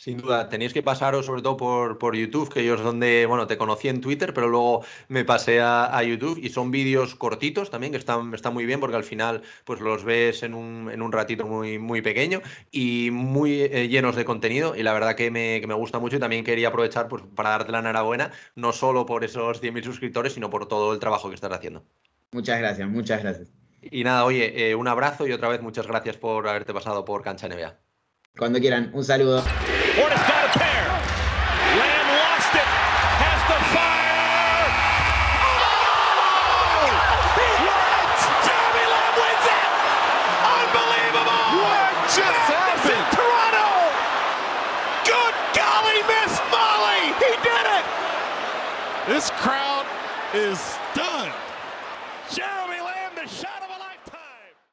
Sin 0.01 0.19
duda, 0.19 0.49
tenéis 0.49 0.73
que 0.73 0.81
pasaros 0.81 1.27
sobre 1.27 1.43
todo 1.43 1.57
por, 1.57 1.99
por, 1.99 2.15
YouTube, 2.15 2.49
que 2.49 2.65
yo 2.65 2.75
es 2.77 2.81
donde, 2.83 3.27
bueno, 3.27 3.49
te 3.49 3.59
conocí 3.59 3.89
en 3.89 4.01
Twitter, 4.01 4.33
pero 4.33 4.47
luego 4.47 4.85
me 5.09 5.25
pasé 5.25 5.61
a, 5.61 6.01
YouTube 6.05 6.39
y 6.41 6.51
son 6.51 6.71
vídeos 6.71 7.17
cortitos 7.17 7.69
también, 7.69 7.91
que 7.91 7.99
están, 7.99 8.33
están 8.33 8.55
muy 8.55 8.65
bien 8.65 8.79
porque 8.79 8.95
al 8.95 9.03
final 9.03 9.43
pues 9.65 9.81
los 9.81 10.05
ves 10.05 10.45
en 10.45 10.55
un, 10.55 10.89
en 10.89 11.03
un 11.03 11.11
ratito 11.11 11.47
muy, 11.47 11.81
muy 11.81 12.01
pequeño 12.01 12.43
y 12.71 13.11
muy 13.11 13.63
eh, 13.63 13.89
llenos 13.89 14.15
de 14.15 14.25
contenido 14.25 14.77
y 14.77 14.85
la 14.85 14.93
verdad 14.93 15.17
que 15.17 15.33
me, 15.33 15.61
que 15.61 15.67
me, 15.67 15.75
gusta 15.75 15.99
mucho 15.99 16.15
y 16.17 16.21
también 16.21 16.45
quería 16.45 16.69
aprovechar 16.69 17.09
pues, 17.09 17.25
para 17.35 17.51
darte 17.51 17.73
la 17.73 17.81
enhorabuena, 17.81 18.31
no 18.55 18.73
solo 18.73 19.05
por 19.05 19.25
esos 19.25 19.61
100.000 19.61 19.83
suscriptores, 19.83 20.33
sino 20.33 20.49
por 20.49 20.69
todo 20.69 20.93
el 20.93 21.01
trabajo 21.01 21.29
que 21.29 21.35
estás 21.35 21.53
haciendo. 21.53 21.85
Muchas 22.33 22.59
gracias, 22.59 22.89
muchas 22.89 23.23
gracias. 23.23 23.49
Y 23.81 24.05
nada, 24.05 24.25
oye, 24.25 24.71
eh, 24.71 24.75
un 24.75 24.89
abrazo 24.89 25.27
y 25.27 25.33
otra 25.33 25.49
vez 25.49 25.63
muchas 25.63 25.87
gracias 25.87 26.17
por 26.17 26.47
haberte 26.49 26.75
pasado 26.75 27.05
por 27.05 27.23
Cancha 27.23 27.49
NBA. 27.49 27.79
Cuando 28.37 28.61
quieran, 28.61 28.91
un 28.93 29.05
saludo. 29.05 29.43